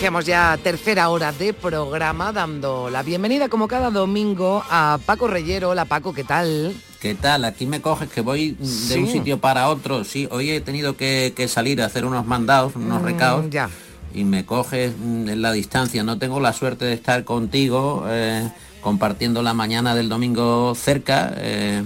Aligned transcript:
Iniciamos 0.00 0.24
ya 0.24 0.58
tercera 0.62 1.10
hora 1.10 1.30
de 1.30 1.52
programa 1.52 2.32
dando 2.32 2.88
la 2.88 3.02
bienvenida 3.02 3.50
como 3.50 3.68
cada 3.68 3.90
domingo 3.90 4.64
a 4.70 4.98
Paco 5.04 5.28
Reyero. 5.28 5.68
Hola 5.68 5.84
Paco, 5.84 6.14
¿qué 6.14 6.24
tal? 6.24 6.74
¿Qué 7.02 7.14
tal? 7.14 7.44
Aquí 7.44 7.66
me 7.66 7.82
coges 7.82 8.08
que 8.08 8.22
voy 8.22 8.52
de 8.52 8.64
Sí. 8.66 8.98
un 8.98 9.06
sitio 9.08 9.40
para 9.40 9.68
otro. 9.68 10.04
Sí, 10.04 10.26
hoy 10.30 10.52
he 10.52 10.62
tenido 10.62 10.96
que, 10.96 11.34
que 11.36 11.48
salir 11.48 11.82
a 11.82 11.84
hacer 11.84 12.06
unos 12.06 12.24
mandados, 12.24 12.76
unos 12.76 13.02
Mm, 13.02 13.04
recados. 13.04 13.50
ya. 13.50 13.68
Y 14.14 14.24
me 14.24 14.46
coges 14.46 14.94
mm, 14.98 15.28
en 15.28 15.42
la 15.42 15.52
distancia. 15.52 16.02
No 16.02 16.16
tengo 16.16 16.40
la 16.40 16.54
suerte 16.54 16.86
de 16.86 16.94
estar 16.94 17.24
contigo 17.24 18.06
eh, 18.08 18.50
compartiendo 18.80 19.42
la 19.42 19.52
mañana 19.52 19.94
del 19.94 20.08
domingo 20.08 20.74
cerca. 20.76 21.34
eh, 21.36 21.82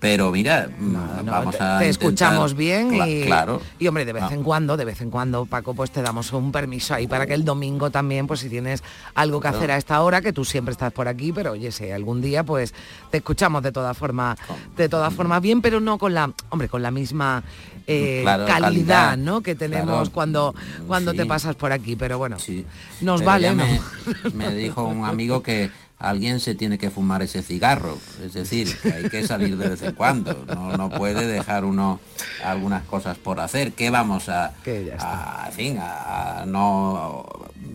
pero 0.00 0.30
mira, 0.32 0.68
mm, 0.78 0.92
No, 1.24 1.30
vamos 1.30 1.56
te, 1.56 1.62
a 1.62 1.78
te 1.78 1.84
intentar- 1.84 1.84
escuchamos 1.84 2.56
bien 2.56 2.90
Cla- 2.90 3.06
y, 3.06 3.26
claro. 3.26 3.60
y 3.78 3.86
hombre, 3.86 4.04
de 4.06 4.14
vez 4.14 4.24
Ah. 4.26 4.32
en 4.34 4.42
cuando, 4.42 4.76
de 4.78 4.84
vez 4.86 5.00
en 5.02 5.10
cuando, 5.10 5.44
Paco, 5.46 5.74
pues 5.74 5.90
te 5.90 6.00
damos 6.02 6.32
un 6.32 6.50
permiso 6.50 6.94
ahí 6.94 7.06
para 7.06 7.26
que 7.26 7.34
el 7.34 7.44
domingo 7.44 7.90
también, 7.90 8.26
pues 8.26 8.40
si 8.40 8.48
tienes 8.48 8.82
algo 9.14 9.38
que 9.40 9.44
Claro. 9.48 9.58
hacer 9.58 9.70
a 9.72 9.76
esta 9.76 10.00
hora, 10.00 10.20
que 10.22 10.32
tú 10.32 10.44
siempre 10.44 10.72
estás 10.72 10.92
por 10.92 11.06
aquí, 11.06 11.32
pero 11.32 11.52
oye, 11.52 11.70
si 11.70 11.90
algún 11.90 12.20
día, 12.22 12.42
pues 12.44 12.72
te 13.10 13.18
escuchamos 13.18 13.62
de 13.62 13.72
todas 13.72 13.96
formas, 13.96 14.38
de 14.76 14.88
todas 14.88 15.12
formas 15.12 15.42
bien, 15.42 15.60
pero 15.60 15.80
no 15.80 15.98
con 15.98 16.14
la, 16.14 16.32
hombre, 16.48 16.68
con 16.68 16.82
la 16.82 16.90
misma 16.90 17.42
eh, 17.86 18.20
Claro, 18.22 18.46
calidad, 18.46 18.60
calidad. 19.10 19.16
¿no? 19.18 19.40
Que 19.42 19.54
tenemos 19.56 19.86
Claro. 19.86 20.10
cuando, 20.12 20.54
cuando 20.86 21.12
te 21.12 21.26
pasas 21.26 21.56
por 21.56 21.72
aquí, 21.72 21.96
pero 21.96 22.18
bueno, 22.18 22.38
Sí. 22.38 22.64
nos 23.00 23.20
Pero 23.20 23.30
vale, 23.32 23.50
¿no? 23.50 23.56
me, 23.66 23.80
me 24.34 24.54
dijo 24.54 24.84
un 24.84 25.04
amigo 25.04 25.42
que 25.42 25.70
alguien 26.00 26.40
se 26.40 26.54
tiene 26.54 26.78
que 26.78 26.90
fumar 26.90 27.22
ese 27.22 27.42
cigarro, 27.42 27.98
es 28.24 28.32
decir, 28.32 28.74
que 28.82 28.92
hay 28.92 29.08
que 29.10 29.26
salir 29.26 29.56
de 29.58 29.68
vez 29.68 29.82
en 29.82 29.94
cuando, 29.94 30.44
no, 30.46 30.76
no 30.76 30.90
puede 30.90 31.26
dejar 31.26 31.64
uno 31.64 32.00
algunas 32.42 32.84
cosas 32.84 33.18
por 33.18 33.38
hacer, 33.38 33.72
que 33.72 33.90
vamos 33.90 34.28
a, 34.30 34.54
Que 34.64 34.92
a, 34.98 35.44
en 35.48 35.52
fin, 35.52 35.78
a, 35.78 36.40
a 36.40 36.46
no, 36.46 37.26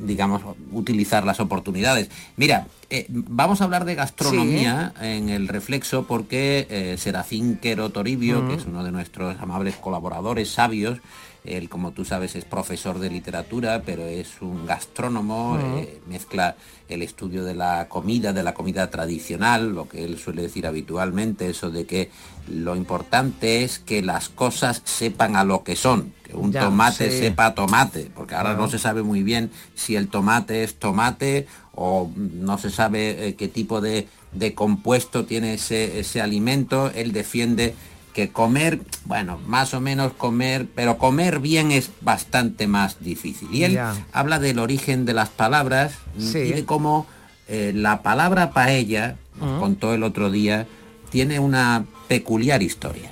digamos, 0.01 0.41
utilizar 0.71 1.23
las 1.23 1.39
oportunidades. 1.39 2.09
Mira, 2.35 2.65
eh, 2.89 3.05
vamos 3.09 3.61
a 3.61 3.65
hablar 3.65 3.85
de 3.85 3.95
gastronomía 3.95 4.93
en 5.01 5.29
el 5.29 5.47
reflexo 5.47 6.05
porque 6.05 6.67
eh, 6.69 6.95
Serafín 6.97 7.57
Quero 7.57 7.89
Toribio, 7.89 8.47
que 8.47 8.55
es 8.55 8.65
uno 8.65 8.83
de 8.83 8.91
nuestros 8.91 9.39
amables 9.39 9.75
colaboradores 9.75 10.49
sabios, 10.49 10.99
él, 11.45 11.69
como 11.69 11.91
tú 11.91 12.05
sabes, 12.05 12.35
es 12.35 12.45
profesor 12.45 12.99
de 12.99 13.09
literatura, 13.09 13.83
pero 13.85 14.03
es 14.05 14.41
un 14.41 14.65
gastrónomo, 14.65 15.57
eh, 15.61 16.01
mezcla 16.07 16.55
el 16.89 17.01
estudio 17.01 17.43
de 17.43 17.55
la 17.55 17.87
comida, 17.89 18.31
de 18.33 18.43
la 18.43 18.53
comida 18.53 18.89
tradicional, 18.91 19.73
lo 19.73 19.87
que 19.89 20.03
él 20.05 20.17
suele 20.19 20.43
decir 20.43 20.67
habitualmente, 20.67 21.49
eso 21.49 21.71
de 21.71 21.85
que 21.85 22.11
lo 22.47 22.75
importante 22.75 23.63
es 23.63 23.79
que 23.79 24.01
las 24.03 24.29
cosas 24.29 24.81
sepan 24.85 25.35
a 25.35 25.43
lo 25.43 25.63
que 25.63 25.75
son, 25.75 26.13
que 26.23 26.35
un 26.35 26.51
Ya, 26.51 26.61
tomate 26.61 27.09
sí. 27.09 27.17
sepa 27.19 27.47
a 27.47 27.55
tomate, 27.55 28.11
porque 28.15 28.35
ahora 28.35 28.53
no 28.53 28.69
se 28.69 28.77
sabe 28.79 29.01
muy 29.03 29.23
bien 29.23 29.49
si 29.73 29.95
el 29.95 30.09
tomate 30.09 30.63
es 30.63 30.75
tomate 30.75 31.47
o 31.73 32.11
no 32.15 32.57
se 32.57 32.69
sabe 32.69 33.27
eh, 33.27 33.35
qué 33.35 33.47
tipo 33.47 33.81
de, 33.81 34.07
de 34.31 34.53
compuesto 34.53 35.25
tiene 35.25 35.55
ese, 35.55 35.99
ese 35.99 36.21
alimento. 36.21 36.91
Él 36.93 37.11
defiende 37.13 37.73
que 38.15 38.31
comer, 38.31 38.79
bueno, 39.03 39.39
más 39.45 39.73
o 39.73 39.81
menos 39.81 40.13
comer, 40.13 40.67
pero 40.73 40.97
comer 40.97 41.39
bien 41.39 41.71
es 41.71 41.91
bastante 41.99 42.65
más 42.65 43.03
difícil. 43.03 43.49
Y 43.53 43.65
él 43.65 43.77
habla 44.13 44.39
del 44.39 44.57
origen 44.59 45.03
de 45.05 45.13
las 45.13 45.27
palabras 45.29 45.95
Sí. 46.17 46.37
y 46.39 46.53
de 46.53 46.65
cómo 46.65 47.05
eh, 47.49 47.73
la 47.75 48.01
palabra 48.01 48.51
paella, 48.51 49.17
nos 49.39 49.59
contó 49.59 49.93
el 49.93 50.03
otro 50.03 50.31
día, 50.31 50.65
tiene 51.11 51.39
una 51.39 51.85
peculiar 52.07 52.63
historia. 52.63 53.11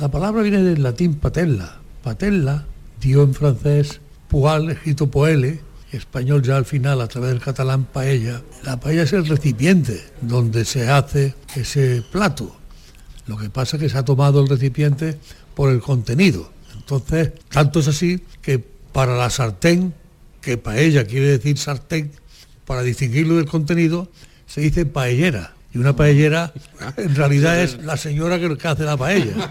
La 0.00 0.08
palabra 0.10 0.42
viene 0.42 0.62
del 0.62 0.82
latín 0.82 1.14
patella. 1.14 1.76
Patella 2.02 2.64
dio 3.00 3.22
en 3.22 3.34
francés 3.34 4.00
poal, 4.28 4.70
escrito 4.70 5.10
poele, 5.10 5.60
español 5.92 6.42
ya 6.42 6.56
al 6.56 6.64
final 6.64 7.00
a 7.02 7.08
través 7.08 7.30
del 7.30 7.40
catalán 7.40 7.84
paella. 7.84 8.40
La 8.64 8.80
paella 8.80 9.02
es 9.02 9.12
el 9.12 9.26
recipiente 9.26 10.02
donde 10.22 10.64
se 10.64 10.90
hace 10.90 11.34
ese 11.54 12.02
plato. 12.10 12.56
Lo 13.26 13.36
que 13.36 13.50
pasa 13.50 13.76
es 13.76 13.82
que 13.82 13.88
se 13.88 13.98
ha 13.98 14.04
tomado 14.04 14.40
el 14.40 14.48
recipiente 14.48 15.18
por 15.54 15.70
el 15.70 15.80
contenido. 15.80 16.50
Entonces, 16.74 17.32
tanto 17.48 17.80
es 17.80 17.88
así 17.88 18.20
que 18.42 18.58
para 18.58 19.16
la 19.16 19.30
sartén, 19.30 19.94
que 20.40 20.58
paella 20.58 21.06
quiere 21.06 21.26
decir 21.26 21.56
sartén, 21.56 22.12
para 22.66 22.82
distinguirlo 22.82 23.36
del 23.36 23.46
contenido, 23.46 24.08
se 24.46 24.60
dice 24.60 24.84
paellera. 24.84 25.53
Y 25.74 25.78
una 25.78 25.94
paellera 25.96 26.52
en 26.96 27.16
realidad 27.16 27.60
es 27.60 27.82
la 27.82 27.96
señora 27.96 28.38
que 28.38 28.68
hace 28.68 28.84
la 28.84 28.96
paella. 28.96 29.50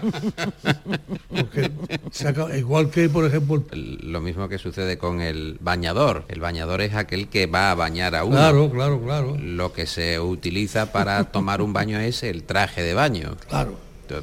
Porque 1.28 1.70
se 2.10 2.28
acaba- 2.28 2.56
igual 2.56 2.90
que, 2.90 3.08
por 3.10 3.26
ejemplo, 3.26 3.62
el- 3.72 3.98
Lo 4.10 4.20
mismo 4.22 4.48
que 4.48 4.58
sucede 4.58 4.96
con 4.96 5.20
el 5.20 5.58
bañador. 5.60 6.24
El 6.28 6.40
bañador 6.40 6.80
es 6.80 6.94
aquel 6.94 7.28
que 7.28 7.46
va 7.46 7.70
a 7.70 7.74
bañar 7.74 8.14
a 8.14 8.24
uno. 8.24 8.36
claro, 8.36 8.70
claro, 8.70 9.02
claro, 9.02 9.36
Lo 9.38 9.72
que 9.72 9.86
se 9.86 10.18
utiliza 10.18 10.92
para 10.92 11.24
tomar 11.24 11.60
un 11.60 11.72
baño 11.74 11.98
es 12.00 12.22
el 12.22 12.44
traje 12.44 12.82
de 12.82 12.94
baño. 12.94 13.36
claro. 13.48 13.76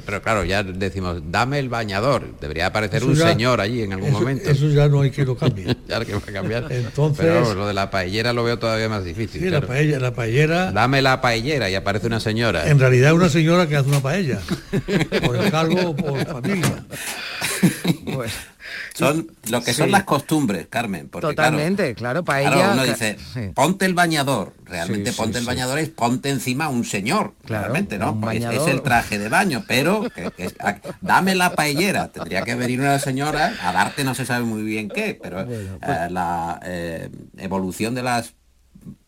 Pero 0.04 0.22
claro, 0.22 0.44
ya 0.44 0.62
decimos, 0.62 1.20
dame 1.30 1.58
el 1.58 1.68
bañador. 1.68 2.24
Debería 2.40 2.66
aparecer 2.66 2.98
Eso 3.02 3.06
un 3.10 3.14
ya- 3.16 3.28
señor 3.28 3.60
allí 3.60 3.82
en 3.82 3.92
algún 3.92 4.08
eso, 4.10 4.18
momento. 4.20 4.48
Eso 4.50 4.68
ya 4.68 4.88
no 4.88 5.02
hay 5.02 5.10
que 5.10 5.24
lo 5.24 5.36
cambie. 5.36 5.76
Ya 5.88 6.04
que 6.04 6.12
va 6.14 6.18
a 6.26 6.32
cambiar. 6.32 6.66
Entonces- 6.70 7.18
Pero 7.24 7.40
vamos, 7.40 7.56
lo 7.56 7.66
de 7.66 7.74
la 7.74 7.90
paellera 7.90 8.32
lo 8.32 8.44
veo 8.44 8.58
todavía 8.58 8.88
más 8.88 9.04
difícil. 9.04 9.40
Sí, 9.42 9.50
la 9.50 9.60
paella, 9.60 9.98
la 10.00 10.14
paellera, 10.14 10.72
Dame 10.72 11.02
la 11.02 11.20
paellera 11.20 11.68
y 11.68 11.74
aparece 11.74 12.06
una 12.06 12.20
señora. 12.20 12.68
en 12.68 12.78
realidad 12.78 13.10
es 13.10 13.16
una 13.16 13.28
señora 13.28 13.66
que 13.68 13.76
hace 13.76 13.88
una 13.88 14.00
paella, 14.00 14.40
por 15.26 15.36
encargo 15.36 15.90
o 15.90 15.96
por 15.96 16.24
familia. 16.26 16.84
Son 18.94 19.26
lo 19.50 19.62
que 19.62 19.72
Sí. 19.72 19.78
son 19.78 19.90
las 19.90 20.04
costumbres, 20.04 20.66
Carmen. 20.68 21.08
Porque, 21.08 21.28
Totalmente, 21.28 21.94
claro, 21.94 22.24
para 22.24 22.40
Claro, 22.42 22.56
ella. 22.56 22.72
uno 22.74 22.84
dice, 22.84 23.16
sí. 23.32 23.40
ponte 23.54 23.86
el 23.86 23.94
bañador. 23.94 24.52
Realmente 24.64 25.12
Sí, 25.12 25.16
ponte 25.16 25.38
el 25.38 25.44
bañador 25.44 25.78
es 25.78 25.88
ponte 25.88 26.28
encima 26.30 26.68
un 26.68 26.84
señor. 26.84 27.34
Claro, 27.44 27.62
realmente, 27.64 27.98
¿no? 27.98 28.20
Pues 28.20 28.42
es- 28.44 28.66
el 28.66 28.82
traje 28.82 29.18
de 29.18 29.28
baño, 29.28 29.64
pero 29.66 30.02
que- 30.14 30.30
que 30.30 30.44
es- 30.44 30.54
a- 30.60 30.76
dame 31.00 31.34
la 31.34 31.54
paellera. 31.54 32.08
Tendría 32.08 32.42
que 32.42 32.54
venir 32.54 32.80
una 32.80 32.98
señora 32.98 33.54
a 33.62 33.72
darte 33.72 34.04
no 34.04 34.14
se 34.14 34.26
sabe 34.26 34.44
muy 34.44 34.62
bien 34.62 34.88
qué, 34.88 35.18
pero 35.20 35.44
pues 35.46 35.58
eh, 35.60 36.08
la 36.10 36.60
eh, 36.64 37.08
evolución 37.38 37.94
de 37.94 38.02
las 38.02 38.34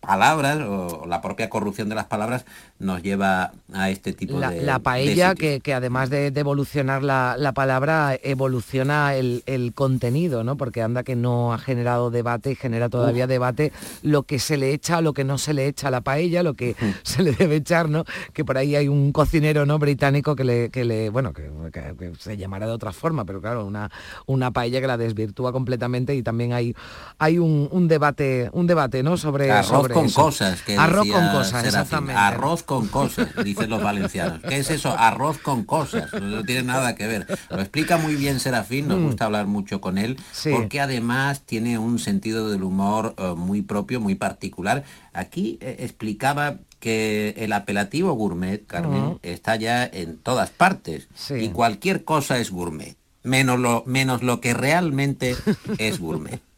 palabras 0.07 0.59
o 0.61 1.05
la 1.07 1.21
propia 1.21 1.49
corrupción 1.49 1.89
de 1.89 1.95
las 1.95 2.07
palabras 2.07 2.45
nos 2.79 3.03
lleva 3.03 3.53
a 3.73 3.91
este 3.91 4.13
tipo 4.13 4.39
la, 4.39 4.51
de 4.51 4.63
la 4.63 4.79
paella, 4.79 5.35
que, 5.35 5.61
que 5.61 5.75
además 5.75 6.11
de, 6.11 6.31
de 6.31 6.41
evolucionar 6.41 7.03
la, 7.03 7.37
la 7.39 7.53
palabra, 7.53 8.17
evoluciona 8.23 9.15
el, 9.15 9.43
el 9.47 9.73
contenido, 9.75 10.45
¿no? 10.45 10.57
Porque 10.57 10.83
anda 10.83 11.03
que 11.03 11.17
no 11.17 11.53
ha 11.53 11.59
generado 11.59 12.11
debate 12.11 12.51
y 12.53 12.55
genera 12.57 12.89
todavía 12.89 13.27
debate 13.27 13.73
lo 14.03 14.25
que 14.25 14.39
se 14.39 14.57
le 14.57 14.73
echa, 14.73 15.01
lo 15.01 15.13
que 15.15 15.25
no 15.25 15.39
se 15.39 15.55
le 15.55 15.67
echa 15.67 15.89
a 15.89 15.91
la 15.91 16.01
paella, 16.03 16.43
lo 16.43 16.55
que 16.55 16.77
se 17.03 17.23
le 17.23 17.33
debe 17.33 17.57
echar, 17.57 17.89
¿no? 17.89 18.05
Que 18.33 18.45
por 18.45 18.59
ahí 18.59 18.77
hay 18.77 18.89
un 18.89 19.13
cocinero 19.13 19.65
no 19.67 19.79
británico 19.79 20.37
que 20.37 20.45
le, 20.45 20.71
que 20.71 20.85
le 20.85 21.11
bueno, 21.11 21.33
que, 21.33 21.51
que- 21.73 21.95
que 21.99 22.13
se 22.19 22.37
llamará 22.37 22.67
de 22.67 22.73
otra 22.73 22.93
forma, 22.93 23.25
pero 23.25 23.41
claro, 23.41 23.65
una, 23.65 23.91
una 24.27 24.51
paella 24.51 24.81
que 24.81 24.87
la 24.87 24.97
desvirtúa 24.97 25.53
completamente 25.53 26.15
y 26.15 26.23
también 26.23 26.53
hay, 26.53 26.75
hay 27.19 27.39
un, 27.39 27.69
un 27.71 27.89
debate, 27.89 28.51
un 28.53 28.67
debate, 28.67 29.03
¿no? 29.03 29.17
Sobre, 29.17 29.51
Arroz 29.51 29.69
sobre 29.69 29.94
con 29.95 30.07
eso. 30.07 30.23
cosas. 30.23 30.63
Que 30.63 30.77
Arroz 30.77 31.09
con 31.09 31.27
cosas, 31.29 31.47
Serafín. 31.49 31.67
exactamente. 31.69 32.21
Arroz 32.21 32.63
con 32.63 32.89
cosas, 32.89 33.29
dicen 33.45 33.71
los 33.71 33.83
valencianos. 33.83 34.41
¿Qué 34.47 34.59
es 34.59 34.71
eso? 34.71 34.91
Arroz 34.99 35.39
con 35.39 35.65
cosas. 35.65 36.13
No 36.13 36.43
tiene 36.45 36.65
nada 36.65 36.95
que 36.95 37.07
ver. 37.07 37.27
Lo 37.51 37.61
explica 37.61 37.97
muy 37.97 38.17
bien 38.17 38.41
Serafín, 38.41 38.89
nos 38.89 39.01
gusta 39.01 39.25
hablar 39.27 39.47
mucho 39.47 39.81
con 39.81 39.97
él, 39.99 40.15
Mm. 40.15 40.23
Sí. 40.33 40.51
porque 40.55 40.81
además 40.81 41.43
tiene 41.47 41.79
un 41.79 41.99
sentido 41.99 42.51
del 42.51 42.63
humor 42.63 43.15
eh, 43.17 43.35
muy 43.37 43.63
propio, 43.63 44.01
muy 44.01 44.15
particular. 44.15 44.85
Aquí 45.13 45.59
eh, 45.61 45.77
explicaba 45.81 46.57
que 46.81 47.35
el 47.39 47.53
apelativo 47.55 48.13
gourmet, 48.13 48.67
Carmen, 48.67 49.19
está 49.23 49.57
ya 49.57 49.85
en 49.87 50.19
todas 50.19 50.51
partes. 50.51 51.09
Sí. 51.15 51.35
Y 51.35 51.49
cualquier 51.49 52.05
cosa 52.05 52.39
es 52.39 52.51
gourmet. 52.51 52.97
Menos 53.23 53.59
lo, 53.59 53.85
menos 53.87 54.23
lo 54.23 54.41
que 54.43 54.53
realmente 54.53 55.35
es 55.79 55.99
gourmet. 55.99 56.41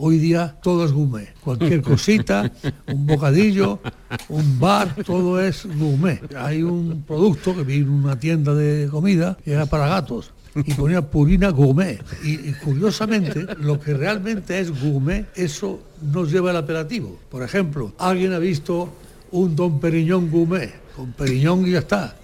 Hoy 0.00 0.18
día 0.18 0.56
todo 0.62 0.84
es 0.84 0.92
gourmet. 0.92 1.34
Cualquier 1.40 1.82
cosita, 1.82 2.52
un 2.86 3.04
bocadillo, 3.04 3.80
un 4.28 4.60
bar, 4.60 4.94
todo 5.04 5.40
es 5.40 5.66
gourmet. 5.66 6.22
Hay 6.36 6.62
un 6.62 7.02
producto 7.02 7.54
que 7.54 7.64
vi 7.64 7.78
en 7.78 7.90
una 7.90 8.18
tienda 8.18 8.54
de 8.54 8.88
comida 8.88 9.36
que 9.44 9.52
era 9.52 9.66
para 9.66 9.88
gatos. 9.88 10.32
y 10.54 10.74
ponía 10.74 11.02
Purina 11.02 11.50
Gourmet. 11.50 12.00
Y, 12.22 12.52
curiosamente, 12.52 13.44
lo 13.58 13.80
que 13.80 13.94
realmente 13.94 14.60
es 14.60 14.70
gourmet, 14.70 15.26
eso 15.34 15.80
no 16.00 16.24
lleva 16.24 16.52
el 16.52 16.58
apelativo. 16.58 17.18
Por 17.28 17.42
ejemplo, 17.42 17.92
alguien 17.98 18.32
ha 18.32 18.38
visto 18.38 18.92
un 19.32 19.56
Don 19.56 19.80
Periñón 19.80 20.30
Gourmet, 20.30 20.72
con 20.94 21.12
Periñón 21.12 21.66
y 21.66 21.72
ya 21.72 21.80
está. 21.80 22.16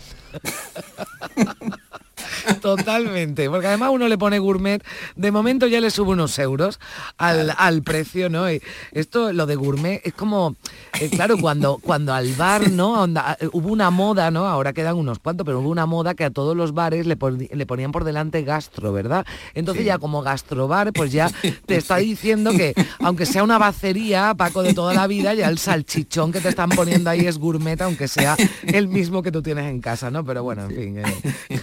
Totalmente, 2.60 3.48
porque 3.50 3.66
además 3.66 3.90
uno 3.92 4.08
le 4.08 4.18
pone 4.18 4.38
gourmet, 4.38 4.82
de 5.16 5.30
momento 5.30 5.66
ya 5.66 5.80
le 5.80 5.90
sube 5.90 6.10
unos 6.12 6.38
euros 6.38 6.80
al, 7.18 7.52
al 7.56 7.82
precio, 7.82 8.28
¿no? 8.30 8.50
Y 8.50 8.60
esto, 8.92 9.32
lo 9.32 9.46
de 9.46 9.56
gourmet, 9.56 10.00
es 10.04 10.14
como, 10.14 10.56
eh, 11.00 11.08
claro, 11.10 11.36
cuando, 11.38 11.78
cuando 11.82 12.12
al 12.14 12.32
bar, 12.34 12.70
¿no? 12.70 13.02
Onda, 13.02 13.36
eh, 13.40 13.48
hubo 13.52 13.70
una 13.72 13.90
moda, 13.90 14.30
¿no? 14.30 14.46
Ahora 14.46 14.72
quedan 14.72 14.96
unos 14.96 15.18
cuantos, 15.18 15.44
pero 15.44 15.60
hubo 15.60 15.68
una 15.68 15.86
moda 15.86 16.14
que 16.14 16.24
a 16.24 16.30
todos 16.30 16.56
los 16.56 16.72
bares 16.74 17.06
le, 17.06 17.16
pon- 17.16 17.48
le 17.50 17.66
ponían 17.66 17.92
por 17.92 18.04
delante 18.04 18.42
gastro, 18.42 18.92
¿verdad? 18.92 19.26
Entonces 19.54 19.84
ya 19.84 19.98
como 19.98 20.22
gastrobar, 20.22 20.92
pues 20.92 21.12
ya 21.12 21.30
te 21.66 21.76
está 21.76 21.96
diciendo 21.96 22.50
que, 22.52 22.74
aunque 23.00 23.26
sea 23.26 23.42
una 23.42 23.58
bacería, 23.58 24.34
Paco, 24.36 24.62
de 24.62 24.74
toda 24.74 24.94
la 24.94 25.06
vida, 25.06 25.34
ya 25.34 25.48
el 25.48 25.58
salchichón 25.58 26.32
que 26.32 26.40
te 26.40 26.48
están 26.48 26.70
poniendo 26.70 27.10
ahí 27.10 27.26
es 27.26 27.38
gourmet, 27.38 27.80
aunque 27.82 28.08
sea 28.08 28.36
el 28.62 28.88
mismo 28.88 29.22
que 29.22 29.30
tú 29.32 29.42
tienes 29.42 29.64
en 29.70 29.80
casa, 29.80 30.10
¿no? 30.10 30.24
Pero 30.24 30.42
bueno, 30.42 30.64
en 30.64 30.70
fin, 30.70 30.98
eh, 30.98 31.60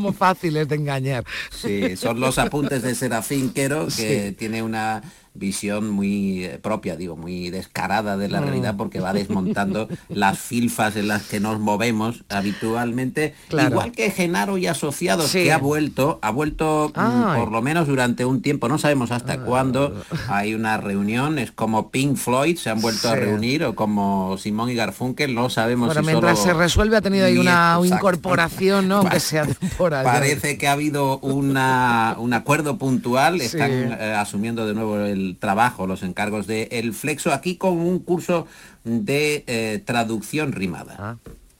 somos 0.00 0.16
fáciles 0.16 0.66
de 0.66 0.76
engañar. 0.76 1.24
Sí, 1.50 1.94
son 1.96 2.20
los 2.20 2.38
apuntes 2.38 2.82
de 2.82 2.94
Serafín 2.94 3.50
Quero, 3.52 3.86
que 3.86 4.28
Sí. 4.30 4.34
tiene 4.38 4.62
una 4.62 5.02
visión 5.34 5.90
muy 5.90 6.44
eh, 6.44 6.58
propia, 6.60 6.96
digo, 6.96 7.16
muy 7.16 7.50
descarada 7.50 8.16
de 8.16 8.28
la 8.28 8.40
Mm. 8.40 8.44
realidad 8.44 8.74
porque 8.76 9.00
va 9.00 9.12
desmontando 9.12 9.88
las 10.08 10.38
filfas 10.38 10.96
en 10.96 11.08
las 11.08 11.22
que 11.24 11.38
nos 11.40 11.60
movemos 11.60 12.24
habitualmente, 12.28 13.34
Claro. 13.48 13.70
igual 13.70 13.92
que 13.92 14.10
Genaro 14.10 14.58
y 14.58 14.66
Asociados, 14.66 15.30
Sí. 15.30 15.44
que 15.44 15.52
ha 15.52 15.58
vuelto, 15.58 16.18
ha 16.22 16.30
vuelto 16.30 16.90
mm, 16.94 16.98
Ay. 16.98 17.06
Ah. 17.10 17.34
por 17.38 17.52
lo 17.52 17.62
menos 17.62 17.86
durante 17.86 18.24
un 18.24 18.42
tiempo, 18.42 18.68
no 18.68 18.78
sabemos 18.78 19.10
hasta 19.12 19.38
cuándo, 19.40 19.94
hay 20.28 20.54
una 20.54 20.76
reunión, 20.78 21.38
es 21.38 21.52
como 21.52 21.90
Pink 21.90 22.16
Floyd, 22.16 22.56
se 22.56 22.70
han 22.70 22.80
vuelto 22.80 23.08
a 23.08 23.14
reunir, 23.16 23.64
o 23.64 23.74
como 23.74 24.36
Simón 24.38 24.70
y 24.70 24.74
Garfunkel, 24.74 25.34
no 25.34 25.48
sabemos 25.50 25.94
si 25.94 26.00
mientras 26.02 26.38
solo 26.38 26.52
se 26.52 26.58
resuelve 26.58 26.96
ha 26.96 27.00
tenido 27.02 27.26
ahí 27.26 27.38
una 27.38 27.76
nietos, 27.78 27.96
incorporación, 27.96 28.88
¿no? 28.88 28.96
Aunque 28.98 29.20
sea 29.20 29.46
temporal. 29.46 30.04
Parece 30.04 30.58
que 30.58 30.66
ha 30.68 30.72
habido 30.72 31.18
una, 31.20 32.16
un 32.18 32.32
acuerdo 32.32 32.78
puntual, 32.78 33.40
están 33.40 33.70
Sí. 33.70 33.76
eh, 34.00 34.14
asumiendo 34.18 34.66
de 34.66 34.74
nuevo 34.74 34.96
el 34.98 35.19
trabajo, 35.38 35.86
los 35.86 36.02
encargos 36.02 36.46
de 36.46 36.68
El 36.72 36.92
Flexo, 36.92 37.32
aquí 37.32 37.56
con 37.56 37.78
un 37.78 37.98
curso 38.00 38.46
de 38.84 39.44
eh, 39.46 39.82
traducción 39.84 40.52
rimada. 40.52 40.96
Ah. 40.98 41.16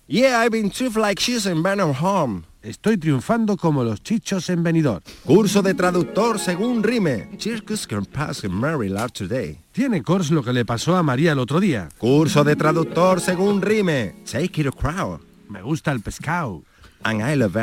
Yeah, 0.06 0.44
I've 0.44 0.50
been 0.50 0.72
like 0.96 1.20
she's 1.20 1.46
in 1.46 1.62
Burnham 1.62 1.94
Home. 2.00 2.42
Estoy 2.62 2.98
triunfando 2.98 3.56
como 3.56 3.84
los 3.84 4.02
chichos 4.02 4.50
en 4.50 4.62
Benidorm. 4.62 5.00
Curso 5.24 5.62
de 5.62 5.72
traductor 5.72 6.38
según 6.38 6.82
rime. 6.82 7.28
Circus 7.38 7.86
can 7.86 8.04
pass 8.04 8.44
in 8.44 8.52
Maryland 8.52 9.12
today. 9.12 9.58
Tiene 9.72 10.02
Kors 10.02 10.30
lo 10.30 10.42
que 10.42 10.52
le 10.52 10.64
pasó 10.64 10.96
a 10.96 11.02
María 11.02 11.32
el 11.32 11.38
otro 11.38 11.60
día. 11.60 11.88
Curso 11.96 12.44
de 12.44 12.56
traductor 12.56 13.20
según 13.20 13.62
rime. 13.62 14.16
Take 14.30 14.60
it 14.60 14.66
a 14.66 14.72
crowd. 14.72 15.20
Me 15.48 15.62
gusta 15.62 15.90
el 15.92 16.00
pescado. 16.00 16.62
And 17.02 17.22
I 17.22 17.36
love. 17.36 17.56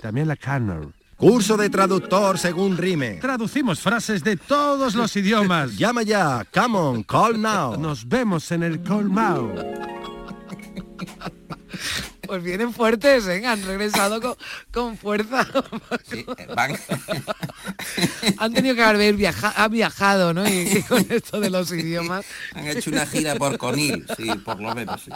También 0.00 0.26
la 0.26 0.36
canner. 0.36 0.88
Curso 1.22 1.56
de 1.56 1.70
traductor 1.70 2.36
según 2.36 2.76
rime. 2.76 3.12
Traducimos 3.20 3.78
frases 3.78 4.24
de 4.24 4.36
todos 4.36 4.96
los 4.96 5.14
idiomas. 5.14 5.76
Llama 5.78 6.02
ya. 6.02 6.44
Come 6.52 6.76
on, 6.76 7.02
call 7.04 7.40
now. 7.40 7.76
Nos 7.78 8.08
vemos 8.08 8.50
en 8.50 8.64
el 8.64 8.82
colmao. 8.82 9.54
Pues 12.26 12.42
vienen 12.42 12.72
fuertes, 12.72 13.28
¿eh? 13.28 13.46
Han 13.46 13.62
regresado 13.64 14.20
con, 14.20 14.34
con 14.72 14.96
fuerza. 14.98 15.46
Sí, 16.10 16.24
van- 16.56 16.76
Han 18.38 18.52
tenido 18.52 18.74
que 18.74 18.82
haber 18.82 19.14
viaja- 19.14 19.52
ha 19.56 19.68
viajado, 19.68 20.34
¿no? 20.34 20.44
Y, 20.48 20.78
y 20.78 20.82
con 20.82 21.06
esto 21.08 21.38
de 21.38 21.50
los 21.50 21.70
idiomas. 21.70 22.24
han 22.56 22.66
hecho 22.66 22.90
una 22.90 23.06
gira 23.06 23.36
por 23.36 23.58
Conil, 23.58 24.04
sí, 24.16 24.28
por 24.44 24.60
lo 24.60 24.74
menos. 24.74 25.02
sí. 25.02 25.10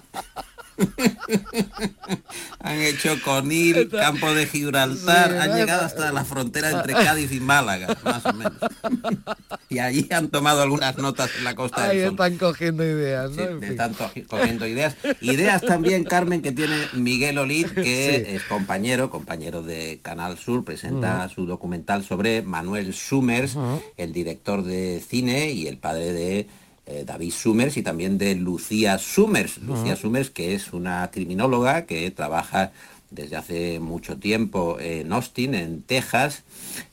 han 2.61 2.81
hecho 2.81 3.17
Conil, 3.25 3.89
Campo 3.89 4.33
de 4.35 4.47
Gibraltar, 4.47 5.31
Sí, 5.31 5.37
han 5.39 5.57
llegado 5.57 5.85
hasta 5.85 6.13
la 6.13 6.25
frontera 6.25 6.71
entre 6.71 6.93
Cádiz 6.93 7.33
y 7.33 7.41
Málaga, 7.41 7.97
más 8.05 8.25
o 8.27 8.33
menos. 8.33 8.55
y 9.69 9.79
allí 9.79 10.07
han 10.11 10.29
tomado 10.29 10.63
algunas 10.63 10.97
notas 10.99 11.31
en 11.39 11.45
la 11.45 11.55
costa 11.55 11.85
Ahí 11.85 11.99
del 11.99 12.07
Sol. 12.09 12.15
están 12.15 12.39
cogiendo 12.39 12.85
ideas, 12.85 13.31
¿no? 13.31 13.61
Sí, 13.61 13.67
están 13.67 13.95
cogiendo 14.29 14.67
ideas. 14.67 14.97
Ideas 15.21 15.63
también, 15.63 16.05
Carmen, 16.05 16.43
que 16.43 16.53
tiene 16.53 16.77
Miguel 16.93 17.39
Olid, 17.39 17.67
que 17.69 18.37
es 18.37 18.43
compañero, 18.45 19.11
compañero 19.11 19.63
de 19.63 20.01
Canal 20.03 20.39
Sur, 20.39 20.65
presenta 20.65 21.29
su 21.29 21.47
documental 21.47 22.05
sobre 22.05 22.43
Manuel 22.43 22.95
Summers, 22.95 23.57
el 23.97 24.13
director 24.13 24.63
de 24.63 25.03
cine 25.07 25.51
y 25.51 25.67
el 25.67 25.79
padre 25.79 26.13
de 26.13 26.47
eh, 26.87 27.05
David 27.07 27.33
Summers 27.33 27.77
y 27.77 27.83
también 27.83 28.17
de 28.19 28.35
Lucía 28.35 28.99
Summers. 28.99 29.59
Lucía 29.59 29.97
Summers, 29.97 30.31
que 30.31 30.55
es 30.55 30.73
una 30.73 31.11
criminóloga 31.11 31.85
que 31.87 32.11
trabaja 32.11 32.73
desde 33.11 33.37
hace 33.37 33.79
mucho 33.81 34.17
tiempo 34.19 34.79
en 34.81 35.13
Austin, 35.13 35.55
en 35.55 35.83
Texas, 35.83 36.43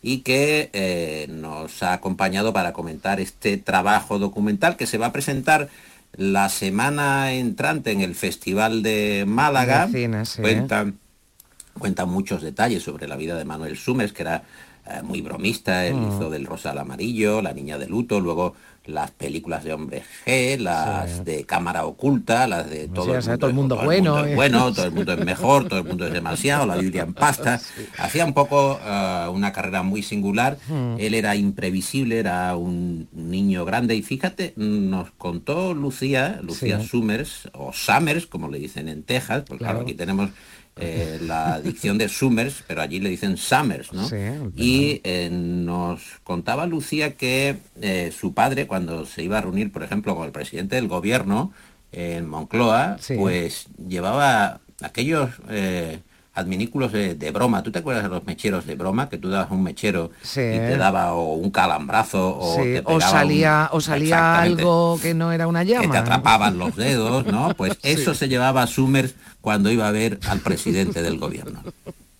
y 0.01 0.19
que 0.19 0.69
eh, 0.73 1.27
nos 1.29 1.81
ha 1.83 1.93
acompañado 1.93 2.53
para 2.53 2.71
comentar 2.73 3.19
este 3.19 3.57
trabajo 3.57 4.19
documental 4.19 4.77
que 4.77 4.85
se 4.87 4.97
va 4.97 5.07
a 5.07 5.11
presentar 5.11 5.69
la 6.15 6.49
semana 6.49 7.33
entrante 7.33 7.91
en 7.91 8.01
el 8.01 8.13
Festival 8.13 8.83
de 8.83 9.25
Málaga. 9.27 9.87
Cine, 9.91 10.25
sí. 10.25 10.41
Cuenta, 10.41 10.91
cuenta 11.79 12.05
muchos 12.05 12.43
detalles 12.43 12.83
sobre 12.83 13.07
la 13.07 13.15
vida 13.15 13.35
de 13.35 13.45
Manuel 13.45 13.77
Summers, 13.77 14.13
que 14.13 14.21
era 14.21 14.43
eh, 14.85 15.01
muy 15.01 15.21
bromista, 15.21 15.85
él 15.87 15.95
Mm. 15.95 16.07
hizo 16.09 16.29
del 16.29 16.45
Rosa 16.45 16.71
al 16.71 16.77
Amarillo, 16.77 17.41
La 17.41 17.53
Niña 17.53 17.77
de 17.79 17.87
Luto, 17.87 18.19
luego 18.19 18.53
las 18.85 19.11
películas 19.11 19.63
de 19.63 19.73
Hombre 19.73 20.03
G, 20.25 20.57
las 20.59 21.23
de 21.23 21.45
Cámara 21.45 21.85
Oculta, 21.85 22.47
las 22.47 22.69
de 22.69 22.87
todo, 22.89 23.13
o 23.17 23.21
sea, 23.21 23.37
todo 23.37 23.49
el 23.49 23.55
mundo 23.55 23.77
es- 23.79 23.85
bueno, 23.85 24.23
es 24.25 24.31
eh. 24.31 24.35
bueno, 24.35 24.73
todo 24.73 24.85
el 24.85 24.91
mundo 24.91 25.13
es 25.13 25.25
mejor, 25.25 25.67
todo 25.69 25.79
el 25.79 25.85
mundo 25.85 26.05
es 26.07 26.13
demasiado, 26.13 26.65
la 26.65 26.75
Biblia 26.75 27.03
en 27.03 27.13
pasta. 27.13 27.61
Hacía 27.97 28.25
un 28.25 28.33
poco 28.33 28.79
eh, 28.85 29.27
una 29.31 29.51
carrera 29.53 29.83
muy 29.83 30.03
singular. 30.03 30.57
Mm. 30.67 30.95
Él 30.99 31.13
era 31.13 31.35
imprevisible, 31.35 32.19
era 32.19 32.55
un 32.57 33.07
niño 33.13 33.63
grande 33.65 33.95
y 33.95 34.01
fíjate, 34.01 34.53
nos 34.57 35.11
contó 35.11 35.73
Lucía, 35.73 36.39
Lucía 36.43 36.79
Sí. 36.81 36.87
Summers, 36.87 37.49
o 37.53 37.71
Summers, 37.73 38.25
como 38.27 38.49
le 38.49 38.59
dicen 38.59 38.89
en 38.89 39.03
Texas, 39.03 39.43
porque 39.47 39.59
claro, 39.63 39.73
Claro. 39.79 39.81
aquí 39.87 39.93
tenemos 39.93 40.29
eh, 40.75 41.19
la 41.21 41.61
dicción 41.61 41.97
de 41.97 42.09
Summers, 42.09 42.63
pero 42.67 42.81
allí 42.81 42.99
le 42.99 43.09
dicen 43.09 43.37
Summers, 43.37 43.93
¿no? 43.93 44.07
Sí, 44.07 44.15
y 44.55 45.01
eh, 45.03 45.29
nos 45.31 46.01
contaba 46.23 46.65
Lucía 46.65 47.13
que 47.15 47.57
eh, 47.81 48.11
su 48.17 48.33
padre, 48.33 48.65
cuando 48.67 49.05
se 49.05 49.23
iba 49.23 49.37
a 49.37 49.41
reunir, 49.41 49.71
por 49.71 49.83
ejemplo, 49.83 50.15
con 50.15 50.25
el 50.25 50.31
presidente 50.31 50.75
del 50.75 50.87
gobierno 50.87 51.51
en 51.91 52.27
Moncloa, 52.27 52.97
Sí. 52.99 53.15
pues 53.17 53.67
llevaba 53.87 54.61
aquellos 54.81 55.29
adminículos 56.33 56.91
de, 56.91 57.15
de 57.15 57.31
broma. 57.31 57.61
¿Tú 57.63 57.71
te 57.71 57.79
acuerdas 57.79 58.03
de 58.03 58.09
los 58.09 58.25
mecheros 58.25 58.65
de 58.65 58.75
broma? 58.75 59.07
Que 59.09 59.17
tú 59.17 59.29
dabas 59.29 59.51
un 59.51 59.63
mechero 59.63 60.11
Sí. 60.21 60.41
y 60.41 60.57
te 60.57 60.77
daba 60.77 61.13
o 61.13 61.33
un 61.33 61.51
calambrazo 61.51 62.37
o 62.37 62.55
Sí, 62.55 62.61
te 62.73 62.79
o 62.79 62.83
pegaba 62.97 63.11
salía, 63.11 63.69
un- 63.71 63.77
o 63.77 63.81
salía 63.81 64.41
algo 64.41 64.99
que 65.01 65.13
no 65.13 65.31
era 65.31 65.47
una 65.47 65.63
llama. 65.63 65.81
que 65.83 65.87
te 65.91 65.97
atrapaban 65.97 66.57
los 66.57 66.75
dedos, 66.75 67.25
¿no? 67.27 67.53
Pues 67.57 67.77
eso 67.83 68.13
se 68.13 68.27
llevaba 68.29 68.63
a 68.63 68.67
Summers 68.67 69.15
cuando 69.41 69.69
iba 69.71 69.87
a 69.87 69.91
ver 69.91 70.19
al 70.27 70.39
presidente 70.39 71.01
del 71.03 71.17
gobierno. 71.19 71.61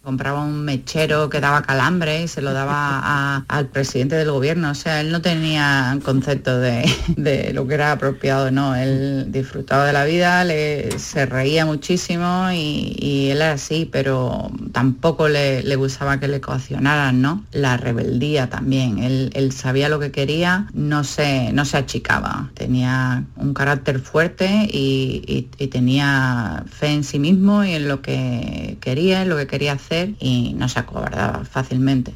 Compraba 0.03 0.41
un 0.43 0.65
mechero 0.65 1.29
que 1.29 1.39
daba 1.39 1.62
calambre 1.62 2.24
y 2.24 2.27
se 2.27 2.41
lo 2.41 2.51
daba 2.51 3.38
al 3.48 3.67
presidente 3.69 4.17
del 4.17 4.31
gobierno. 4.31 4.72
O 4.72 4.75
sea, 4.75 5.00
él 5.00 5.13
no 5.13 5.22
tenía 5.22 5.98
concepto 6.03 6.60
de, 6.60 6.83
de 7.15 7.53
lo 7.53 7.65
que 7.65 7.75
era 7.75 7.93
apropiado, 7.93 8.51
¿no? 8.51 8.75
Él 8.75 9.27
disfrutaba 9.29 9.86
de 9.86 9.93
la 9.93 10.03
vida, 10.03 10.43
le, 10.43 11.00
se 11.00 11.25
reía 11.25 11.65
muchísimo 11.65 12.50
y, 12.51 13.29
él 13.31 13.38
era 13.38 13.53
así, 13.53 13.88
pero 13.89 14.51
tampoco 14.74 15.29
le, 15.29 15.63
le 15.63 15.75
gustaba 15.77 16.19
que 16.19 16.27
le 16.27 16.41
coaccionaran, 16.41 17.22
¿no? 17.22 17.45
La 17.53 17.77
rebeldía 17.77 18.50
también. 18.50 18.98
Él, 19.00 19.31
él 19.33 19.53
sabía 19.53 19.88
lo 19.88 20.00
que 20.01 20.12
quería, 20.12 20.67
no 20.74 21.05
se, 21.05 21.53
no 21.53 21.63
se 21.63 21.77
achicaba. 21.77 22.51
Tenía 22.55 23.24
un 23.38 23.53
carácter 23.53 24.01
fuerte 24.01 24.67
y- 24.69 25.48
y 25.57 25.67
tenía 25.67 26.65
fe 26.69 26.88
en 26.88 27.05
sí 27.05 27.19
mismo 27.19 27.63
y 27.63 27.72
en 27.72 27.88
lo 27.88 28.01
que 28.01 28.77
quería, 28.81 29.22
en 29.22 29.29
lo 29.29 29.38
que 29.38 29.48
quería 29.48 29.72
hacer 29.74 29.92
y 30.19 30.53
no 30.55 30.67
se 30.69 30.79
acobardaba 30.79 31.45
fácilmente. 31.45 32.13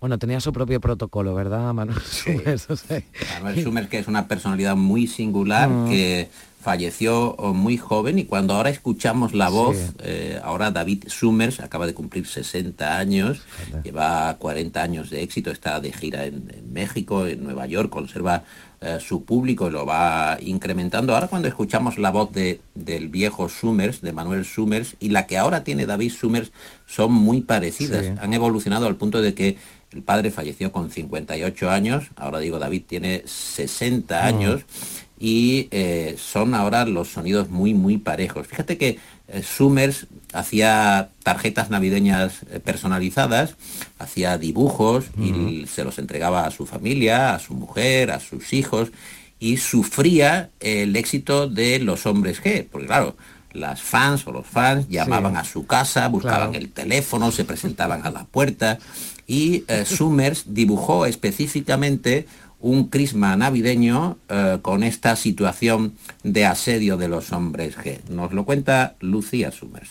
Bueno, 0.00 0.18
tenía 0.18 0.40
su 0.40 0.52
propio 0.52 0.80
protocolo, 0.80 1.34
¿verdad, 1.34 1.72
Manuel? 1.74 2.00
Summers? 2.00 2.68
O 2.70 2.76
sea, 2.76 3.02
Manuel 3.42 3.62
Summers, 3.62 3.88
que 3.88 3.98
es 3.98 4.08
una 4.08 4.26
personalidad 4.28 4.76
muy 4.76 5.06
singular, 5.06 5.68
Mm. 5.68 5.88
que 5.88 6.28
falleció 6.60 7.34
oh, 7.38 7.52
muy 7.54 7.76
joven 7.76 8.20
y 8.20 8.24
cuando 8.24 8.54
ahora 8.54 8.70
escuchamos 8.70 9.34
la 9.34 9.48
voz, 9.48 9.76
Sí. 9.76 9.92
eh, 10.04 10.40
ahora 10.44 10.70
David 10.70 11.04
Summers 11.08 11.58
acaba 11.58 11.86
de 11.86 11.94
cumplir 11.94 12.24
60 12.26 12.98
años, 12.98 13.42
lleva 13.82 14.36
40 14.38 14.80
años 14.80 15.10
de 15.10 15.22
éxito, 15.22 15.50
está 15.50 15.80
de 15.80 15.92
gira 15.92 16.24
en, 16.24 16.52
en 16.56 16.72
México, 16.72 17.26
en 17.26 17.42
Nueva 17.42 17.66
York, 17.66 17.90
conserva 17.90 18.44
eh, 18.82 18.98
su 19.00 19.24
público 19.24 19.70
lo 19.70 19.86
va 19.86 20.38
incrementando. 20.40 21.14
Ahora 21.14 21.28
cuando 21.28 21.46
escuchamos 21.46 21.98
la 21.98 22.10
voz 22.10 22.32
de, 22.32 22.60
del 22.74 23.08
viejo 23.08 23.48
Summers, 23.48 24.00
de 24.00 24.12
Manuel 24.12 24.44
Summers, 24.44 24.96
y 24.98 25.10
la 25.10 25.26
que 25.26 25.38
ahora 25.38 25.62
tiene 25.62 25.86
David 25.86 26.10
Summers, 26.10 26.50
son 26.86 27.12
muy 27.12 27.42
parecidas. 27.42 28.12
Han 28.20 28.34
evolucionado 28.34 28.86
al 28.86 28.96
punto 28.96 29.22
de 29.22 29.34
que 29.34 29.56
el 29.92 30.02
padre 30.02 30.32
falleció 30.32 30.72
con 30.72 30.90
58 30.90 31.70
años, 31.70 32.10
ahora 32.16 32.40
digo 32.40 32.58
David 32.58 32.82
tiene 32.88 33.22
60 33.24 34.26
años, 34.26 34.62
y 35.18 35.68
eh, 35.70 36.16
son 36.18 36.54
ahora 36.54 36.84
los 36.84 37.08
sonidos 37.08 37.48
muy, 37.50 37.74
muy 37.74 37.98
parejos. 37.98 38.48
Fíjate 38.48 38.76
que 38.76 38.98
Summers 39.42 40.06
hacía 40.32 41.08
tarjetas 41.22 41.70
navideñas 41.70 42.42
eh, 42.50 42.60
personalizadas, 42.60 43.56
hacía 43.98 44.36
dibujos 44.38 45.06
y 45.18 45.66
se 45.66 45.84
los 45.84 45.98
entregaba 45.98 46.46
a 46.46 46.50
su 46.50 46.66
familia, 46.66 47.34
a 47.34 47.38
su 47.38 47.54
mujer, 47.54 48.10
a 48.10 48.20
sus 48.20 48.52
hijos 48.52 48.92
y 49.38 49.56
sufría 49.56 50.50
el 50.60 50.94
éxito 50.96 51.48
de 51.48 51.78
los 51.78 52.06
hombres 52.06 52.42
G, 52.42 52.66
porque 52.70 52.86
claro, 52.86 53.16
las 53.52 53.80
fans 53.82 54.26
o 54.26 54.32
los 54.32 54.46
fans 54.46 54.88
llamaban 54.88 55.36
a 55.36 55.44
su 55.44 55.66
casa, 55.66 56.08
buscaban 56.08 56.54
el 56.54 56.70
teléfono, 56.70 57.32
se 57.32 57.44
presentaban 57.44 58.06
a 58.06 58.10
la 58.10 58.24
puerta 58.24 58.78
y 59.26 59.64
Summers 59.84 60.44
dibujó 60.46 61.06
específicamente 61.06 62.26
un 62.62 62.88
crisma 62.88 63.36
navideño 63.36 64.18
eh, 64.28 64.58
con 64.62 64.84
esta 64.84 65.16
situación 65.16 65.94
de 66.22 66.46
asedio 66.46 66.96
de 66.96 67.08
los 67.08 67.32
hombres 67.32 67.76
G. 67.76 67.98
Nos 68.08 68.32
lo 68.32 68.44
cuenta 68.44 68.94
Lucía 69.00 69.50
Summers. 69.50 69.90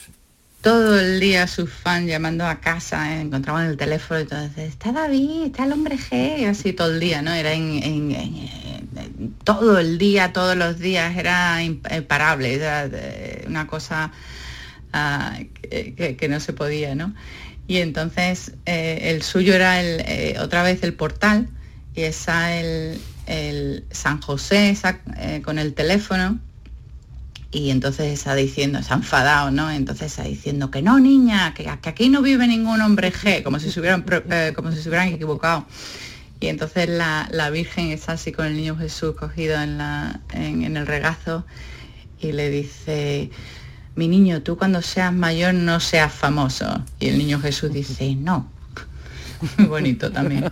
Todo 0.62 1.00
el 1.00 1.20
día 1.20 1.48
sus 1.48 1.72
fans 1.72 2.08
llamando 2.08 2.46
a 2.46 2.62
casa, 2.62 3.13
eh, 3.13 3.22
encontraban 3.22 3.68
el 3.68 3.78
teléfono 3.78 4.22
y 4.22 4.25
todo, 4.25 4.48
está 4.58 4.92
David, 4.94 5.48
está 5.48 5.66
el 5.66 5.74
hombre 5.74 5.98
G, 5.98 6.48
así 6.48 6.72
todo 6.72 6.94
el 6.94 7.00
día, 7.00 7.22
¿no? 7.22 7.34
Era 7.34 7.51
en, 7.54 8.16
todo 9.44 9.78
el 9.78 9.98
día, 9.98 10.32
todos 10.32 10.56
los 10.56 10.80
días, 10.80 11.18
era 11.18 11.62
imparable, 11.63 12.54
era 12.54 12.90
una 13.48 13.68
cosa 13.68 14.12
ah, 14.94 15.40
que, 15.62 16.28
no 16.30 16.40
se 16.40 16.54
podía, 16.54 16.96
¿no? 16.96 17.13
Y 17.68 17.78
entonces 17.78 18.54
eh, 18.66 19.12
el 19.13 19.24
suyo 19.24 19.56
era 19.56 19.82
el, 19.82 20.38
otra 20.38 20.63
vez 20.63 20.84
el 20.84 20.94
portal, 20.94 21.50
y 21.95 22.01
está 22.01 22.55
el, 22.55 23.00
San 23.91 24.21
José 24.21 24.77
eh, 25.17 25.41
con 25.43 25.57
el 25.60 25.74
teléfono 25.74 26.39
y 27.51 27.69
entonces 27.69 28.12
está 28.12 28.36
diciendo, 28.36 28.79
ha 28.89 28.93
enfadado, 28.93 29.51
¿no? 29.51 29.69
Entonces 29.71 30.07
está 30.07 30.24
diciendo 30.24 30.71
que 30.71 30.81
no, 30.81 31.00
niña, 31.00 31.53
que, 31.53 31.69
aquí 31.69 32.10
no 32.10 32.21
vive 32.21 32.48
ningún 32.48 32.81
hombre 32.81 33.12
G, 33.12 33.43
como 33.43 33.60
si 33.60 33.71
se 33.71 33.79
hubieran, 33.79 34.05
eh, 34.29 34.53
como 34.55 34.71
si 34.71 34.81
se 34.81 34.89
hubieran 34.89 35.10
equivocado. 35.10 35.65
Y 36.39 36.48
entonces 36.48 36.89
la, 36.89 37.50
Virgen 37.51 37.91
está 37.91 38.13
así 38.13 38.31
con 38.31 38.45
el 38.48 38.55
niño 38.55 38.75
Jesús 38.75 39.15
cogido 39.15 39.62
en, 39.62 39.77
la, 39.77 40.21
en 40.33 40.75
el 40.75 40.88
regazo 40.88 41.45
y 42.19 42.31
le 42.31 42.50
dice, 42.50 43.29
mi 43.95 44.07
niño, 44.07 44.41
tú 44.41 44.57
cuando 44.57 44.81
seas 44.81 45.13
mayor 45.13 45.53
no 45.53 45.79
seas 45.79 46.13
famoso. 46.13 46.83
Y 47.00 47.10
el 47.10 47.17
niño 47.17 47.39
Jesús 47.39 47.71
dice, 47.71 48.15
no, 48.15 48.50
muy 49.57 49.67
bonito 49.67 50.12
también. 50.12 50.51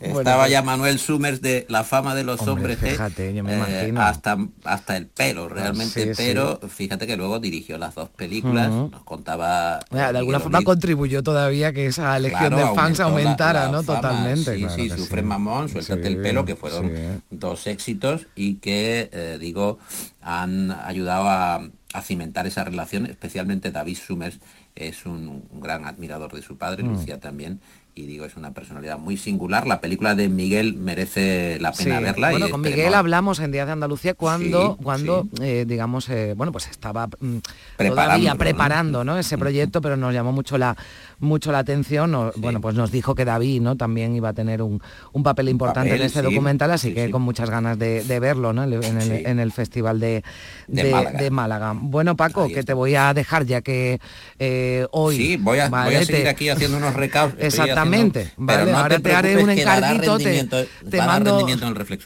Estaba 0.00 0.48
ya 0.48 0.62
Manuel 0.62 0.98
Summers 0.98 1.40
de 1.40 1.66
la 1.68 1.84
fama 1.84 2.14
de 2.14 2.24
los 2.24 2.40
hombres 2.42 2.82
¿eh? 2.82 2.92
fíjate, 2.92 3.34
yo 3.34 3.44
me 3.44 3.54
eh, 3.54 3.92
hasta, 3.96 4.38
hasta 4.64 4.96
el 4.96 5.06
pelo, 5.06 5.44
ah, 5.44 5.54
realmente, 5.54 6.12
pero 6.16 6.60
fíjate 6.68 7.06
que 7.06 7.16
luego 7.16 7.38
dirigió 7.40 7.78
las 7.78 7.94
dos 7.94 8.08
películas, 8.10 8.70
nos 8.70 9.02
contaba... 9.04 9.80
de 9.90 10.00
alguna 10.00 10.40
forma 10.40 10.62
contribuyó 10.62 11.22
todavía 11.22 11.72
que 11.72 11.86
esa 11.86 12.18
legión 12.18 12.56
de 12.56 12.64
fans 12.74 13.00
aumentara, 13.00 13.68
¿no? 13.68 13.82
Totalmente. 13.82 14.56
Sí, 14.56 14.66
sí, 14.74 14.90
Sufre 14.90 15.22
Mamón, 15.22 15.68
Suéltate 15.68 16.08
el 16.08 16.18
pelo, 16.18 16.44
que 16.44 16.56
fueron 16.56 17.22
dos 17.30 17.66
éxitos 17.66 18.26
y 18.34 18.56
que, 18.56 19.08
eh, 19.12 19.38
digo, 19.40 19.78
han 20.22 20.70
ayudado 20.70 21.28
a, 21.28 21.68
a 21.92 22.02
cimentar 22.02 22.46
esa 22.46 22.64
relación, 22.64 23.06
especialmente 23.06 23.70
David 23.70 23.96
Summers 23.96 24.38
es 24.74 25.06
un, 25.06 25.44
gran 25.52 25.84
admirador 25.84 26.32
de 26.32 26.42
su 26.42 26.56
padre, 26.56 26.82
mm. 26.82 26.88
Lucía 26.88 27.20
también, 27.20 27.60
y 27.96 28.06
digo, 28.06 28.24
es 28.24 28.36
una 28.36 28.52
personalidad 28.52 28.98
muy 28.98 29.16
singular. 29.16 29.68
La 29.68 29.80
película 29.80 30.16
de 30.16 30.28
Miguel 30.28 30.74
merece 30.74 31.58
la 31.60 31.72
pena 31.72 32.00
verla. 32.00 32.30
Bueno, 32.32 32.50
con 32.50 32.60
Miguel 32.60 32.92
hablamos 32.92 33.38
en 33.38 33.52
Días 33.52 33.66
de 33.66 33.72
Andalucía 33.72 34.14
cuando, 34.14 34.76
cuando 34.82 35.28
eh, 35.40 35.64
digamos, 35.66 36.08
eh, 36.08 36.34
bueno, 36.36 36.50
pues 36.50 36.66
estaba 36.66 37.06
mm, 37.06 37.36
todavía 37.78 38.34
preparando 38.34 39.04
¿no? 39.04 39.16
ese 39.16 39.38
proyecto, 39.38 39.80
pero 39.80 39.96
nos 39.96 40.12
llamó 40.12 40.32
mucho 40.32 40.58
la 40.58 40.76
mucho 41.24 41.52
la 41.52 41.58
atención. 41.58 42.32
Bueno, 42.36 42.60
pues 42.60 42.74
nos 42.74 42.90
dijo 42.90 43.14
que 43.14 43.24
David 43.24 43.60
¿no? 43.60 43.76
también 43.76 44.14
iba 44.14 44.30
a 44.30 44.32
tener 44.32 44.62
un, 44.62 44.80
papel 45.22 45.48
importante 45.48 45.94
en 45.94 46.02
este 46.02 46.22
documental, 46.22 46.70
así 46.70 46.92
que 46.92 47.10
con 47.10 47.22
muchas 47.22 47.50
ganas 47.50 47.78
de, 47.78 48.20
verlo 48.20 48.52
¿no? 48.52 48.64
en, 48.64 49.38
el, 49.38 49.52
Festival 49.52 50.00
de, 50.00 50.22
de, 50.68 51.30
Málaga. 51.30 51.74
Bueno, 51.76 52.16
Paco, 52.16 52.48
que 52.48 52.62
te 52.62 52.74
voy 52.74 52.94
a 52.94 53.14
dejar 53.14 53.44
ya 53.46 53.60
que 53.62 54.00
eh, 54.38 54.86
hoy... 54.90 55.16
Sí, 55.16 55.36
voy 55.36 55.58
a, 55.58 55.68
voy 55.68 55.94
a 55.94 56.04
seguir 56.04 56.28
aquí 56.28 56.48
haciendo 56.48 56.76
unos 56.76 56.94
recados. 56.94 57.34
Exactamente 57.38 58.32
vale, 58.36 58.72
ahora 58.72 58.98
te, 58.98 59.14
haré 59.14 59.42
un 59.42 59.50
encarguito, 59.50 60.18
te, 60.18 60.98
mando, 60.98 61.46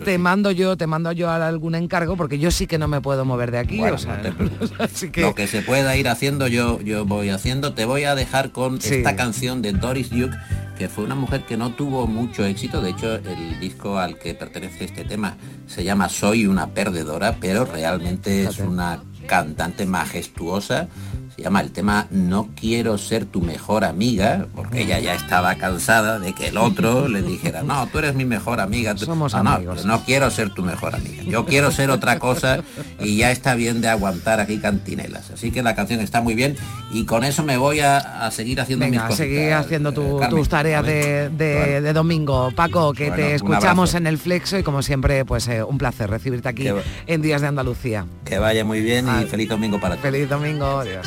te 0.05 0.19
mando 0.19 0.51
yo, 0.51 0.77
te 0.77 0.87
mando 0.87 1.13
yo 1.13 1.31
algún 1.31 1.75
encargo 1.75 2.17
porque 2.17 2.39
yo 2.39 2.51
sí 2.51 2.67
que 2.67 2.79
no 2.79 2.89
me 2.89 3.01
puedo 3.01 3.25
mover 3.25 3.51
de 3.51 3.59
aquí. 3.59 3.79
Lo 5.17 5.35
que 5.35 5.47
se 5.47 5.63
pueda 5.63 5.97
ir 5.97 6.09
haciendo 6.09 6.47
yo, 6.47 6.81
yo 6.81 7.05
voy 7.05 7.31
haciendo. 7.31 7.75
Te 7.75 7.85
voy 7.85 8.05
a 8.05 8.15
dejar 8.15 8.51
con 8.51 8.79
esta 8.83 9.08
canción 9.17 9.63
de 9.63 9.73
Doris 9.73 10.11
Duke, 10.11 10.37
que 10.77 10.89
fue 10.89 11.05
una 11.05 11.15
mujer 11.15 11.45
que 11.45 11.57
no 11.57 11.71
tuvo 11.71 12.07
mucho 12.07 12.45
éxito. 12.45 12.81
De 12.81 12.91
hecho, 12.91 13.17
el 13.17 13.59
disco 13.61 13.99
al 13.99 14.19
que 14.19 14.35
pertenece 14.35 14.85
este 14.85 15.05
tema 15.05 15.37
se 15.67 15.85
llama 15.85 16.09
Soy 16.09 16.47
una 16.47 16.69
perdedora, 16.69 17.37
pero 17.41 17.65
realmente 17.65 18.45
es 18.45 18.59
una 18.59 19.03
cantante 19.27 19.87
majestuosa 19.87 20.89
se 21.39 21.45
llama 21.45 21.61
el 21.61 21.71
tema 21.71 22.09
No 22.11 22.49
quiero 22.57 22.99
ser 22.99 23.25
tu 23.25 23.41
mejor 23.41 23.85
amiga, 23.85 24.49
porque 24.57 24.83
ella 24.83 24.99
ya 24.99 25.15
estaba 25.15 25.55
cansada 25.55 26.19
de 26.19 26.33
que 26.33 26.49
el 26.49 26.59
otro 26.59 27.07
le 27.09 27.23
dijera, 27.23 27.63
no, 27.63 27.87
tú 27.87 28.01
eres 28.01 28.17
mi 28.17 28.25
mejor 28.25 28.59
amiga. 28.59 28.97
Somos 28.97 29.35
no, 29.35 29.51
amigos. 29.51 29.85
No, 29.85 30.05
quiero 30.05 30.33
ser 30.33 30.53
tu 30.53 30.65
mejor 30.65 30.97
amiga. 30.97 31.23
Yo 31.23 31.47
quiero 31.47 31.71
ser 31.71 31.91
otra 31.91 32.19
cosa 32.19 32.65
y 32.99 33.19
ya 33.19 33.31
está 33.31 33.55
bien 33.55 33.81
de 33.81 33.89
aguantar 33.89 34.41
aquí 34.41 34.59
cantinelas. 34.59 35.31
Así 35.31 35.53
que 35.53 35.63
la 35.63 35.77
canción 35.77 36.01
está 36.01 36.21
muy 36.21 36.35
bien 36.35 36.57
y 36.91 37.05
con 37.05 37.23
eso 37.23 37.45
me 37.45 37.57
voy 37.57 37.81
a, 37.81 38.29
seguir 38.33 38.61
haciendo 38.61 38.89
mis 38.89 39.01
cosas. 39.01 39.17
seguir 39.17 39.53
haciendo 39.53 39.93
tus 39.93 40.49
tareas 40.49 40.85
de, 40.85 41.93
domingo. 41.95 42.51
Paco, 42.57 42.93
que 42.93 43.13
te 43.13 43.37
escuchamos 43.37 43.95
en 43.95 44.09
el 44.09 44.19
Flexo 44.19 44.59
y 44.59 44.65
como 44.65 44.83
siempre, 44.83 45.25
pues 45.25 45.47
eh, 45.47 45.63
un 45.63 45.79
placer 45.79 46.11
recibirte 46.11 46.49
aquí 46.49 46.69
en 47.07 47.23
Días 47.23 47.43
de 47.43 47.47
Andalucía. 47.47 48.07
Que 48.25 48.41
vaya 48.41 48.65
muy 48.65 48.81
bien 48.81 49.07
y 49.23 49.27
feliz 49.27 49.49
domingo 49.49 49.79
para 49.79 49.95
ti. 49.95 50.03
Feliz 50.03 50.29
domingo, 50.29 50.81
adiós. 50.81 51.07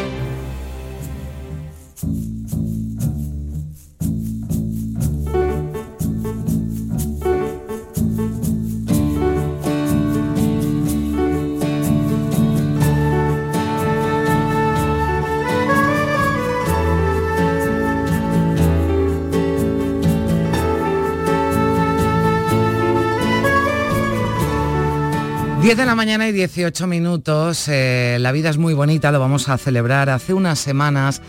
10 25.71 25.77
de 25.77 25.85
la 25.85 25.95
mañana 25.95 26.27
y 26.27 26.33
18 26.33 26.85
minutos. 26.85 27.69
Eh, 27.69 28.17
la 28.19 28.33
vida 28.33 28.49
es 28.49 28.57
muy 28.57 28.73
bonita, 28.73 29.09
lo 29.09 29.21
vamos 29.21 29.47
a 29.47 29.57
celebrar. 29.57 30.09
Hace 30.09 30.33
unas 30.33 30.59
semanas 30.59 31.21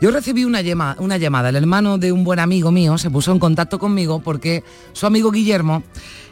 yo 0.00 0.10
recibí 0.10 0.46
una, 0.46 0.62
una 0.98 1.18
llamada. 1.18 1.50
El 1.50 1.56
hermano 1.56 1.98
de 1.98 2.10
un 2.10 2.24
buen 2.24 2.38
amigo 2.38 2.72
mío 2.72 2.96
se 2.96 3.10
puso 3.10 3.32
en 3.32 3.38
contacto 3.38 3.78
conmigo 3.78 4.20
porque 4.20 4.64
su 4.94 5.04
amigo 5.04 5.30
Guillermo 5.30 5.82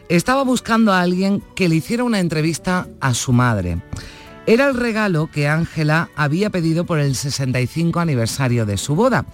estaba 0.08 0.42
buscando 0.42 0.90
a 0.90 1.02
alguien 1.02 1.42
que 1.54 1.68
le 1.68 1.74
hiciera 1.74 2.04
una 2.04 2.18
entrevista 2.18 2.88
a 2.98 3.12
su 3.12 3.34
madre. 3.34 3.76
Era 4.46 4.66
el 4.66 4.74
regalo 4.74 5.30
que 5.30 5.46
Ángela 5.46 6.08
había 6.16 6.48
pedido 6.48 6.86
por 6.86 6.98
el 6.98 7.14
65 7.14 8.00
aniversario 8.00 8.64
de 8.64 8.78
su 8.78 8.94
boda. 8.94 9.26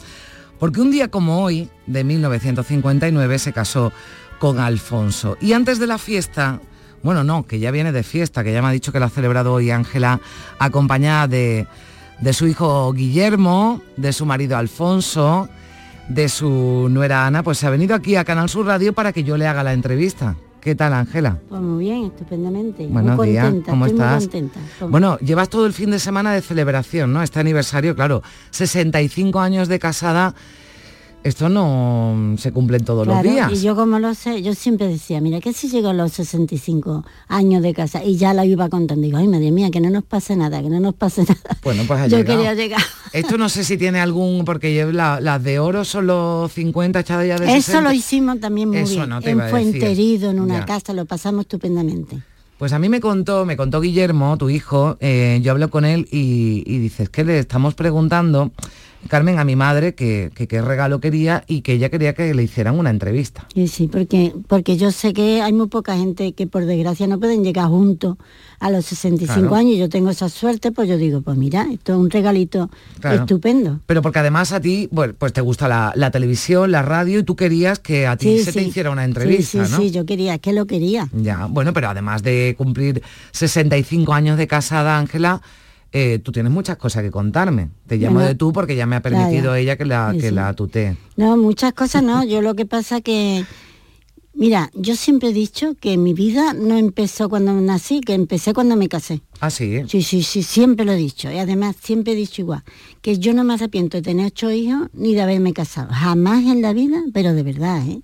Porque 0.58 0.80
un 0.80 0.90
día 0.90 1.12
como 1.12 1.44
hoy, 1.44 1.70
de 1.86 2.02
1959, 2.02 3.38
se 3.38 3.52
casó 3.52 3.92
con 4.40 4.58
Alfonso. 4.58 5.36
Y 5.40 5.52
antes 5.52 5.78
de 5.78 5.86
la 5.86 5.98
fiesta 5.98 6.60
Bueno, 7.02 7.24
no, 7.24 7.44
que 7.46 7.58
ya 7.58 7.70
viene 7.70 7.92
de 7.92 8.02
fiesta, 8.02 8.44
que 8.44 8.52
ya 8.52 8.60
me 8.62 8.68
ha 8.68 8.72
dicho 8.72 8.92
que 8.92 9.00
la 9.00 9.06
ha 9.06 9.10
celebrado 9.10 9.52
hoy 9.52 9.70
Ángela, 9.70 10.20
acompañada 10.58 11.28
de, 11.28 11.66
de 12.20 12.32
su 12.32 12.46
hijo 12.46 12.92
Guillermo, 12.92 13.80
de 13.96 14.12
su 14.12 14.26
marido 14.26 14.56
Alfonso, 14.56 15.48
de 16.08 16.28
su 16.28 16.88
nuera 16.90 17.26
Ana, 17.26 17.42
pues 17.42 17.58
se 17.58 17.66
ha 17.66 17.70
venido 17.70 17.94
aquí 17.94 18.16
a 18.16 18.24
Canal 18.24 18.48
Sur 18.48 18.66
Radio 18.66 18.92
para 18.92 19.12
que 19.12 19.24
yo 19.24 19.36
le 19.36 19.46
haga 19.46 19.62
la 19.62 19.72
entrevista. 19.72 20.36
¿Qué 20.60 20.74
tal, 20.74 20.92
Ángela? 20.92 21.38
Pues 21.48 21.62
muy 21.62 21.84
bien, 21.84 22.04
estupendamente. 22.04 22.86
Buenos 22.86 23.16
muy 23.16 23.30
días, 23.30 23.46
contenta, 23.46 23.70
¿cómo 23.70 23.86
estoy 23.86 24.00
estás? 24.00 24.22
Muy 24.22 24.28
contenta. 24.28 24.86
Bueno, 24.88 25.18
llevas 25.20 25.48
todo 25.48 25.64
el 25.64 25.72
fin 25.72 25.90
de 25.90 25.98
semana 25.98 26.34
de 26.34 26.42
celebración, 26.42 27.14
¿no? 27.14 27.22
Este 27.22 27.40
aniversario, 27.40 27.94
claro, 27.94 28.22
65 28.50 29.40
años 29.40 29.68
de 29.68 29.78
casada, 29.78 30.34
esto 31.22 31.48
no 31.50 32.34
se 32.38 32.50
cumplen 32.52 32.84
todos 32.84 33.04
Claro, 33.06 33.22
los 33.22 33.32
días. 33.32 33.52
Y 33.52 33.62
yo 33.62 33.76
como 33.76 33.98
lo 33.98 34.14
sé, 34.14 34.42
yo 34.42 34.54
siempre 34.54 34.88
decía, 34.88 35.20
mira, 35.20 35.40
que 35.40 35.52
si 35.52 35.68
llego 35.68 35.88
a 35.88 35.92
los 35.92 36.12
65 36.12 37.04
años 37.28 37.62
de 37.62 37.74
casa 37.74 38.02
y 38.02 38.16
ya 38.16 38.32
la 38.32 38.46
iba 38.46 38.68
contando, 38.68 39.02
digo, 39.04 39.18
ay, 39.18 39.28
madre 39.28 39.50
mía, 39.50 39.70
que 39.70 39.80
no 39.80 39.90
nos 39.90 40.02
pase 40.04 40.34
nada, 40.36 40.62
que 40.62 40.70
no 40.70 40.80
nos 40.80 40.94
pase 40.94 41.22
nada. 41.22 41.40
Bueno, 41.62 41.82
pues 41.86 42.00
ha 42.00 42.06
yo 42.08 42.18
llegado. 42.18 42.38
quería 42.38 42.54
llegar. 42.54 42.80
Esto 43.12 43.36
no 43.36 43.48
sé 43.48 43.64
si 43.64 43.76
tiene 43.76 44.00
algún, 44.00 44.44
porque 44.44 44.74
yo- 44.74 44.92
la- 44.92 45.20
las 45.20 45.42
de 45.42 45.58
oro 45.58 45.84
son 45.84 46.06
los 46.06 46.50
50 46.52 47.00
echadas 47.00 47.26
ya 47.26 47.36
de 47.38 47.44
Eso 47.46 47.54
60. 47.72 47.80
lo 47.82 47.92
hicimos 47.92 48.40
también 48.40 48.68
muy 48.70 48.78
Eso 48.78 48.94
bien. 48.96 49.08
no 49.10 49.20
te 49.20 49.30
en. 49.30 49.40
Fuenterido, 49.50 50.30
en 50.30 50.40
una 50.40 50.60
Ya. 50.60 50.64
casa, 50.64 50.92
lo 50.94 51.04
pasamos 51.04 51.42
estupendamente. 51.42 52.22
Pues 52.58 52.72
a 52.74 52.78
mí 52.78 52.88
me 52.88 53.00
contó, 53.00 53.46
me 53.46 53.56
contó 53.56 53.80
Guillermo, 53.80 54.36
tu 54.36 54.50
hijo, 54.50 54.96
eh, 55.00 55.40
yo 55.42 55.52
hablo 55.52 55.70
con 55.70 55.84
él 55.86 56.06
y, 56.12 56.62
y 56.66 56.78
dices 56.78 57.08
que 57.08 57.24
le 57.24 57.38
estamos 57.38 57.74
preguntando, 57.74 58.52
Carmen, 59.08 59.38
a 59.38 59.44
mi 59.44 59.56
madre 59.56 59.94
que 59.94 60.30
que 60.34 60.46
qué 60.46 60.60
regalo 60.62 61.00
quería 61.00 61.44
y 61.46 61.62
que 61.62 61.72
ella 61.72 61.88
quería 61.90 62.14
que 62.14 62.32
le 62.34 62.42
hicieran 62.42 62.78
una 62.78 62.90
entrevista. 62.90 63.46
Sí, 63.54 63.66
sí, 63.68 63.88
porque, 63.88 64.32
porque 64.46 64.76
yo 64.76 64.90
sé 64.92 65.12
que 65.12 65.42
hay 65.42 65.52
muy 65.52 65.68
poca 65.68 65.96
gente 65.96 66.32
que 66.32 66.46
por 66.46 66.64
desgracia 66.66 67.06
no 67.06 67.18
pueden 67.18 67.42
llegar 67.42 67.68
juntos 67.68 68.16
a 68.60 68.70
los 68.70 68.84
65 68.86 69.40
Claro. 69.40 69.54
años 69.56 69.72
y 69.74 69.78
yo 69.78 69.88
tengo 69.88 70.10
esa 70.10 70.28
suerte, 70.28 70.70
pues 70.70 70.88
yo 70.88 70.96
digo, 70.98 71.22
pues 71.22 71.36
mira, 71.36 71.66
esto 71.72 71.92
es 71.94 71.98
un 71.98 72.10
regalito 72.10 72.70
Claro. 73.00 73.22
estupendo. 73.22 73.80
Pero 73.86 74.02
porque 74.02 74.18
además 74.18 74.52
a 74.52 74.60
ti, 74.60 74.88
bueno, 74.92 75.14
pues 75.18 75.32
te 75.32 75.40
gusta 75.40 75.66
la, 75.66 75.92
la 75.96 76.10
televisión, 76.10 76.70
la 76.70 76.82
radio 76.82 77.20
y 77.20 77.22
tú 77.22 77.36
querías 77.36 77.78
que 77.78 78.06
a 78.06 78.16
ti 78.16 78.38
Sí, 78.38 78.44
se 78.44 78.52
te 78.52 78.60
sí. 78.62 78.66
hiciera 78.68 78.90
una 78.90 79.02
Sí, 79.02 79.08
entrevista, 79.08 79.64
sí, 79.64 79.70
¿no? 79.72 79.78
sí, 79.78 79.90
yo 79.90 80.04
quería, 80.04 80.34
es 80.34 80.40
que 80.40 80.52
lo 80.52 80.66
quería. 80.66 81.08
Ya, 81.12 81.46
bueno, 81.46 81.72
pero 81.72 81.88
además 81.88 82.22
de 82.22 82.54
cumplir 82.58 83.02
65 83.32 84.12
años 84.12 84.36
de 84.36 84.46
casada, 84.46 84.98
Ángela, 84.98 85.40
eh, 85.92 86.18
tú 86.20 86.30
tienes 86.32 86.52
muchas 86.52 86.76
cosas 86.76 87.02
que 87.02 87.10
contarme. 87.10 87.70
Te 87.86 87.96
llamo 87.96 88.14
Bueno, 88.14 88.28
de 88.28 88.34
tú 88.34 88.52
porque 88.52 88.76
ya 88.76 88.86
me 88.86 88.96
ha 88.96 88.98
ya, 88.98 89.02
permitido 89.02 89.54
ya. 89.54 89.58
ella 89.58 89.76
que 89.76 89.84
la, 89.84 90.12
Sí, 90.12 90.18
que 90.20 90.28
sí. 90.28 90.34
la 90.34 90.54
tutee. 90.54 90.96
No, 91.16 91.36
muchas 91.36 91.72
cosas 91.72 92.02
no. 92.02 92.22
Yo 92.24 92.42
lo 92.42 92.54
que 92.54 92.66
pasa 92.66 93.00
que, 93.00 93.44
mira, 94.40 94.70
yo 94.74 94.96
siempre 94.96 95.28
he 95.28 95.32
dicho 95.34 95.74
que 95.78 95.98
mi 95.98 96.14
vida 96.14 96.54
no 96.54 96.78
empezó 96.78 97.28
cuando 97.28 97.52
nací, 97.52 98.00
que 98.00 98.14
empecé 98.14 98.54
cuando 98.54 98.74
me 98.74 98.88
casé. 98.88 99.20
Ah, 99.38 99.50
sí. 99.50 99.82
Sí, 99.86 100.02
sí, 100.02 100.22
sí, 100.22 100.42
siempre 100.42 100.86
lo 100.86 100.92
he 100.92 100.96
dicho. 100.96 101.30
Y 101.30 101.36
además 101.36 101.76
siempre 101.80 102.14
he 102.14 102.16
dicho 102.16 102.40
igual, 102.40 102.64
que 103.02 103.18
yo 103.18 103.34
no 103.34 103.44
me 103.44 103.54
arrepiento 103.54 103.98
de 103.98 104.02
tener 104.02 104.26
ocho 104.26 104.50
hijos 104.50 104.88
ni 104.94 105.14
de 105.14 105.20
haberme 105.20 105.52
casado. 105.52 105.92
Jamás 105.92 106.44
en 106.46 106.62
la 106.62 106.72
vida, 106.72 107.02
pero 107.12 107.34
de 107.34 107.42
verdad, 107.42 107.86
¿eh? 107.86 108.00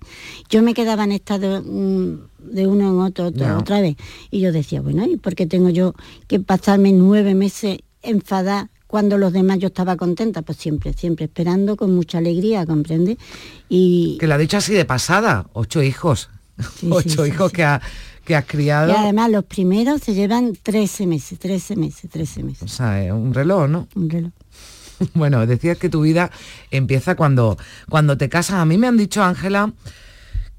Yo 0.47 0.61
me 0.61 0.75
quedaba 0.75 1.05
en 1.05 1.11
estado 1.11 1.63
mm, 1.63 2.19
de 2.51 2.67
uno 2.67 2.87
en 2.87 2.99
otro, 2.99 3.27
otra 3.57 3.81
vez. 3.81 3.97
Y 4.29 4.39
yo 4.39 4.51
decía, 4.51 4.79
bueno, 4.81 5.05
¿y 5.07 5.17
por 5.17 5.33
qué 5.33 5.47
tengo 5.47 5.69
yo 5.69 5.95
que 6.27 6.39
pasarme 6.39 6.91
nueve 6.93 7.33
meses 7.33 7.79
enfadada 8.03 8.69
cuando 8.87 9.17
los 9.17 9.33
demás 9.33 9.59
yo 9.59 9.67
estaba 9.67 9.95
contenta? 9.97 10.41
Pues 10.41 10.57
siempre, 10.57 10.93
siempre 10.93 11.25
esperando 11.25 11.75
con 11.75 11.93
mucha 11.93 12.17
alegría, 12.17 12.65
¿comprende? 12.65 13.17
Y, 13.69 14.17
Que 14.19 14.27
lo 14.27 14.33
ha 14.33 14.37
dicho 14.37 14.57
así 14.57 14.73
de 14.73 14.85
pasada, 14.85 15.47
ocho 15.53 15.83
hijos. 15.83 16.29
ocho 16.89 17.23
sí, 17.25 17.29
hijos 17.31 17.51
que, 17.51 17.63
ha- 17.63 17.81
que 18.25 18.35
has 18.35 18.45
criado. 18.45 18.91
y 18.91 18.95
además 18.95 19.29
los 19.29 19.43
primeros 19.45 20.01
se 20.01 20.13
llevan 20.13 20.53
13 20.61 21.05
meses, 21.05 21.37
13 21.39 21.75
meses, 21.75 22.09
13 22.09 22.43
meses. 22.43 22.63
O 22.63 22.67
sea, 22.67 23.03
es 23.05 23.11
un 23.11 23.33
reloj, 23.33 23.67
¿no? 23.69 23.87
Un 23.95 24.09
reloj. 24.09 24.31
Bueno, 25.13 25.45
decías 25.45 25.77
que 25.77 25.89
tu 25.89 26.01
vida 26.01 26.31
empieza 26.71 27.13
cuando, 27.15 27.55
cuando 27.87 28.17
te 28.17 28.29
casas. 28.29 28.55
A 28.55 28.65
mí 28.65 28.79
me 28.79 28.87
han 28.87 28.97
dicho, 28.97 29.21
Ángela, 29.23 29.71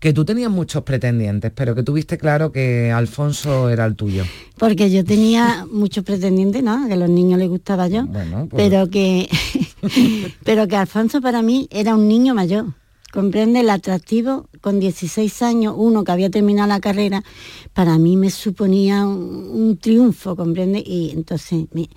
que 0.01 0.13
tú 0.13 0.25
tenías 0.25 0.51
muchos 0.51 0.83
pretendientes, 0.85 1.51
pero 1.55 1.75
que 1.75 1.83
tuviste 1.83 2.19
claro 2.19 2.53
que 2.53 2.91
Alfonso 2.93 3.69
era 3.69 3.85
el 3.85 3.97
tuyo. 3.97 4.25
Porque 4.57 4.91
yo 4.91 5.05
tenía 5.05 5.67
muchos 5.71 6.05
pretendientes, 6.05 6.63
¿no? 6.63 6.87
Que 6.87 6.93
a 6.95 6.97
los 6.97 7.11
niños 7.11 7.39
les 7.39 7.49
gustaba 7.49 7.89
yo. 7.89 8.07
Bueno, 8.07 8.47
pues- 8.49 8.63
Pero 8.69 8.89
que 8.91 9.29
pero 10.45 10.69
que 10.69 10.77
Alfonso 10.77 11.21
para 11.21 11.43
mí 11.43 11.69
era 11.71 11.95
un 11.95 12.09
niño 12.09 12.35
mayor. 12.35 12.67
Comprende 13.11 13.61
el 13.61 13.71
atractivo 13.71 14.49
con 14.61 14.81
16 14.81 15.41
años, 15.43 15.75
uno 15.79 16.05
que 16.05 16.13
había 16.13 16.29
terminado 16.31 16.69
la 16.69 16.79
carrera, 16.79 17.25
para 17.73 17.97
mí 17.99 18.17
me 18.17 18.29
suponía 18.31 19.07
un, 19.07 19.49
un 19.51 19.79
triunfo, 19.79 20.37
comprende. 20.37 20.83
Y 20.87 21.11
entonces, 21.13 21.65
me- 21.73 21.89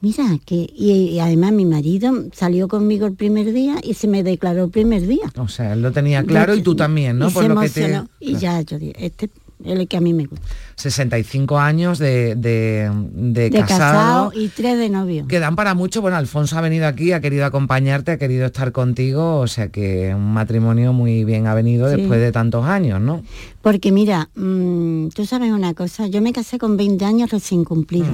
mira, 0.00 0.24
que 0.44 0.54
y, 0.74 0.92
y 1.10 1.20
además 1.20 1.52
mi 1.52 1.64
marido 1.64 2.12
salió 2.32 2.68
conmigo 2.68 3.06
el 3.06 3.14
primer 3.14 3.52
día 3.52 3.76
y 3.82 3.94
se 3.94 4.06
me 4.08 4.22
declaró 4.22 4.64
el 4.64 4.70
primer 4.70 5.06
día. 5.06 5.30
O 5.38 5.48
sea, 5.48 5.72
él 5.72 5.82
lo 5.82 5.92
tenía 5.92 6.22
claro 6.24 6.54
y 6.54 6.62
tú 6.62 6.74
también, 6.76 7.18
¿no? 7.18 7.28
Y 7.28 7.32
Por 7.32 7.42
se 7.42 7.48
lo 7.48 7.60
que 7.60 7.68
te... 7.68 8.02
Y 8.20 8.36
ya 8.36 8.60
yo 8.62 8.78
dije, 8.78 8.94
este 8.98 9.26
es 9.64 9.70
el 9.78 9.88
que 9.88 9.96
a 9.96 10.00
mí 10.02 10.12
me 10.12 10.26
gusta. 10.26 10.44
65 10.76 11.58
años 11.58 11.98
de, 11.98 12.34
de, 12.36 12.90
de 13.14 13.48
De 13.48 13.60
casado. 13.60 14.30
casado 14.30 14.32
y 14.34 14.48
tres 14.48 14.78
de 14.78 14.90
novio. 14.90 15.26
que 15.26 15.40
dan 15.40 15.56
para 15.56 15.74
mucho. 15.74 16.02
Bueno, 16.02 16.18
Alfonso 16.18 16.58
ha 16.58 16.60
venido 16.60 16.86
aquí, 16.86 17.12
ha 17.12 17.20
querido 17.20 17.46
acompañarte, 17.46 18.12
ha 18.12 18.18
querido 18.18 18.46
estar 18.46 18.72
contigo, 18.72 19.38
o 19.40 19.46
sea 19.46 19.68
que 19.68 20.12
un 20.14 20.32
matrimonio 20.34 20.92
muy 20.92 21.24
bien 21.24 21.46
ha 21.46 21.54
venido 21.54 21.90
Sí. 21.90 21.96
después 21.96 22.20
de 22.20 22.32
tantos 22.32 22.66
años, 22.66 23.00
¿no? 23.00 23.22
Porque 23.62 23.90
mira, 23.92 24.28
mm, 24.36 25.08
tú 25.08 25.24
sabes 25.24 25.50
una 25.50 25.72
cosa, 25.74 26.06
yo 26.06 26.20
me 26.20 26.32
casé 26.34 26.58
con 26.58 26.76
20 26.76 27.04
años 27.06 27.30
recién 27.30 27.64
cumplidos, 27.64 28.10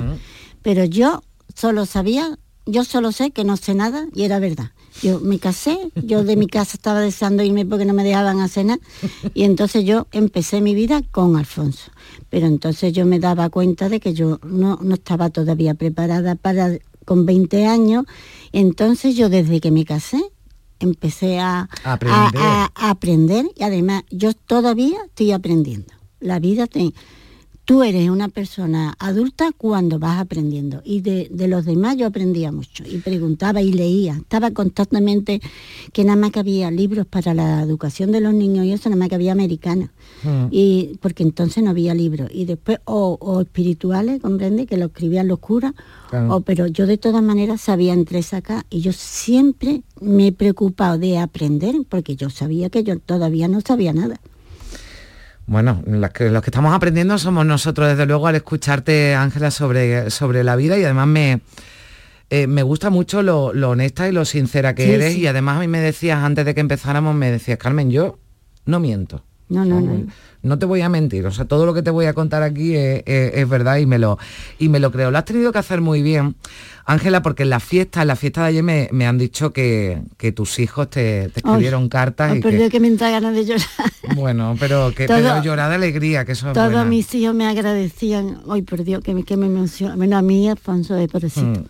pero 0.62 0.84
yo 0.84 1.22
solo 1.56 1.86
sabía, 1.86 2.38
yo 2.66 2.84
solo 2.84 3.12
sé 3.12 3.30
que 3.30 3.44
no 3.44 3.56
sé 3.56 3.74
nada 3.74 4.06
y 4.14 4.22
era 4.22 4.38
verdad. 4.38 4.70
Yo 5.02 5.20
me 5.20 5.38
casé, 5.38 5.78
yo 6.04 6.22
de 6.22 6.36
mi 6.36 6.46
casa 6.46 6.76
estaba 6.76 7.00
deseando 7.00 7.42
irme 7.42 7.64
porque 7.64 7.84
no 7.86 7.94
me 7.94 8.04
dejaban 8.04 8.40
hacer 8.40 8.66
nada 8.66 8.80
y 9.34 9.44
entonces 9.44 9.84
yo 9.84 10.06
empecé 10.12 10.60
mi 10.60 10.74
vida 10.74 11.00
con 11.10 11.36
Alfonso. 11.36 11.90
Pero 12.28 12.46
entonces 12.46 12.92
yo 12.92 13.06
me 13.06 13.18
daba 13.18 13.48
cuenta 13.48 13.88
de 13.88 14.00
que 14.00 14.12
yo 14.12 14.38
no, 14.44 14.78
no 14.82 14.94
estaba 14.94 15.30
todavía 15.30 15.74
preparada 15.74 16.34
para 16.34 16.78
con 17.06 17.26
20 17.26 17.66
años, 17.66 18.04
entonces 18.52 19.16
yo 19.16 19.28
desde 19.28 19.60
que 19.60 19.70
me 19.70 19.84
casé 19.84 20.22
empecé 20.78 21.38
a, 21.40 21.68
Aprender. 21.84 22.40
a- 22.42 22.70
a 22.74 22.90
aprender 22.90 23.46
y 23.56 23.62
además 23.64 24.02
yo 24.10 24.34
todavía 24.34 24.98
estoy 25.06 25.32
aprendiendo. 25.32 25.92
La 26.20 26.38
vida 26.38 26.66
te... 26.66 26.92
Tú 27.72 27.82
eres 27.82 28.10
una 28.10 28.28
persona 28.28 28.94
adulta 28.98 29.50
cuando 29.56 29.98
vas 29.98 30.20
aprendiendo 30.20 30.82
y 30.84 31.00
de, 31.00 31.28
de 31.30 31.48
los 31.48 31.64
demás 31.64 31.96
yo 31.96 32.06
aprendía 32.06 32.52
mucho 32.52 32.84
y 32.86 32.98
preguntaba 32.98 33.62
y 33.62 33.72
leía. 33.72 34.12
Estaba 34.12 34.50
constantemente 34.50 35.40
que 35.94 36.04
nada 36.04 36.16
más 36.16 36.32
que 36.32 36.40
había 36.40 36.70
libros 36.70 37.06
para 37.06 37.32
la 37.32 37.62
educación 37.62 38.12
de 38.12 38.20
los 38.20 38.34
niños 38.34 38.66
y 38.66 38.72
eso 38.72 38.90
nada 38.90 38.98
más 38.98 39.08
que 39.08 39.14
había 39.14 39.32
americana. 39.32 39.90
Y 40.50 40.98
porque 41.00 41.22
entonces 41.22 41.64
no 41.64 41.70
había 41.70 41.94
libros. 41.94 42.28
Y 42.30 42.44
después, 42.44 42.76
o, 42.84 43.16
o 43.18 43.40
espirituales, 43.40 44.20
comprende, 44.20 44.66
que 44.66 44.76
lo 44.76 44.84
escribían 44.86 45.26
los 45.28 45.38
curas, 45.38 45.72
Claro. 46.10 46.36
o, 46.36 46.40
pero 46.42 46.66
yo 46.66 46.86
de 46.86 46.98
todas 46.98 47.22
maneras 47.22 47.62
sabía 47.62 47.94
entre 47.94 48.20
acá 48.32 48.66
y 48.68 48.82
yo 48.82 48.92
siempre 48.92 49.80
me 49.98 50.26
he 50.26 50.32
preocupado 50.32 50.98
de 50.98 51.16
aprender 51.16 51.74
porque 51.88 52.16
yo 52.16 52.28
sabía 52.28 52.68
que 52.68 52.84
yo 52.84 52.98
todavía 52.98 53.48
no 53.48 53.62
sabía 53.62 53.94
nada. 53.94 54.20
Bueno, 55.46 55.82
que- 56.14 56.30
los 56.30 56.42
que 56.42 56.50
estamos 56.50 56.74
aprendiendo 56.74 57.18
somos 57.18 57.44
nosotros, 57.44 57.88
desde 57.88 58.06
luego, 58.06 58.26
al 58.28 58.36
escucharte, 58.36 59.14
Ángela, 59.14 59.50
sobre, 59.50 60.10
sobre 60.10 60.44
la 60.44 60.56
vida 60.56 60.78
y 60.78 60.84
además 60.84 61.06
me, 61.08 61.40
eh, 62.30 62.46
me 62.46 62.62
gusta 62.62 62.90
mucho 62.90 63.22
lo, 63.22 63.52
lo 63.52 63.70
honesta 63.70 64.08
y 64.08 64.12
lo 64.12 64.24
sincera 64.24 64.74
que 64.74 64.84
Sí, 64.84 64.90
eres 64.92 65.12
sí. 65.14 65.20
y 65.20 65.26
además 65.26 65.56
a 65.56 65.60
mí 65.60 65.68
me 65.68 65.80
decías, 65.80 66.18
antes 66.22 66.44
de 66.46 66.54
que 66.54 66.60
empezáramos, 66.60 67.14
me 67.14 67.30
decías, 67.30 67.58
Carmen, 67.58 67.90
yo 67.90 68.18
no 68.64 68.78
miento. 68.80 69.24
No, 69.52 69.64
no, 69.64 69.80
no. 69.80 70.06
No 70.44 70.58
te 70.58 70.66
voy 70.66 70.80
a 70.80 70.88
mentir, 70.88 71.24
o 71.24 71.30
sea, 71.30 71.44
todo 71.44 71.66
lo 71.66 71.72
que 71.72 71.82
te 71.82 71.90
voy 71.90 72.06
a 72.06 72.14
contar 72.14 72.42
aquí 72.42 72.74
es, 72.74 73.04
es- 73.06 73.32
es 73.34 73.48
verdad 73.48 73.76
y 73.76 73.86
me, 73.86 73.98
lo, 74.00 74.18
y 74.58 74.68
me 74.68 74.80
lo 74.80 74.90
creo. 74.90 75.12
Lo 75.12 75.18
has 75.18 75.24
tenido 75.24 75.52
que 75.52 75.58
hacer 75.60 75.80
muy 75.80 76.02
bien, 76.02 76.34
Ángela, 76.84 77.22
porque 77.22 77.44
en 77.44 77.50
la 77.50 77.60
fiesta, 77.60 78.02
en 78.02 78.08
la 78.08 78.16
fiesta 78.16 78.40
de 78.42 78.48
ayer 78.48 78.62
me, 78.64 78.88
me 78.90 79.06
han 79.06 79.18
dicho 79.18 79.52
que, 79.52 80.02
que 80.16 80.32
tus 80.32 80.58
hijos 80.58 80.90
te, 80.90 81.28
te 81.28 81.38
escribieron 81.40 81.88
cartas 81.88 82.36
y 82.36 82.40
que, 82.40 82.68
que 82.70 82.80
me 82.80 82.88
entra 82.88 83.10
ganas 83.10 83.34
de 83.36 83.44
llorar. 83.44 83.66
bueno, 84.16 84.56
pero 84.58 84.92
que 84.92 85.06
Todo- 85.06 85.18
pero 85.18 85.42
llorar 85.44 85.68
de 85.68 85.76
alegría, 85.76 86.24
que 86.24 86.32
eso 86.32 86.48
es 86.48 86.54
Todos 86.54 86.72
buena. 86.72 86.86
mis 86.86 87.14
hijos 87.14 87.36
me 87.36 87.46
agradecían. 87.46 88.40
Ay, 88.50 88.62
por 88.62 88.82
Dios, 88.82 89.00
que 89.04 89.14
me, 89.14 89.22
que 89.22 89.36
me 89.36 89.46
emociona. 89.46 89.94
Bueno, 89.94 90.16
a 90.16 90.22
mí, 90.22 90.48
Alfonso, 90.48 90.94
de 90.94 91.06
pobrecito. 91.06 91.46
Mm. 91.60 91.64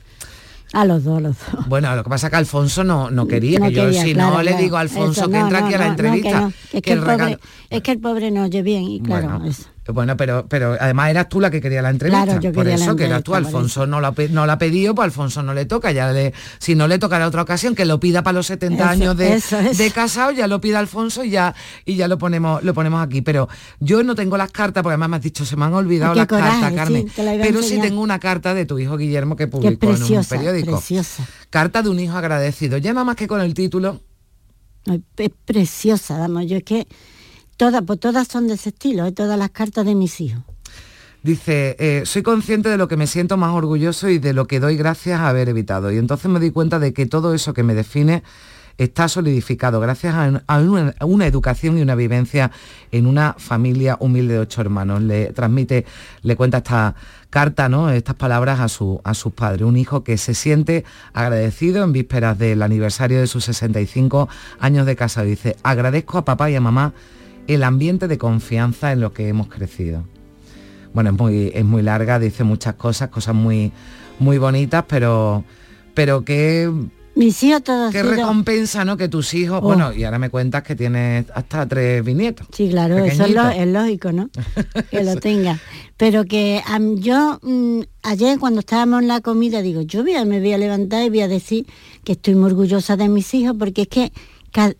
A 0.72 0.84
los 0.84 1.04
dos, 1.04 1.18
a 1.18 1.20
los 1.20 1.36
dos. 1.52 1.66
Bueno, 1.68 1.94
lo 1.94 2.02
que 2.02 2.10
pasa 2.10 2.26
es 2.28 2.30
que 2.30 2.36
Alfonso 2.36 2.82
no, 2.84 3.10
no 3.10 3.26
quería, 3.26 3.58
No 3.58 3.66
que 3.68 3.72
yo 3.74 3.92
si 3.92 4.14
claro, 4.14 4.36
no 4.36 4.42
le 4.42 4.56
digo 4.56 4.76
a 4.76 4.80
Alfonso 4.80 5.20
Eso, 5.22 5.30
que 5.30 5.36
no, 5.38 5.44
entra 5.44 5.60
no, 5.60 5.66
aquí 5.66 5.74
a 5.74 5.78
la 5.78 5.86
entrevista. 5.86 6.48
Es 6.48 6.70
que, 6.70 6.82
que 6.82 6.92
el 6.92 6.98
el 6.98 7.04
pobre, 7.04 7.16
regalo- 7.18 7.38
es 7.70 7.82
que 7.82 7.90
el 7.92 7.98
pobre 8.00 8.30
no 8.30 8.42
oye 8.44 8.62
bien 8.62 8.84
y 8.84 9.00
claro, 9.00 9.28
Bueno, 9.28 9.44
eso. 9.50 9.68
Bueno, 9.88 10.16
pero, 10.16 10.46
pero 10.48 10.76
además 10.78 11.10
eras 11.10 11.28
tú 11.28 11.40
la 11.40 11.50
que 11.50 11.60
quería 11.60 11.82
la 11.82 11.90
entrevista. 11.90 12.24
Claro, 12.24 12.40
yo 12.40 12.52
por 12.52 12.66
la 12.66 12.74
eso 12.74 12.94
que 12.94 13.06
eras 13.06 13.24
tú, 13.24 13.34
Alfonso 13.34 13.84
no 13.86 14.00
la, 14.00 14.14
no 14.30 14.46
la 14.46 14.52
ha 14.52 14.58
pedido, 14.58 14.94
pues 14.94 15.06
Alfonso 15.06 15.42
no 15.42 15.54
le 15.54 15.64
toca, 15.64 15.90
ya 15.90 16.12
le, 16.12 16.32
si 16.58 16.76
no 16.76 16.86
le 16.86 17.00
tocará 17.00 17.26
otra 17.26 17.42
ocasión, 17.42 17.74
que 17.74 17.84
lo 17.84 17.98
pida 17.98 18.22
para 18.22 18.34
los 18.34 18.46
70 18.46 18.76
Eso, 18.82 18.90
años 18.92 19.16
de, 19.16 19.34
eso, 19.34 19.58
eso. 19.58 19.82
de 19.82 19.90
casado, 19.90 20.30
ya 20.30 20.46
lo 20.46 20.60
pida 20.60 20.78
Alfonso 20.78 21.24
y 21.24 21.30
ya, 21.30 21.54
y 21.84 21.96
ya 21.96 22.06
lo 22.06 22.16
ponemos, 22.16 22.62
lo 22.62 22.74
ponemos 22.74 23.04
aquí. 23.04 23.22
Pero 23.22 23.48
yo 23.80 24.04
no 24.04 24.14
tengo 24.14 24.36
las 24.36 24.52
cartas, 24.52 24.84
porque 24.84 24.92
además 24.92 25.08
me 25.08 25.16
has 25.16 25.22
dicho, 25.22 25.44
se 25.44 25.56
me 25.56 25.64
han 25.64 25.74
olvidado 25.74 26.14
las 26.14 26.28
coraje, 26.28 26.60
cartas, 26.60 26.74
Carmen. 26.74 27.06
la 27.16 27.32
pero 27.42 27.62
sí 27.62 27.80
tengo 27.80 28.00
una 28.02 28.20
carta 28.20 28.54
de 28.54 28.66
tu 28.66 28.78
hijo 28.78 28.96
Guillermo 28.96 29.34
que 29.34 29.48
publicó 29.48 29.86
en 29.90 30.02
un 30.02 30.24
periódico. 30.24 30.76
preciosa. 30.76 31.26
Carta 31.50 31.82
de 31.82 31.88
un 31.88 31.98
hijo 31.98 32.16
agradecido. 32.16 32.78
Ya 32.78 32.92
nada 32.92 33.04
más 33.04 33.16
que 33.16 33.26
con 33.26 33.40
el 33.40 33.52
título. 33.52 34.00
Es 35.16 35.30
preciosa, 35.44 36.18
vamos, 36.18 36.46
yo 36.46 36.56
es 36.56 36.64
que 36.64 36.86
todas, 37.56 37.82
pues 37.82 38.00
todas 38.00 38.28
son 38.28 38.48
de 38.48 38.54
ese 38.54 38.70
estilo, 38.70 39.06
¿eh? 39.06 39.12
todas 39.12 39.38
las 39.38 39.50
cartas 39.50 39.86
de 39.86 39.94
mis 39.94 40.20
hijos. 40.20 40.42
Dice, 41.22 41.76
eh, 41.78 42.02
soy 42.04 42.22
consciente 42.22 42.68
de 42.68 42.76
lo 42.76 42.88
que 42.88 42.96
me 42.96 43.06
siento 43.06 43.36
más 43.36 43.54
orgulloso 43.54 44.08
y 44.08 44.18
de 44.18 44.32
lo 44.32 44.48
que 44.48 44.58
doy 44.58 44.76
gracias 44.76 45.20
a 45.20 45.28
haber 45.28 45.48
evitado. 45.48 45.92
Y 45.92 45.98
entonces 45.98 46.28
me 46.28 46.40
di 46.40 46.50
cuenta 46.50 46.80
de 46.80 46.92
que 46.92 47.06
todo 47.06 47.32
eso 47.32 47.54
que 47.54 47.62
me 47.62 47.74
define 47.74 48.24
está 48.76 49.06
solidificado 49.06 49.78
gracias 49.78 50.14
a, 50.14 50.58
una, 50.58 51.26
educación 51.26 51.78
y 51.78 51.82
una 51.82 51.94
vivencia 51.94 52.50
en 52.90 53.06
una 53.06 53.36
familia 53.38 53.96
humilde 54.00 54.34
de 54.34 54.40
ocho 54.40 54.62
hermanos. 54.62 55.00
Le 55.02 55.32
transmite, 55.32 55.86
le 56.22 56.34
cuenta 56.34 56.58
esta 56.58 56.96
carta, 57.30 57.68
¿no? 57.68 57.90
Estas 57.90 58.16
palabras 58.16 58.58
a, 58.58 58.64
a 58.64 59.14
sus 59.14 59.32
padres. 59.32 59.62
Un 59.62 59.76
hijo 59.76 60.02
que 60.02 60.18
se 60.18 60.34
siente 60.34 60.84
agradecido 61.12 61.84
en 61.84 61.92
vísperas 61.92 62.36
del 62.36 62.62
aniversario 62.62 63.20
de 63.20 63.28
sus 63.28 63.44
65 63.44 64.28
años 64.58 64.86
de 64.86 64.96
casa. 64.96 65.22
Dice, 65.22 65.56
agradezco 65.62 66.18
a 66.18 66.24
papá 66.24 66.50
y 66.50 66.56
a 66.56 66.60
mamá 66.60 66.94
el 67.46 67.62
ambiente 67.64 68.08
de 68.08 68.18
confianza 68.18 68.92
en 68.92 69.00
lo 69.00 69.12
que 69.12 69.28
hemos 69.28 69.48
crecido 69.48 70.04
bueno, 70.94 71.08
es 71.10 71.18
muy, 71.18 71.50
es 71.54 71.64
muy 71.64 71.80
larga, 71.82 72.18
dice 72.18 72.44
muchas 72.44 72.74
cosas, 72.74 73.08
cosas 73.08 73.34
muy, 73.34 73.72
muy 74.18 74.36
bonitas, 74.36 74.84
pero, 74.86 75.42
pero 75.94 76.22
qué, 76.22 76.70
Mis 77.14 77.42
hijos 77.42 77.62
todos 77.62 77.90
qué 77.92 78.02
recompensa, 78.02 78.84
¿no? 78.84 78.98
Que 78.98 79.08
tus 79.08 79.32
hijos, 79.32 79.60
Oh. 79.62 79.66
bueno, 79.68 79.94
y 79.94 80.04
ahora 80.04 80.18
me 80.18 80.28
cuentas 80.28 80.62
que 80.64 80.76
tienes 80.76 81.24
hasta 81.34 81.66
tres 81.66 82.04
bisnietos. 82.04 82.46
Sí, 82.52 82.68
claro, 82.68 82.98
eso 82.98 83.24
es, 83.24 83.32
lo- 83.34 83.48
es 83.48 83.66
lógico, 83.68 84.12
¿no? 84.12 84.28
Que 84.90 85.02
lo 85.02 85.16
tenga. 85.16 85.58
Pero 85.96 86.26
que 86.26 86.60
yo 86.96 87.38
mm, 87.42 87.80
ayer 88.02 88.38
cuando 88.38 88.60
estábamos 88.60 89.00
en 89.00 89.08
la 89.08 89.22
comida 89.22 89.62
digo, 89.62 89.80
yo 89.80 90.02
voy 90.02 90.12
a- 90.16 90.26
me 90.26 90.40
voy 90.40 90.52
a 90.52 90.58
levantar 90.58 91.04
y 91.04 91.08
voy 91.08 91.22
a 91.22 91.28
decir 91.28 91.64
que 92.04 92.12
estoy 92.12 92.34
muy 92.34 92.50
orgullosa 92.50 92.98
de 92.98 93.08
mis 93.08 93.32
hijos 93.32 93.56
porque 93.58 93.82
es 93.82 93.88
que 93.88 94.12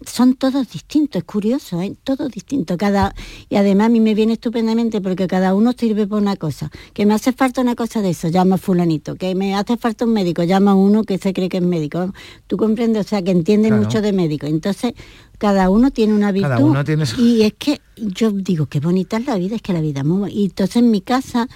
son 0.07 0.35
todos 0.35 0.71
distintos, 0.71 1.21
es 1.21 1.25
curioso, 1.25 1.81
¿eh? 1.81 1.95
todos 2.05 2.31
distintos. 2.31 2.77
Cada, 2.77 3.15
y 3.49 3.57
además 3.57 3.87
a 3.87 3.91
mí 3.91 4.01
me 4.01 4.15
viene 4.15 4.35
estupendamente 4.35 5.01
porque 5.01 5.27
cada 5.27 5.55
uno 5.55 5.73
sirve 5.77 6.07
por 6.07 6.21
una 6.21 6.37
cosa. 6.37 6.71
Que 6.93 7.07
me 7.07 7.15
hace 7.15 7.33
falta 7.33 7.61
una 7.61 7.75
cosa 7.75 8.03
de 8.03 8.11
eso, 8.11 8.29
llama 8.29 8.57
a 8.57 8.59
fulanito. 8.59 9.15
Que 9.17 9.35
me 9.35 9.55
hace 9.55 9.77
falta 9.77 10.05
un 10.05 10.13
médico, 10.13 10.43
llama 10.43 10.73
a 10.73 10.75
uno 10.75 11.05
que 11.05 11.19
se 11.19 11.33
cree 11.33 11.49
que 11.49 11.57
es 11.59 11.63
médico. 11.63 12.13
Tú 12.47 12.57
comprendes, 12.57 13.07
o 13.07 13.09
sea, 13.09 13.23
que 13.23 13.31
entiende 13.31 13.69
Claro. 13.69 13.83
mucho 13.85 14.01
de 14.03 14.13
médico. 14.13 14.47
Entonces, 14.47 14.93
cada 15.39 15.71
uno 15.71 15.91
tiene 15.91 16.15
una 16.15 16.33
virtud. 16.33 16.51
Cada 16.51 16.65
uno 16.65 16.85
tiene 16.85 17.07
su- 17.07 17.21
Y 17.21 17.43
es 17.43 17.55
que 17.59 17.81
yo 17.97 18.31
digo, 18.31 18.67
qué 18.67 18.79
bonita 18.81 19.17
es 19.17 19.27
la 19.27 19.37
vida, 19.37 19.57
es 19.57 19.63
que 19.63 19.73
la 19.73 19.81
vida 19.81 20.01
es 20.01 20.07
muy. 20.07 20.31
Y 20.33 20.45
entonces 20.45 20.77
en 20.77 20.91
mi 20.91 21.01
casa 21.01 21.49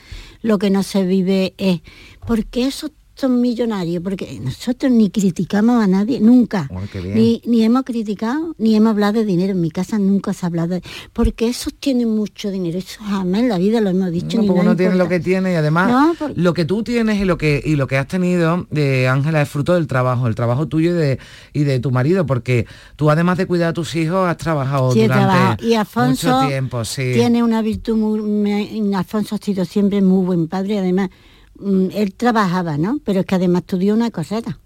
lo 0.42 0.58
que 0.58 0.70
no 0.70 0.82
se 0.82 1.04
vive 1.04 1.54
es, 1.58 1.82
¿por 2.26 2.46
qué 2.46 2.70
son 3.16 3.40
millonarios? 3.40 4.02
Porque 4.02 4.38
nosotros 4.40 4.92
ni 4.92 5.10
criticamos 5.10 5.82
a 5.82 5.86
nadie, 5.86 6.20
nunca. 6.20 6.70
Ni, 7.02 7.42
ni 7.46 7.62
hemos 7.62 7.82
criticado, 7.84 8.54
ni 8.58 8.76
hemos 8.76 8.90
hablado 8.90 9.14
de 9.14 9.24
dinero. 9.24 9.52
En 9.52 9.60
mi 9.60 9.70
casa 9.70 9.98
nunca 9.98 10.32
se 10.32 10.46
ha 10.46 10.48
hablado 10.48 10.74
de... 10.74 10.82
Porque 11.12 11.48
esos 11.48 11.74
tienen 11.74 12.08
mucho 12.10 12.50
dinero. 12.50 12.78
Eso 12.78 13.02
jamás 13.02 13.40
en 13.40 13.48
la 13.48 13.58
vida 13.58 13.80
lo 13.80 13.90
hemos 13.90 14.10
dicho. 14.10 14.36
No, 14.36 14.42
ni 14.42 14.48
porque 14.48 14.60
uno 14.62 14.76
tiene 14.76 14.94
lo 14.96 15.08
que 15.08 15.20
tiene 15.20 15.52
y 15.52 15.54
además 15.54 15.90
No, 15.90 16.28
lo 16.34 16.54
que 16.54 16.64
tú 16.64 16.82
tienes 16.82 17.20
y 17.20 17.24
lo 17.24 17.38
que 17.38 17.62
y 17.64 17.76
lo 17.76 17.86
que 17.86 17.96
has 17.96 18.06
tenido 18.06 18.66
de 18.70 19.08
Ángela 19.08 19.42
es 19.42 19.48
fruto 19.48 19.74
del 19.74 19.86
trabajo, 19.86 20.26
el 20.26 20.34
trabajo 20.34 20.68
tuyo 20.68 20.90
y 20.90 20.94
de, 20.94 21.18
y 21.52 21.64
de 21.64 21.80
tu 21.80 21.90
marido, 21.90 22.26
porque 22.26 22.66
tú 22.96 23.10
además 23.10 23.38
de 23.38 23.46
cuidar 23.46 23.70
a 23.70 23.72
tus 23.72 23.96
hijos 23.96 24.28
has 24.28 24.36
trabajado 24.36 24.92
Sí, 24.92 25.02
durante. 25.02 25.64
Y 25.66 25.74
Alfonso 25.74 26.28
mucho 26.36 26.48
tiempo, 26.48 26.84
sí. 26.84 27.12
tiene 27.14 27.42
una 27.42 27.62
virtud 27.62 27.96
muy... 27.96 28.94
Alfonso 28.94 29.34
ha 29.34 29.38
sido 29.38 29.64
siempre 29.64 30.02
muy 30.02 30.24
buen 30.24 30.48
padre, 30.48 30.78
además, 30.78 31.10
él 31.92 32.14
trabajaba, 32.14 32.78
¿no? 32.78 32.98
Pero 33.04 33.20
es 33.20 33.26
que 33.26 33.34
además 33.34 33.62
estudió 33.62 33.94
una 33.94 34.10
carrera. 34.10 34.58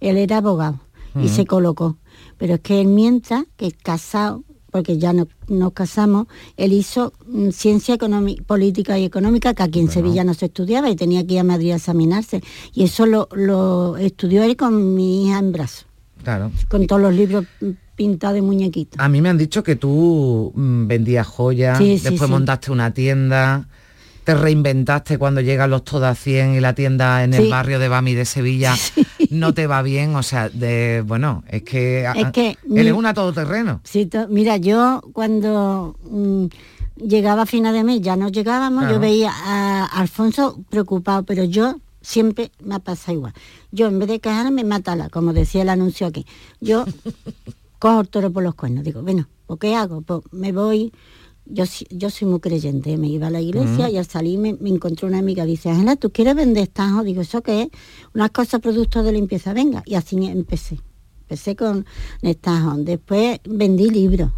Él 0.00 0.16
era 0.16 0.38
abogado 0.38 0.80
y 1.22 1.28
se 1.28 1.44
colocó. 1.46 1.96
Pero 2.38 2.54
es 2.54 2.60
que 2.60 2.80
él 2.80 2.86
mientras, 2.88 3.44
que 3.56 3.70
casado, 3.72 4.42
porque 4.70 4.96
ya 4.98 5.12
no, 5.12 5.28
nos 5.48 5.72
casamos, 5.74 6.26
él 6.56 6.72
hizo 6.72 7.12
mm, 7.26 7.50
ciencia 7.50 7.94
económica, 7.94 8.42
política 8.44 8.98
y 8.98 9.04
económica, 9.04 9.52
que 9.54 9.62
aquí 9.62 9.80
en 9.80 9.90
Sevilla 9.90 10.24
no 10.24 10.32
se 10.34 10.46
estudiaba 10.46 10.88
y 10.90 10.96
tenía 10.96 11.26
que 11.26 11.34
ir 11.34 11.40
a 11.40 11.44
Madrid 11.44 11.72
a 11.72 11.76
examinarse. 11.76 12.42
Y 12.72 12.84
eso 12.84 13.04
lo, 13.06 13.28
lo 13.34 13.96
estudió 13.98 14.42
él 14.42 14.56
con 14.56 14.94
mi 14.94 15.26
hija 15.28 15.38
en 15.38 15.52
brazos, 15.52 15.86
Claro. 16.24 16.50
con 16.68 16.86
todos 16.86 17.02
los 17.02 17.14
libros 17.14 17.44
mm, 17.60 17.70
pintados 17.94 18.34
de 18.34 18.42
muñequitos. 18.42 18.98
A 18.98 19.08
mí 19.10 19.20
me 19.20 19.28
han 19.28 19.36
dicho 19.38 19.62
que 19.62 19.76
tú 19.76 20.52
mm, 20.54 20.86
vendías 20.86 21.26
joyas, 21.26 21.76
Sí, 21.76 21.98
después 22.02 22.20
sí. 22.22 22.30
montaste 22.30 22.72
una 22.72 22.94
tienda, 22.94 23.68
te 24.24 24.34
reinventaste 24.34 25.18
cuando 25.18 25.40
llegan 25.40 25.70
los 25.70 25.84
todas 25.84 26.18
100 26.18 26.54
y 26.54 26.60
la 26.60 26.74
tienda 26.74 27.24
en 27.24 27.34
el 27.34 27.48
barrio 27.50 27.78
de 27.78 27.88
Bami 27.88 28.14
de 28.14 28.24
Sevilla 28.24 28.74
no 29.30 29.52
te 29.54 29.66
va 29.66 29.82
bien, 29.82 30.14
o 30.14 30.22
sea, 30.22 30.48
de 30.48 31.02
bueno, 31.06 31.42
es 31.48 31.62
que, 31.62 32.04
Es 32.14 32.30
que 32.32 32.56
eres 32.74 32.92
mi- 32.92 32.98
una 32.98 33.14
todoterreno. 33.14 33.80
Sí, 33.84 34.06
to- 34.06 34.28
mira, 34.28 34.56
yo 34.58 35.02
cuando 35.12 35.96
mm, 36.08 36.46
llegaba 37.04 37.42
a 37.42 37.46
final 37.46 37.74
de 37.74 37.84
mes, 37.84 38.00
ya 38.00 38.16
no 38.16 38.28
llegábamos, 38.28 38.80
Claro. 38.82 38.94
yo 38.94 39.00
veía 39.00 39.32
a 39.34 39.86
Alfonso 39.86 40.60
preocupado, 40.70 41.24
pero 41.24 41.42
yo 41.44 41.76
siempre 42.00 42.50
me 42.64 42.78
pasa 42.80 43.12
igual. 43.12 43.32
Yo 43.70 43.86
en 43.88 43.98
vez 43.98 44.08
de 44.08 44.20
quejarme, 44.20 44.64
mátala, 44.64 45.08
como 45.08 45.32
decía 45.32 45.62
el 45.62 45.68
anuncio 45.68 46.06
aquí. 46.06 46.26
Yo 46.60 46.84
cojo 47.78 48.00
el 48.02 48.08
toro 48.08 48.30
por 48.30 48.42
los 48.42 48.54
cuernos, 48.54 48.84
digo, 48.84 49.02
bueno, 49.02 49.28
¿pues 49.46 49.58
qué 49.60 49.74
hago? 49.74 50.02
Pues 50.02 50.20
me 50.30 50.52
voy, 50.52 50.92
yo, 51.52 51.64
yo 51.90 52.10
soy 52.10 52.28
muy 52.28 52.40
creyente, 52.40 52.96
me 52.96 53.08
iba 53.08 53.26
a 53.26 53.30
la 53.30 53.40
iglesia 53.40 53.90
y 53.90 53.98
al 53.98 54.06
salir 54.06 54.38
me, 54.38 54.54
me 54.54 54.70
encontró 54.70 55.06
una 55.06 55.18
amiga, 55.18 55.44
dice, 55.44 55.68
Ángela, 55.68 55.96
¿tú 55.96 56.10
quieres 56.10 56.34
vender 56.34 56.64
estajos? 56.64 57.04
Digo, 57.04 57.20
¿eso 57.20 57.42
qué 57.42 57.62
es? 57.62 57.68
Unas 58.14 58.30
cosas, 58.30 58.60
productos 58.60 59.04
de 59.04 59.12
limpieza, 59.12 59.52
venga. 59.52 59.82
Y 59.84 59.94
así 59.94 60.16
empecé. 60.26 60.80
Empecé 61.22 61.54
con 61.54 61.84
estajos. 62.22 62.84
Después 62.84 63.40
vendí 63.44 63.90
libros. 63.90 64.30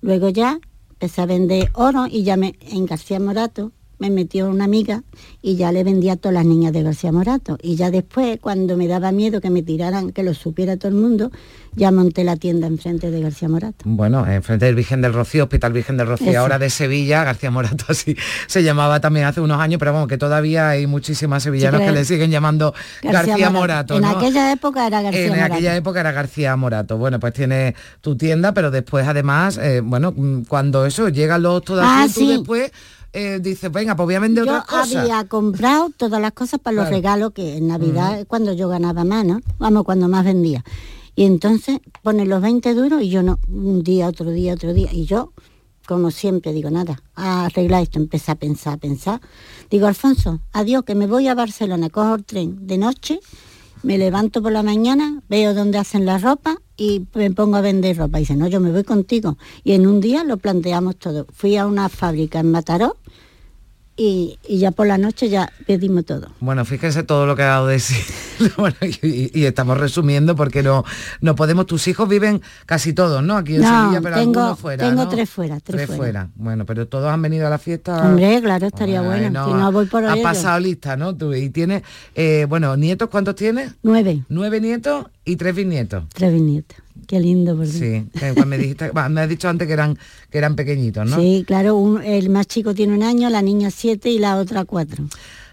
Luego 0.00 0.28
ya 0.28 0.60
empecé 0.90 1.22
a 1.22 1.26
vender 1.26 1.70
oro 1.74 2.06
y 2.08 2.22
ya 2.22 2.36
me, 2.36 2.54
en 2.60 2.86
García 2.86 3.18
Morato 3.18 3.72
me 4.02 4.10
metió 4.10 4.48
una 4.50 4.64
amiga 4.64 5.02
y 5.42 5.54
ya 5.56 5.70
le 5.70 5.84
vendía 5.84 6.14
a 6.14 6.16
todas 6.16 6.34
las 6.34 6.44
niñas 6.44 6.72
de 6.72 6.82
García 6.82 7.12
Morato. 7.12 7.56
Y 7.62 7.76
ya 7.76 7.90
después, 7.92 8.38
cuando 8.40 8.76
me 8.76 8.88
daba 8.88 9.12
miedo 9.12 9.40
que 9.40 9.48
me 9.48 9.62
tiraran, 9.62 10.10
que 10.10 10.22
lo 10.24 10.34
supiera 10.34 10.76
todo 10.76 10.88
el 10.88 10.94
mundo, 10.96 11.30
ya 11.76 11.90
monté 11.92 12.24
la 12.24 12.36
tienda 12.36 12.66
enfrente 12.66 13.10
de 13.12 13.20
García 13.20 13.48
Morato. 13.48 13.76
Bueno, 13.84 14.26
enfrente 14.26 14.66
del 14.66 14.74
Virgen 14.74 15.00
del 15.02 15.12
Rocío, 15.12 15.44
Hospital 15.44 15.72
Virgen 15.72 15.96
del 15.96 16.08
Rocío, 16.08 16.30
Eso. 16.30 16.40
ahora 16.40 16.58
de 16.58 16.68
Sevilla, 16.68 17.22
García 17.24 17.50
Morato 17.52 17.84
así 17.88 18.16
se 18.48 18.62
llamaba 18.64 18.98
también 19.00 19.26
hace 19.26 19.40
unos 19.40 19.60
años, 19.60 19.78
pero 19.78 19.92
vamos, 19.92 20.08
que 20.08 20.18
todavía 20.18 20.68
hay 20.70 20.86
muchísimas 20.88 21.42
sevillanos 21.44 21.80
Sí, 21.80 21.86
que 21.86 21.92
le 21.92 22.04
siguen 22.04 22.30
llamando 22.32 22.74
García, 23.02 23.50
Morato. 23.50 23.96
En 23.96 24.02
¿no? 24.02 24.08
aquella 24.10 24.52
época 24.52 24.86
era 24.86 25.00
García 25.02 25.22
en 25.24 25.30
Morato. 25.30 25.54
aquella 25.54 25.76
época 25.76 26.00
era 26.00 26.12
García 26.12 26.56
Morato. 26.56 26.98
Bueno, 26.98 27.20
pues 27.20 27.32
tiene 27.34 27.74
tu 28.00 28.16
tienda, 28.16 28.52
pero 28.52 28.70
después 28.72 29.06
además, 29.06 29.58
eh, 29.58 29.80
bueno, 29.80 30.12
mm, 30.16 30.42
cuando 30.48 30.84
eso, 30.86 31.08
llegan 31.08 31.42
los 31.42 31.62
todas 31.64 31.86
Ah, 31.88 32.06
sí. 32.08 32.26
después 32.26 32.70
eh, 33.12 33.38
dices, 33.42 33.70
venga, 33.70 33.94
pues 33.96 34.06
voy 34.06 34.14
a 34.14 34.20
vender 34.20 34.44
yo 34.46 34.50
otras 34.52 34.66
cosas. 34.66 34.96
había 34.96 35.24
comprado 35.28 35.90
todas 35.96 36.20
las 36.20 36.32
cosas 36.32 36.60
para 36.60 36.74
los 36.76 36.84
Claro. 36.84 36.96
regalos 36.96 37.32
que 37.32 37.56
en 37.58 37.66
Navidad 37.68 38.24
cuando 38.26 38.52
yo 38.52 38.68
ganaba 38.68 39.04
más, 39.04 39.24
¿no? 39.24 39.40
Vamos, 39.58 39.84
cuando 39.84 40.08
más 40.08 40.24
vendía. 40.24 40.64
Y 41.14 41.24
entonces 41.24 41.78
ponen 42.02 42.28
los 42.30 42.40
20 42.40 42.72
duros 42.74 43.02
y 43.02 43.10
yo 43.10 43.22
no, 43.22 43.38
un 43.48 43.82
día, 43.82 44.08
otro 44.08 44.30
día, 44.30 44.54
otro 44.54 44.72
día. 44.72 44.88
Y 44.92 45.04
yo, 45.04 45.32
como 45.86 46.10
siempre, 46.10 46.54
digo, 46.54 46.70
nada, 46.70 47.02
a 47.14 47.44
arreglar 47.46 47.82
esto, 47.82 47.98
empecé 47.98 48.32
a 48.32 48.36
pensar, 48.36 48.74
a 48.74 48.76
pensar. 48.78 49.20
Digo, 49.70 49.86
Alfonso, 49.86 50.40
adiós, 50.52 50.84
que 50.84 50.94
me 50.94 51.06
voy 51.06 51.28
a 51.28 51.34
Barcelona, 51.34 51.90
cojo 51.90 52.14
el 52.14 52.24
tren 52.24 52.66
de 52.66 52.78
noche, 52.78 53.20
me 53.82 53.98
levanto 53.98 54.40
por 54.42 54.52
la 54.52 54.62
mañana, 54.62 55.20
veo 55.28 55.52
dónde 55.54 55.76
hacen 55.76 56.06
la 56.06 56.16
ropa 56.16 56.56
y 56.78 57.04
me 57.14 57.30
pongo 57.32 57.56
a 57.56 57.60
vender 57.60 57.98
ropa. 57.98 58.18
Y 58.18 58.22
dice, 58.22 58.36
no, 58.36 58.46
yo 58.46 58.60
me 58.60 58.70
voy 58.70 58.84
contigo. 58.84 59.36
Y 59.64 59.72
en 59.72 59.86
un 59.86 60.00
día 60.00 60.24
lo 60.24 60.38
planteamos 60.38 60.96
todo. 60.96 61.26
Fui 61.32 61.56
a 61.58 61.66
una 61.66 61.88
fábrica 61.90 62.38
en 62.40 62.52
Mataró 62.52 62.96
y, 63.96 64.38
y 64.48 64.58
ya 64.58 64.70
por 64.70 64.86
la 64.86 64.96
noche 64.98 65.28
ya 65.28 65.52
pedimos 65.66 66.04
todo. 66.06 66.28
Bueno, 66.40 66.64
fíjense 66.64 67.02
todo 67.02 67.26
lo 67.26 67.36
que 67.36 67.42
ha 67.42 67.46
dado 67.48 67.66
de 67.66 67.78
sí. 67.80 67.94
Bueno, 68.56 68.76
y, 69.02 69.30
y 69.38 69.44
estamos 69.44 69.78
resumiendo 69.78 70.34
porque 70.34 70.62
no, 70.64 70.84
no 71.20 71.34
podemos. 71.36 71.66
Tus 71.66 71.86
hijos 71.86 72.08
viven 72.08 72.42
casi 72.66 72.92
todos, 72.92 73.22
¿no? 73.22 73.36
Aquí 73.36 73.54
en 73.54 73.60
No, 73.62 73.68
Sevilla, 73.82 74.00
pero 74.00 74.16
tengo- 74.16 74.40
algunos 74.40 74.58
fuera. 74.58 74.88
tengo 74.88 75.04
¿no? 75.04 75.08
tres 75.10 75.30
fuera, 75.30 75.60
tres 75.60 75.86
fuera. 75.88 76.28
Bueno, 76.34 76.66
pero 76.66 76.88
todos 76.88 77.08
han 77.12 77.22
venido 77.22 77.46
a 77.46 77.50
la 77.50 77.58
fiesta. 77.58 78.04
Hombre, 78.08 78.40
claro, 78.42 78.66
estaría 78.66 79.00
bueno. 79.02 79.46
Si 79.46 79.52
no 79.52 79.70
voy 79.70 79.86
por 79.86 80.02
ello. 80.04 80.22
pasado 80.22 80.58
lista, 80.58 80.96
¿no? 80.96 81.14
Tú, 81.16 81.32
y 81.34 81.50
tienes, 81.50 81.82
eh, 82.16 82.46
bueno, 82.48 82.76
nietos, 82.76 83.08
¿cuántos 83.10 83.36
tienes? 83.36 83.74
Nueve, 83.82 84.24
Nueve 84.28 84.60
nietos 84.60 85.06
y 85.24 85.36
tres 85.36 85.54
bisnietos. 85.54 86.04
tres 86.12 86.32
bisnietos. 86.32 86.78
Qué 87.06 87.20
lindo, 87.20 87.56
¿verdad? 87.56 87.72
Sí, 87.72 88.04
pues 88.34 88.46
me, 88.46 88.58
dijiste, 88.58 88.90
me 89.10 89.20
has 89.20 89.28
dicho 89.28 89.48
antes 89.48 89.66
que 89.66 89.72
eran, 89.72 89.98
que 90.30 90.38
eran 90.38 90.56
pequeñitos, 90.56 91.08
¿no? 91.08 91.16
Sí, 91.20 91.44
claro, 91.46 91.76
un- 91.76 92.02
el 92.02 92.30
más 92.30 92.46
chico 92.46 92.74
tiene 92.74 92.94
un 92.94 93.02
año, 93.02 93.28
la 93.30 93.42
niña 93.42 93.70
siete 93.70 94.10
y 94.10 94.18
la 94.18 94.36
otra 94.36 94.64
cuatro. 94.64 95.04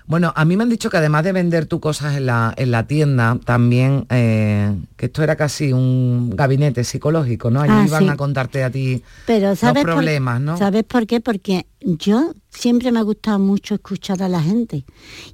Bueno, 0.10 0.34
a 0.36 0.44
mí 0.44 0.58
me 0.58 0.64
han 0.64 0.70
dicho 0.70 0.90
que 0.90 0.98
además 0.98 1.24
de 1.24 1.34
vender 1.34 1.68
tus 1.68 1.80
cosas 1.80 2.18
en 2.18 2.26
la, 2.26 2.52
en 2.58 2.72
la 2.72 2.88
tienda, 2.88 3.38
también 3.46 4.08
eh, 4.10 4.76
que 4.98 5.06
esto 5.06 5.22
era 5.22 5.36
casi 5.36 5.72
un 5.72 6.32
gabinete 6.36 6.84
psicológico, 6.84 7.52
¿no? 7.52 7.62
Allí 7.62 7.74
Ah, 7.76 7.86
iban 7.88 8.04
sí. 8.06 8.10
a 8.10 8.18
contarte 8.18 8.64
a 8.64 8.72
ti 8.72 9.04
Pero 9.28 9.56
¿sabes 9.56 9.84
por- 9.84 9.94
problemas, 9.94 10.42
¿no? 10.42 10.58
¿Sabes 10.58 10.84
por 10.84 11.06
qué? 11.06 11.20
Porque 11.22 11.68
yo 11.80 12.34
siempre 12.50 12.92
me 12.92 12.98
ha 12.98 13.04
gustado 13.04 13.38
mucho 13.38 13.76
escuchar 13.76 14.24
a 14.24 14.30
la 14.30 14.42
gente. 14.42 14.84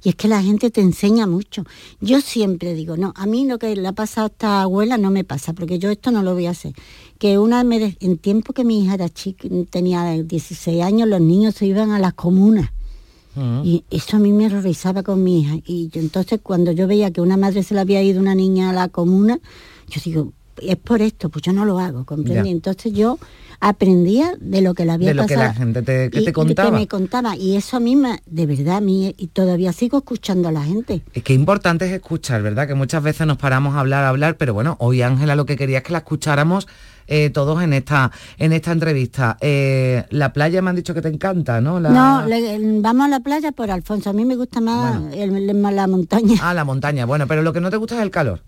Y 0.04 0.10
es 0.10 0.14
que 0.14 0.28
la 0.28 0.42
gente 0.42 0.70
te 0.70 0.82
enseña 0.82 1.26
mucho. 1.26 1.64
Yo 2.02 2.20
siempre 2.20 2.74
digo, 2.74 2.98
no, 2.98 3.14
a 3.16 3.24
mí 3.24 3.46
lo 3.46 3.58
que 3.58 3.74
le 3.74 3.88
ha 3.88 3.92
pasado 3.92 4.26
a 4.26 4.28
esta 4.30 4.60
abuela 4.60 4.98
no 4.98 5.10
me 5.10 5.24
pasa, 5.24 5.54
porque 5.54 5.78
yo 5.78 5.88
esto 5.90 6.10
no 6.10 6.22
lo 6.22 6.34
voy 6.34 6.48
a 6.48 6.50
hacer. 6.50 6.74
Que 7.18 7.38
una 7.38 7.64
de- 7.64 7.96
en 8.00 8.18
tiempo 8.18 8.52
que 8.52 8.62
mi 8.62 8.84
hija 8.84 8.92
era 8.92 9.08
chica, 9.08 9.48
tenía 9.70 10.04
16 10.22 10.82
años, 10.82 11.08
los 11.08 11.22
niños 11.22 11.54
se 11.54 11.64
iban 11.64 11.92
a 11.92 11.98
las 11.98 12.12
comunas. 12.12 12.72
Y 13.64 13.84
eso 13.90 14.16
a 14.16 14.20
mí 14.20 14.32
me 14.32 14.46
horrorizaba 14.46 15.02
con 15.02 15.22
mi 15.22 15.40
hija. 15.42 15.56
Y 15.66 15.88
yo, 15.88 16.00
entonces 16.00 16.40
cuando 16.42 16.72
yo 16.72 16.86
veía 16.86 17.10
que 17.10 17.20
una 17.20 17.36
madre 17.36 17.62
se 17.62 17.74
le 17.74 17.80
había 17.80 18.02
ido 18.02 18.20
una 18.20 18.34
niña 18.34 18.70
a 18.70 18.72
la 18.72 18.88
comuna, 18.88 19.38
yo 19.88 20.00
digo, 20.04 20.32
es 20.62 20.76
por 20.76 21.02
esto, 21.02 21.28
pues 21.28 21.42
yo 21.42 21.52
no 21.52 21.64
lo 21.66 21.78
hago, 21.78 22.04
¿comprendí? 22.06 22.48
Ya. 22.48 22.50
Entonces 22.50 22.92
yo 22.94 23.18
aprendía 23.60 24.32
de 24.40 24.60
lo 24.62 24.74
que 24.74 24.84
le 24.84 24.92
había 24.92 25.08
De 25.08 25.14
lo 25.14 25.26
que 25.26 25.36
la 25.36 25.52
gente 25.54 25.82
te, 25.82 26.10
que 26.10 26.20
y- 26.20 26.24
te 26.24 26.30
y 26.30 26.32
contaba. 26.32 26.70
Que 26.70 26.76
me 26.76 26.86
contaba. 26.88 27.36
Y 27.36 27.56
eso 27.56 27.76
a 27.76 27.80
mí, 27.80 27.96
me, 27.96 28.20
de 28.26 28.46
verdad, 28.46 28.76
a 28.76 28.80
mí, 28.80 29.14
y 29.18 29.26
todavía 29.28 29.72
sigo 29.72 29.98
escuchando 29.98 30.48
a 30.48 30.52
la 30.52 30.62
gente. 30.62 31.02
Es 31.12 31.22
que 31.22 31.34
importante 31.34 31.84
es 31.86 31.92
escuchar, 31.92 32.42
¿verdad? 32.42 32.66
Que 32.66 32.74
muchas 32.74 33.02
veces 33.02 33.26
nos 33.26 33.36
paramos 33.38 33.74
a 33.74 33.80
hablar, 33.80 34.04
a 34.04 34.08
hablar, 34.08 34.36
pero 34.36 34.54
bueno, 34.54 34.76
hoy 34.80 35.02
Ángela 35.02 35.36
lo 35.36 35.46
que 35.46 35.56
quería 35.56 35.78
es 35.78 35.84
que 35.84 35.92
la 35.92 35.98
escucháramos 35.98 36.68
eh, 37.06 37.30
todos 37.30 37.62
en 37.62 37.72
esta, 37.72 38.10
en 38.38 38.52
esta 38.52 38.72
entrevista. 38.72 39.36
Eh, 39.40 40.04
la 40.10 40.32
playa 40.32 40.62
me 40.62 40.70
han 40.70 40.76
dicho 40.76 40.94
que 40.94 41.02
te 41.02 41.08
encanta, 41.08 41.60
¿no? 41.60 41.80
La- 41.80 41.90
No, 41.90 42.26
le- 42.26 42.80
vamos 42.80 43.06
a 43.06 43.08
la 43.08 43.20
playa 43.20 43.52
por 43.52 43.70
Alfonso. 43.70 44.10
A 44.10 44.12
mí 44.12 44.24
me 44.24 44.36
gusta 44.36 44.60
más, 44.60 45.00
el- 45.14 45.54
más 45.54 45.72
la 45.74 45.86
montaña. 45.86 46.34
Ah, 46.42 46.54
la 46.54 46.64
montaña. 46.64 47.06
Bueno, 47.06 47.26
pero 47.26 47.42
lo 47.42 47.52
que 47.52 47.60
no 47.60 47.70
te 47.70 47.76
gusta 47.76 47.96
es 47.96 48.02
el 48.02 48.10
calor. 48.10 48.42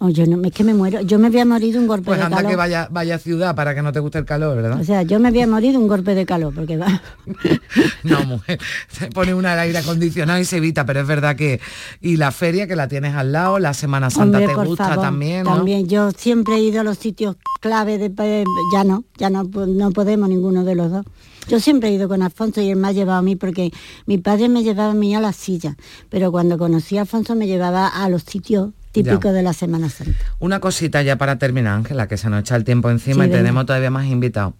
Oye, 0.00 0.26
no, 0.28 0.40
es 0.46 0.52
que 0.52 0.62
me 0.62 0.74
muero. 0.74 1.00
Yo 1.00 1.18
me 1.18 1.28
voy 1.28 1.40
a 1.40 1.44
morir 1.44 1.72
de 1.72 1.80
un 1.80 1.88
golpe 1.88 2.04
Pues 2.06 2.18
de 2.18 2.24
anda 2.24 2.36
calor. 2.36 2.50
que 2.52 2.56
vaya, 2.56 2.86
vaya 2.90 3.16
a 3.16 3.18
ciudad 3.18 3.56
para 3.56 3.74
que 3.74 3.82
no 3.82 3.90
te 3.92 3.98
guste 3.98 4.18
el 4.18 4.24
calor, 4.24 4.54
¿verdad? 4.56 4.80
O 4.80 4.84
sea, 4.84 5.02
yo 5.02 5.18
me 5.18 5.30
voy 5.32 5.40
a 5.40 5.46
morir 5.48 5.72
de 5.72 5.78
un 5.78 5.88
golpe 5.88 6.14
de 6.14 6.24
calor, 6.24 6.54
porque 6.54 6.76
va. 6.76 7.02
No, 8.04 8.24
mujer, 8.24 8.58
se 8.88 9.08
pone 9.08 9.34
una 9.34 9.52
al 9.54 9.58
aire 9.60 9.78
acondicionado 9.78 10.38
y 10.40 10.44
se 10.44 10.58
evita, 10.58 10.86
pero 10.86 11.00
es 11.00 11.06
verdad 11.06 11.36
que... 11.36 11.60
Y 12.00 12.16
la 12.16 12.30
feria 12.32 12.66
que 12.66 12.76
la 12.76 12.88
tienes 12.88 13.14
al 13.14 13.32
lado, 13.32 13.58
la 13.58 13.74
Semana 13.74 14.08
Santa 14.10 14.38
Hombre, 14.38 14.54
te 14.54 14.64
gusta 14.68 14.88
favor, 14.88 15.02
también, 15.04 15.44
¿no? 15.44 15.56
También, 15.56 15.88
yo 15.88 16.10
siempre 16.12 16.54
he 16.56 16.60
ido 16.60 16.80
a 16.80 16.84
los 16.84 16.98
sitios 16.98 17.36
clave 17.60 17.98
de 17.98 18.08
pe- 18.10 18.44
ya 18.72 18.84
no, 18.84 19.04
ya 19.16 19.30
no, 19.30 19.48
po- 19.50 19.66
no 19.66 19.90
podemos 19.90 20.28
ninguno 20.28 20.64
de 20.64 20.74
los 20.76 20.90
dos. 20.90 21.04
Yo 21.48 21.60
siempre 21.60 21.88
he 21.88 21.92
ido 21.92 22.08
con 22.08 22.22
Alfonso 22.22 22.60
y 22.60 22.70
él 22.70 22.76
me 22.76 22.88
ha 22.88 22.92
llevado 22.92 23.18
a 23.18 23.22
mí 23.22 23.34
porque 23.34 23.72
mi 24.06 24.18
padre 24.18 24.48
me 24.48 24.62
llevaba 24.62 24.90
a 24.92 24.94
mí 24.94 25.14
a 25.14 25.20
la 25.20 25.32
silla, 25.32 25.76
pero 26.08 26.30
cuando 26.30 26.56
conocí 26.58 26.98
a 26.98 27.02
Alfonso 27.02 27.34
me 27.34 27.46
llevaba 27.46 27.88
a 27.88 28.08
los 28.08 28.22
sitios 28.22 28.70
típicos 29.02 29.24
Ya. 29.24 29.32
de 29.32 29.42
la 29.42 29.52
Semana 29.52 29.88
Santa. 29.88 30.18
Una 30.38 30.60
cosita 30.60 31.02
ya 31.02 31.16
para 31.16 31.38
terminar, 31.38 31.74
Ángela, 31.76 32.08
que 32.08 32.16
se 32.16 32.28
nos 32.30 32.40
echa 32.40 32.56
el 32.56 32.64
tiempo 32.64 32.90
encima 32.90 33.24
Sí, 33.24 33.28
y 33.28 33.32
venga. 33.32 33.38
tenemos 33.38 33.66
todavía 33.66 33.90
más 33.90 34.06
invitados. 34.06 34.54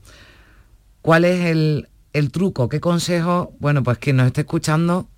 ¿Cuál 1.03 1.25
es 1.25 1.45
el, 1.47 1.89
el 2.13 2.31
truco? 2.31 2.69
¿Qué 2.69 2.81
consejo? 2.81 3.53
Bueno, 3.61 3.83
pues 3.83 3.99
quien 3.99 4.17
nos 4.17 4.27
esté 4.27 4.43
escuchando, 4.43 5.09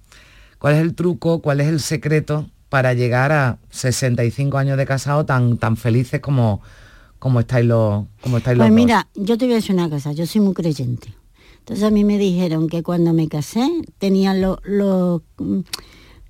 ¿cuál 0.59 0.74
es 0.74 0.80
el 0.80 0.94
truco? 0.94 1.40
¿Cuál 1.40 1.61
es 1.61 1.68
el 1.68 1.80
secreto 1.80 2.48
para 2.68 2.94
llegar 2.94 3.33
a 3.33 3.59
65 3.70 4.59
años 4.59 4.76
de 4.76 4.87
casado 4.87 5.24
tan, 5.26 5.59
tan 5.59 5.76
felices 5.76 6.20
como, 6.20 6.61
como 7.18 7.40
estáis 7.40 7.66
los, 7.66 8.04
como 8.20 8.38
estáis 8.38 8.56
los 8.59 8.64
Pues 8.66 8.70
dos? 8.70 8.74
mira, 8.76 9.09
yo 9.14 9.37
te 9.37 9.46
voy 9.46 9.54
a 9.54 9.56
decir 9.56 9.74
una 9.74 9.90
cosa, 9.90 10.12
yo 10.12 10.26
soy 10.26 10.40
muy 10.40 10.54
creyente. 10.54 11.14
Entonces 11.61 11.85
a 11.85 11.90
mí 11.90 12.04
me 12.04 12.18
dijeron 12.18 12.68
que 12.68 12.83
cuando 12.83 13.12
me 13.12 13.28
casé 13.28 13.68
tenía 13.98 14.35
lo, 14.35 14.61
lo- 14.64 15.22
mm, 15.38 15.61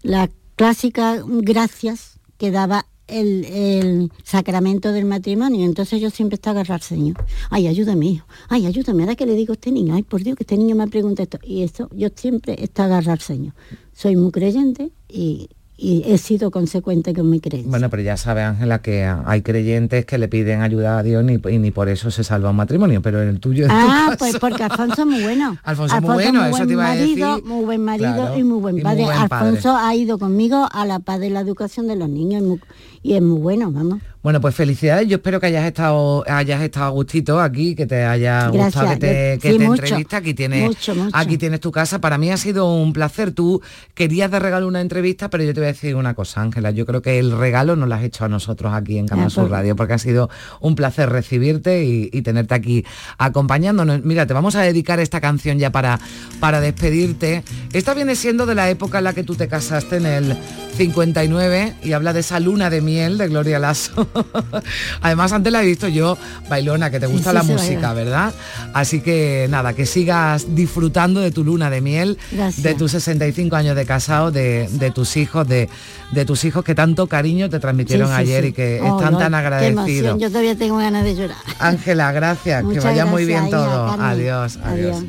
las 0.02 0.28
clásicas 0.56 1.22
gracias 1.26 2.18
que 2.40 2.50
daba 2.50 2.86
el, 3.06 3.44
el 3.44 4.12
sacramento 4.24 4.92
del 4.92 5.04
matrimonio. 5.04 5.66
Entonces 5.66 6.00
yo 6.00 6.08
siempre 6.08 6.36
estaba 6.36 6.60
agarrar 6.60 6.76
al 6.76 6.82
Señor. 6.82 7.22
Ay, 7.50 7.66
ayúdame, 7.66 8.06
hijo. 8.06 8.26
Ay, 8.48 8.64
ayúdame. 8.64 9.02
Ahora 9.02 9.14
que 9.14 9.26
le 9.26 9.34
digo 9.34 9.52
a 9.52 9.56
este 9.56 9.70
niño, 9.70 9.94
ay, 9.94 10.04
por 10.04 10.22
Dios, 10.22 10.36
que 10.36 10.44
este 10.44 10.56
niño 10.56 10.74
me 10.74 10.88
pregunta 10.88 11.22
esto. 11.22 11.38
Y 11.42 11.62
eso, 11.62 11.90
yo 11.92 12.08
siempre 12.14 12.56
estado 12.64 12.94
agarrar 12.94 13.12
al 13.12 13.20
Señor. 13.20 13.52
Soy 13.92 14.16
muy 14.16 14.30
creyente 14.30 14.90
y, 15.06 15.50
y 15.82 16.02
he 16.06 16.18
sido 16.18 16.50
consecuente 16.50 17.14
con 17.14 17.30
mi 17.30 17.40
creencia. 17.40 17.70
Bueno, 17.70 17.88
pero 17.88 18.02
ya 18.02 18.16
sabe 18.18 18.42
Ángela 18.42 18.82
que 18.82 19.04
hay 19.24 19.40
creyentes 19.40 20.04
que 20.04 20.18
le 20.18 20.28
piden 20.28 20.60
ayuda 20.60 20.98
a 20.98 21.02
Dios 21.02 21.24
y 21.50 21.58
ni 21.58 21.70
por 21.70 21.88
eso 21.88 22.10
se 22.10 22.22
salva 22.22 22.50
un 22.50 22.56
matrimonio, 22.56 23.00
pero 23.00 23.22
el 23.22 23.40
tuyo 23.40 23.64
en 23.64 23.70
tu 23.70 23.74
Ah, 23.76 24.04
caso- 24.10 24.18
pues 24.18 24.36
porque 24.38 24.62
Alfonso 24.62 25.00
es 25.02 25.06
muy 25.08 25.22
bueno. 25.22 25.56
Alfonso 25.64 25.96
es 25.96 26.02
muy 26.02 26.12
bueno, 26.14 26.42
eso 26.44 26.50
buen 26.50 26.66
te 26.66 26.72
iba 26.74 26.84
a 26.84 26.88
marido, 26.94 27.28
decir. 27.36 27.44
Muy 27.48 27.64
buen 27.64 27.82
marido 27.84 28.12
Claro, 28.14 28.38
y 28.38 28.44
muy 28.44 28.60
buen 28.60 28.74
y 28.74 28.76
muy 28.76 28.82
padre. 28.84 29.04
buen 29.04 29.28
padre. 29.28 29.46
Alfonso 29.48 29.76
ha 29.76 29.94
ido 29.94 30.18
conmigo 30.18 30.68
a 30.70 30.84
la 30.84 30.98
paz 30.98 31.18
de 31.18 31.30
la 31.30 31.40
educación 31.40 31.86
de 31.88 31.96
los 31.96 32.08
niños 32.10 32.42
y, 32.42 32.46
muy- 32.46 32.60
y 33.02 33.14
es 33.14 33.22
muy 33.22 33.40
bueno, 33.40 33.70
vamos. 33.72 33.98
Bueno, 34.22 34.38
pues 34.42 34.54
felicidades. 34.54 35.08
Yo 35.08 35.16
espero 35.16 35.40
que 35.40 35.46
hayas 35.46 35.64
estado, 35.64 36.22
hayas 36.30 36.60
estado 36.60 36.84
a 36.84 36.88
gustito 36.90 37.40
aquí, 37.40 37.74
que 37.74 37.86
te 37.86 38.04
haya 38.04 38.50
Gracias. 38.50 38.64
gustado 38.66 38.90
que 38.90 38.96
te, 38.98 39.38
que 39.40 39.52
sí, 39.52 39.58
te 39.58 39.64
mucho. 39.66 39.82
entrevista. 39.82 40.16
Aquí 40.18 40.34
tienes, 40.34 40.62
Mucho, 40.68 40.94
mucho. 40.94 41.16
aquí 41.16 41.38
tienes 41.38 41.60
tu 41.60 41.72
casa. 41.72 42.02
Para 42.02 42.18
mí 42.18 42.30
ha 42.30 42.36
sido 42.36 42.70
un 42.74 42.92
placer. 42.92 43.32
Tú 43.32 43.62
querías 43.94 44.30
de 44.30 44.38
regalo 44.38 44.68
una 44.68 44.82
entrevista, 44.82 45.30
pero 45.30 45.42
yo 45.44 45.54
te 45.54 45.60
voy 45.60 45.68
a 45.68 45.72
decir 45.72 45.94
una 45.96 46.12
cosa, 46.12 46.42
Ángela. 46.42 46.70
Yo 46.70 46.84
creo 46.84 47.00
que 47.00 47.18
el 47.18 47.30
regalo 47.32 47.76
nos 47.76 47.88
lo 47.88 47.94
has 47.94 48.02
hecho 48.04 48.26
a 48.26 48.28
nosotros 48.28 48.74
aquí 48.74 48.98
en 48.98 49.08
Canal 49.08 49.28
Ah, 49.28 49.30
Sur 49.30 49.44
pues- 49.44 49.52
Radio, 49.52 49.74
porque 49.74 49.94
ha 49.94 49.98
sido 49.98 50.28
un 50.60 50.74
placer 50.74 51.08
recibirte 51.08 51.82
y, 51.86 52.10
y 52.12 52.20
tenerte 52.20 52.52
aquí 52.54 52.84
acompañándonos. 53.16 54.04
Mira, 54.04 54.26
te 54.26 54.34
vamos 54.34 54.54
a 54.54 54.60
dedicar 54.60 55.00
esta 55.00 55.22
canción 55.22 55.58
ya 55.58 55.72
para, 55.72 55.98
para 56.40 56.60
despedirte. 56.60 57.42
Esta 57.72 57.94
viene 57.94 58.14
siendo 58.16 58.44
de 58.44 58.54
la 58.54 58.68
época 58.68 58.98
en 58.98 59.04
la 59.04 59.14
que 59.14 59.22
tú 59.24 59.34
te 59.34 59.48
casaste 59.48 59.96
en 59.96 60.04
el 60.04 60.36
59 60.76 61.74
y 61.84 61.92
habla 61.92 62.12
de 62.12 62.20
esa 62.20 62.38
luna 62.38 62.68
de 62.68 62.80
miel 62.82 62.89
de 62.94 63.28
Gloria 63.28 63.58
Lasso. 63.58 64.08
Además, 65.00 65.32
antes 65.32 65.52
la 65.52 65.62
he 65.62 65.66
visto 65.66 65.88
yo, 65.88 66.18
bailona, 66.48 66.90
que 66.90 66.98
te 67.00 67.06
gusta 67.06 67.30
sí, 67.30 67.34
la 67.36 67.42
música, 67.42 67.92
baila. 67.92 67.92
¿verdad? 67.94 68.34
Así 68.74 69.00
que 69.00 69.46
nada, 69.48 69.72
que 69.74 69.86
sigas 69.86 70.54
disfrutando 70.54 71.20
de 71.20 71.30
tu 71.30 71.44
luna 71.44 71.70
de 71.70 71.80
miel, 71.80 72.18
Gracias. 72.32 72.62
de 72.62 72.74
tus 72.74 72.90
65 72.92 73.54
años 73.56 73.76
de 73.76 73.86
casado, 73.86 74.30
de, 74.30 74.68
de 74.72 74.90
tus 74.90 75.16
hijos, 75.16 75.46
de, 75.46 75.68
de 76.12 76.24
tus 76.24 76.44
hijos 76.44 76.64
que 76.64 76.74
tanto 76.74 77.06
cariño 77.06 77.48
te 77.48 77.60
transmitieron 77.60 78.10
ayer 78.12 78.46
y 78.46 78.52
que 78.52 78.80
Oh, 78.82 78.98
están 78.98 79.12
no, 79.12 79.18
tan 79.18 79.34
agradecidos. 79.34 80.18
Yo 80.18 80.28
todavía 80.28 80.56
tengo 80.56 80.78
ganas 80.78 81.04
de 81.04 81.14
llorar. 81.14 81.36
Ángela, 81.58 82.10
gracias, 82.12 82.64
que 82.64 82.80
vaya 82.80 83.06
muy 83.06 83.24
bien 83.24 83.50
todo. 83.50 83.90
Adiós. 84.00 84.58
Adiós. 84.64 85.04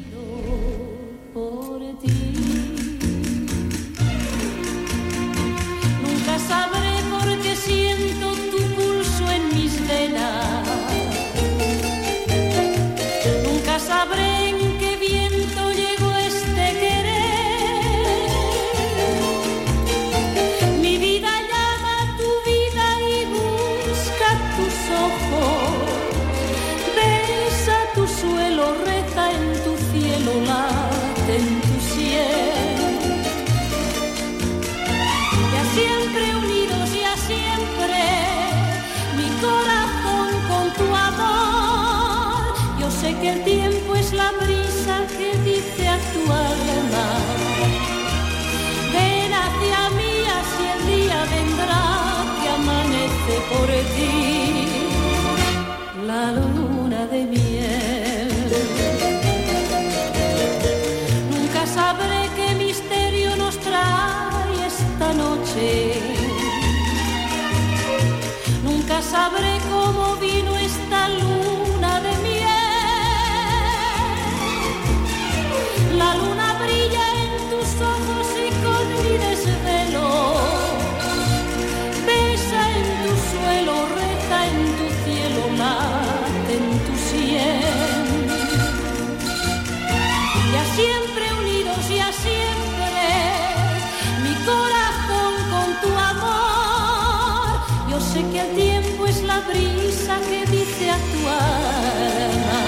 Por 53.51 53.67
ti. 53.95 54.67
La 56.09 56.31
luna 56.31 57.01
de 57.13 57.21
miel. 57.25 58.29
Nunca 61.33 61.61
sabré 61.65 62.19
qué 62.37 62.47
misterio 62.65 63.35
nos 63.35 63.55
trae 63.57 64.57
esta 64.71 65.13
noche. 65.13 65.93
Nunca 68.63 69.01
sabré 69.01 69.50
brisa 99.47 100.15
que 100.29 100.39
dice 100.51 100.89
a 100.89 100.97
tu 101.11 101.19
alma. 101.27 102.61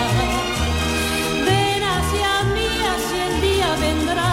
Ven 1.45 1.83
hacia 1.93 2.31
mí, 2.55 2.69
así 2.93 3.17
el 3.29 3.35
día 3.41 3.69
vendrá 3.87 4.31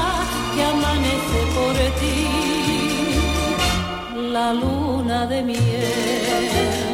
que 0.54 0.62
amanece 0.74 1.40
por 1.56 1.76
ti. 2.00 2.18
La 4.32 4.52
luna 4.52 5.26
de 5.26 5.42
miel. 5.42 6.89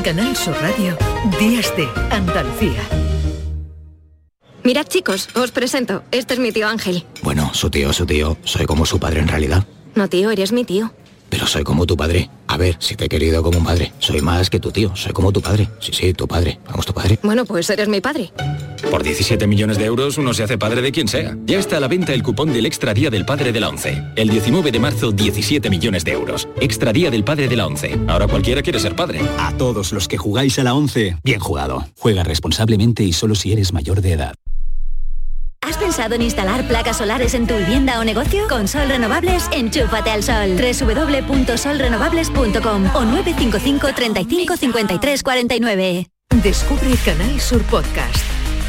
En 0.00 0.16
Canal 0.16 0.34
Sur 0.34 0.54
Radio, 0.62 0.96
Días 1.38 1.76
de 1.76 1.86
Andalucía. 2.10 2.80
Mirad 4.64 4.86
chicos, 4.86 5.28
os 5.34 5.50
presento. 5.50 6.04
Este 6.10 6.32
es 6.32 6.40
mi 6.40 6.52
tío 6.52 6.68
Ángel. 6.68 7.04
Bueno, 7.20 7.50
su 7.52 7.68
tío, 7.68 7.92
su 7.92 8.06
tío. 8.06 8.38
Soy 8.44 8.64
como 8.64 8.86
su 8.86 8.98
padre 8.98 9.20
en 9.20 9.28
realidad. 9.28 9.66
No 9.94 10.08
tío, 10.08 10.30
eres 10.30 10.52
mi 10.52 10.64
tío. 10.64 10.90
Pero 11.28 11.46
soy 11.46 11.64
como 11.64 11.84
tu 11.84 11.98
padre. 11.98 12.30
A 12.46 12.56
ver, 12.56 12.76
si 12.78 12.96
te 12.96 13.04
he 13.04 13.08
querido 13.10 13.42
como 13.42 13.58
un 13.58 13.64
padre. 13.64 13.92
Soy 13.98 14.22
más 14.22 14.48
que 14.48 14.58
tu 14.58 14.72
tío. 14.72 14.96
Soy 14.96 15.12
como 15.12 15.32
tu 15.32 15.42
padre. 15.42 15.68
Sí, 15.80 15.92
sí, 15.92 16.14
tu 16.14 16.26
padre. 16.26 16.58
Vamos, 16.64 16.86
tu 16.86 16.94
padre. 16.94 17.18
Bueno, 17.22 17.44
pues 17.44 17.68
eres 17.68 17.88
mi 17.88 18.00
padre. 18.00 18.32
Por 18.90 19.02
17 19.02 19.46
millones 19.46 19.78
de 19.78 19.84
euros 19.84 20.18
uno 20.18 20.32
se 20.32 20.42
hace 20.42 20.58
padre 20.58 20.82
de 20.82 20.92
quien 20.92 21.08
sea. 21.08 21.36
Ya 21.44 21.58
está 21.58 21.78
a 21.78 21.80
la 21.80 21.88
venta 21.88 22.12
el 22.12 22.22
cupón 22.22 22.52
del 22.52 22.66
Extra 22.66 22.94
Día 22.94 23.10
del 23.10 23.26
Padre 23.26 23.52
de 23.52 23.60
la 23.60 23.68
ONCE. 23.68 24.02
El 24.16 24.28
19 24.28 24.72
de 24.72 24.78
marzo, 24.78 25.12
17 25.12 25.70
millones 25.70 26.04
de 26.04 26.12
euros. 26.12 26.48
Extra 26.60 26.92
Día 26.92 27.10
del 27.10 27.24
Padre 27.24 27.48
de 27.48 27.56
la 27.56 27.66
ONCE. 27.66 27.98
Ahora 28.08 28.28
cualquiera 28.28 28.62
quiere 28.62 28.80
ser 28.80 28.96
padre. 28.96 29.20
A 29.38 29.52
todos 29.56 29.92
los 29.92 30.08
que 30.08 30.16
jugáis 30.16 30.58
a 30.58 30.64
la 30.64 30.74
11, 30.74 31.16
bien 31.24 31.40
jugado. 31.40 31.86
Juega 31.98 32.22
responsablemente 32.22 33.02
y 33.02 33.12
solo 33.12 33.34
si 33.34 33.52
eres 33.52 33.72
mayor 33.72 34.00
de 34.00 34.12
edad. 34.12 34.34
¿Has 35.62 35.76
pensado 35.76 36.14
en 36.14 36.22
instalar 36.22 36.66
placas 36.66 36.96
solares 36.96 37.34
en 37.34 37.46
tu 37.46 37.54
vivienda 37.56 38.00
o 38.00 38.04
negocio? 38.04 38.48
Con 38.48 38.66
Sol 38.66 38.88
Renovables, 38.88 39.46
enchúfate 39.52 40.10
al 40.10 40.22
sol. 40.22 40.56
www.solrenovables.com 40.56 42.86
o 42.94 43.04
955 43.04 43.88
35 43.94 44.56
53 44.56 45.22
49. 45.22 46.06
Descubre 46.42 46.94
Canal 47.04 47.38
Sur 47.40 47.62
Podcast, 47.64 48.24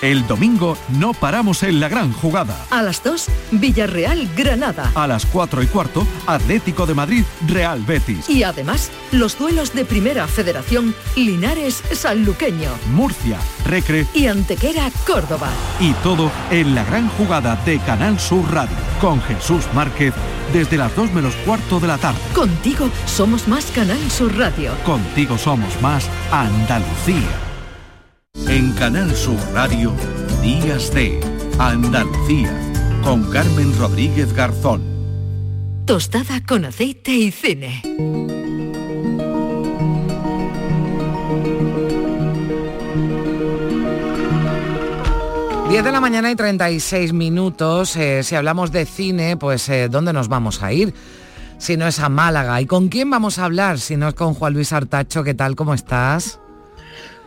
El 0.00 0.26
domingo 0.28 0.78
no 0.90 1.12
paramos 1.12 1.64
en 1.64 1.80
la 1.80 1.88
gran 1.88 2.12
jugada. 2.12 2.56
A 2.70 2.82
las 2.82 3.02
2, 3.02 3.26
Villarreal 3.52 4.28
Granada. 4.36 4.92
A 4.94 5.08
las 5.08 5.26
4 5.26 5.60
y 5.62 5.66
cuarto, 5.66 6.06
Atlético 6.26 6.86
de 6.86 6.94
Madrid, 6.94 7.24
Real 7.48 7.82
Betis. 7.82 8.30
Y 8.30 8.44
además, 8.44 8.92
los 9.10 9.36
duelos 9.36 9.74
de 9.74 9.84
Primera 9.84 10.28
Federación 10.28 10.94
Linares 11.16 11.82
Sanluqueño. 11.92 12.70
Murcia, 12.92 13.38
Recre 13.64 14.06
y 14.14 14.26
Antequera 14.26 14.88
Córdoba. 15.04 15.48
Y 15.80 15.92
todo 15.94 16.30
en 16.50 16.76
la 16.76 16.84
gran 16.84 17.08
jugada 17.08 17.56
de 17.64 17.80
Canal 17.80 18.20
Sur 18.20 18.52
Radio. 18.52 18.76
Con 19.00 19.20
Jesús 19.22 19.64
Márquez 19.74 20.14
desde 20.52 20.76
las 20.76 20.94
2 20.94 21.12
menos 21.12 21.34
cuarto 21.44 21.80
de 21.80 21.88
la 21.88 21.98
tarde. 21.98 22.20
Contigo 22.34 22.88
somos 23.06 23.48
más 23.48 23.66
Canal 23.72 24.10
Sur 24.10 24.36
Radio. 24.36 24.72
Contigo 24.84 25.36
somos 25.36 25.80
más 25.82 26.08
Andalucía. 26.30 27.47
En 28.34 28.72
Canal 28.72 29.14
Sur 29.14 29.38
Radio, 29.54 29.92
Días 30.42 30.92
de 30.92 31.20
Andalucía, 31.58 32.50
con 33.02 33.30
Carmen 33.30 33.76
Rodríguez 33.78 34.32
Garzón. 34.32 34.82
Tostada 35.86 36.44
con 36.46 36.64
aceite 36.64 37.12
y 37.12 37.30
cine. 37.30 37.82
Diez 45.70 45.84
de 45.84 45.92
la 45.92 46.00
mañana 46.00 46.30
y 46.30 46.36
36 46.36 47.12
minutos. 47.12 47.96
Eh, 47.96 48.22
si 48.22 48.34
hablamos 48.34 48.72
de 48.72 48.86
cine, 48.86 49.36
pues 49.36 49.68
eh, 49.68 49.88
¿dónde 49.88 50.12
nos 50.12 50.28
vamos 50.28 50.62
a 50.62 50.72
ir? 50.72 50.94
Si 51.58 51.76
no 51.76 51.86
es 51.86 51.98
a 52.00 52.08
Málaga. 52.08 52.60
¿Y 52.60 52.66
con 52.66 52.88
quién 52.88 53.10
vamos 53.10 53.38
a 53.38 53.44
hablar? 53.44 53.78
Si 53.78 53.96
no 53.96 54.08
es 54.08 54.14
con 54.14 54.34
Juan 54.34 54.54
Luis 54.54 54.72
Artacho, 54.72 55.24
¿qué 55.24 55.34
tal? 55.34 55.56
¿Cómo 55.56 55.74
estás? 55.74 56.40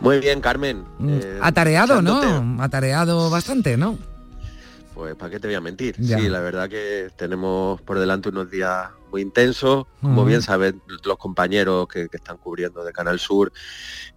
Muy 0.02 0.20
bien, 0.20 0.42
Carmen. 0.42 0.84
Eh, 1.08 1.40
Atareado, 1.42 2.02
¿no? 2.02 2.62
Atareado 2.62 3.30
bastante, 3.30 3.78
¿no? 3.78 3.98
Pues 4.96 5.16
para 5.16 5.32
qué 5.32 5.40
te 5.40 5.48
voy 5.48 5.56
a 5.56 5.62
mentir. 5.62 5.96
Ya. 6.00 6.18
Sí, 6.18 6.28
la 6.28 6.42
verdad 6.42 6.70
que 6.70 7.10
tenemos 7.16 7.82
por 7.82 8.00
delante 8.00 8.30
unos 8.30 8.50
días 8.50 8.90
muy 9.12 9.22
intensos. 9.22 9.86
Como 10.02 10.22
uh 10.22 10.26
-huh. 10.26 10.28
bien 10.28 10.42
saben 10.42 10.82
los 11.04 11.18
compañeros 11.18 11.88
que, 11.88 12.10
que, 12.10 12.18
están 12.18 12.38
cubriendo 12.38 12.84
de 12.84 12.92
Canal 12.92 13.20
Sur 13.20 13.54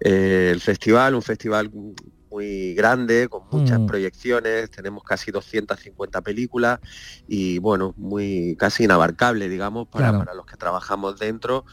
eh, 0.00 0.50
el 0.52 0.60
festival, 0.60 1.14
un 1.14 1.22
festival 1.22 1.70
muy 2.34 2.74
grande, 2.74 3.28
con 3.28 3.42
muchas 3.52 3.78
mm. 3.78 3.86
proyecciones, 3.86 4.68
tenemos 4.68 5.04
casi 5.04 5.30
250 5.30 6.20
películas 6.22 6.80
y 7.28 7.58
bueno, 7.58 7.94
muy 7.96 8.56
casi 8.58 8.84
inabarcable, 8.84 9.48
digamos, 9.48 9.86
para, 9.86 10.08
claro. 10.08 10.18
para 10.18 10.34
los 10.34 10.44
que 10.44 10.56
trabajamos 10.56 11.16
dentro. 11.20 11.64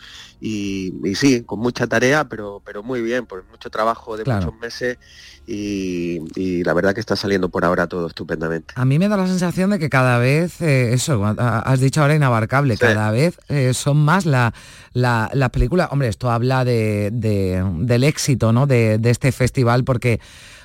Y, 0.43 0.93
y, 1.03 1.13
sí, 1.13 1.43
con 1.43 1.59
mucha 1.59 1.85
tarea, 1.85 2.27
pero, 2.27 2.61
pero 2.65 2.81
muy 2.81 3.01
bien, 3.01 3.27
por 3.27 3.45
mucho 3.51 3.69
trabajo 3.69 4.17
de 4.17 4.23
claro. 4.23 4.45
muchos 4.47 4.59
meses 4.59 4.97
y, 5.45 6.19
y, 6.35 6.63
la 6.63 6.73
verdad 6.73 6.95
que 6.95 6.99
está 6.99 7.15
saliendo 7.15 7.49
por 7.49 7.63
ahora 7.63 7.85
todo 7.85 8.07
estupendamente. 8.07 8.73
A 8.75 8.83
mí 8.85 8.97
me 8.97 9.07
da 9.07 9.17
la 9.17 9.27
sensación 9.27 9.69
de 9.69 9.79
que 9.79 9.89
cada 9.89 10.17
vez, 10.17 10.59
eh, 10.61 10.93
eso, 10.93 11.23
has 11.25 11.79
dicho 11.79 12.01
ahora 12.01 12.15
inabarcable, 12.15 12.75
sí. 12.75 12.79
cada 12.79 13.11
vez 13.11 13.37
eh, 13.49 13.73
son 13.75 13.97
más 13.97 14.25
las 14.25 14.53
la, 14.93 15.29
la 15.33 15.49
películas, 15.49 15.89
hombre, 15.91 16.07
esto 16.07 16.31
habla 16.31 16.65
de, 16.65 17.09
de, 17.13 17.63
del 17.79 18.03
éxito 18.03 18.51
¿no? 18.51 18.65
de, 18.65 18.97
de 18.97 19.09
este 19.09 19.31
festival 19.31 19.83
porque 19.83 20.19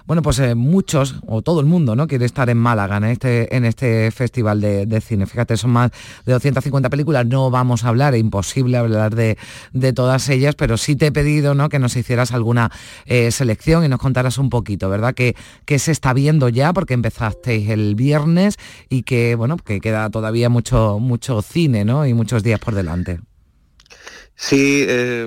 bueno, 0.07 0.23
pues 0.23 0.39
eh, 0.39 0.55
muchos, 0.55 1.17
o 1.27 1.43
todo 1.43 1.61
el 1.61 1.67
mundo, 1.67 1.97
¿no? 1.97 2.07
Quiere 2.07 2.25
estar 2.25 2.49
en 2.49 2.59
Málaga, 2.59 2.97
en 2.99 3.05
este, 3.05 3.55
en 3.57 3.65
este 3.65 4.11
festival 4.11 4.61
de, 4.61 5.01
cine. 5.01 5.27
Fíjate, 5.27 5.57
son 5.57 5.73
más 5.73 5.91
de 6.25 6.33
250 6.33 6.89
películas, 6.91 7.27
no 7.27 7.51
vamos 7.51 7.85
a 7.85 7.89
hablar, 7.89 8.15
es 8.15 8.21
imposible 8.21 8.77
hablar 8.77 9.15
de, 9.15 9.37
de 9.73 9.93
todas 9.93 10.29
ellas, 10.29 10.55
pero 10.55 10.77
sí 10.77 10.97
te 10.97 11.07
he 11.07 11.13
pedido, 11.13 11.55
¿no? 11.55 11.69
Que 11.69 11.79
nos 11.79 11.97
hicieras 11.97 12.33
alguna 12.33 12.71
eh, 13.05 13.31
selección 13.33 13.85
y 13.85 13.89
nos 13.89 13.99
contaras 13.99 14.39
un 14.39 14.49
poquito, 14.49 14.89
¿verdad? 14.89 15.15
Que, 15.15 15.35
que 15.65 15.79
se 15.79 15.93
está 15.93 16.13
viendo 16.13 16.49
ya, 16.49 16.73
porque 16.73 16.95
empezasteis 16.95 17.69
el 17.69 17.95
viernes 17.95 18.57
y 18.89 19.03
que, 19.03 19.35
bueno, 19.35 19.57
que 19.57 19.81
queda 19.81 20.09
todavía 20.11 20.49
mucho, 20.49 20.99
mucho 21.01 21.43
cine, 21.43 21.85
¿no? 21.85 22.07
Y 22.07 22.15
muchos 22.15 22.43
días 22.43 22.61
por 22.61 22.75
delante. 22.75 23.21
Sí, 24.39 24.85
eh, 24.87 25.27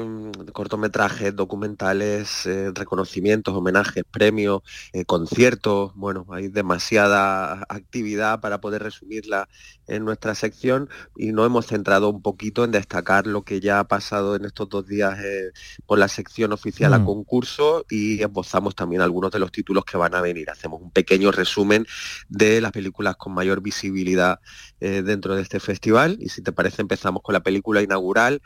cortometrajes, 0.53 1.35
documentales, 1.35 2.45
eh, 2.45 2.71
reconocimientos, 2.75 3.55
homenajes, 3.55 4.03
premios, 4.09 4.61
eh, 4.93 5.03
conciertos, 5.03 5.93
bueno, 5.95 6.27
hay 6.29 6.47
demasiada 6.49 7.65
actividad 7.69 8.39
para 8.39 8.61
poder 8.61 8.83
resumirla 8.83 9.49
en 9.87 10.05
nuestra 10.05 10.35
sección 10.35 10.89
y 11.15 11.31
nos 11.31 11.47
hemos 11.47 11.65
centrado 11.65 12.09
un 12.09 12.21
poquito 12.21 12.63
en 12.63 12.71
destacar 12.71 13.25
lo 13.25 13.41
que 13.41 13.59
ya 13.59 13.79
ha 13.79 13.87
pasado 13.87 14.35
en 14.35 14.45
estos 14.45 14.69
dos 14.69 14.85
días 14.85 15.17
eh, 15.23 15.51
por 15.87 15.97
la 15.97 16.07
sección 16.07 16.53
oficial 16.53 16.91
mm. 16.91 16.93
a 16.93 17.05
concurso 17.05 17.85
y 17.89 18.21
esbozamos 18.21 18.75
también 18.75 19.01
algunos 19.01 19.31
de 19.31 19.39
los 19.39 19.51
títulos 19.51 19.85
que 19.85 19.97
van 19.97 20.13
a 20.13 20.21
venir. 20.21 20.51
Hacemos 20.51 20.81
un 20.83 20.91
pequeño 20.91 21.31
resumen 21.31 21.87
de 22.27 22.61
las 22.61 22.71
películas 22.71 23.15
con 23.15 23.33
mayor 23.33 23.61
visibilidad 23.61 24.39
dentro 24.79 25.35
de 25.35 25.41
este 25.41 25.59
festival 25.59 26.17
y 26.21 26.29
si 26.29 26.41
te 26.41 26.53
parece 26.53 26.81
empezamos 26.81 27.21
con 27.21 27.33
la 27.33 27.41
película 27.41 27.81
inaugural 27.81 28.41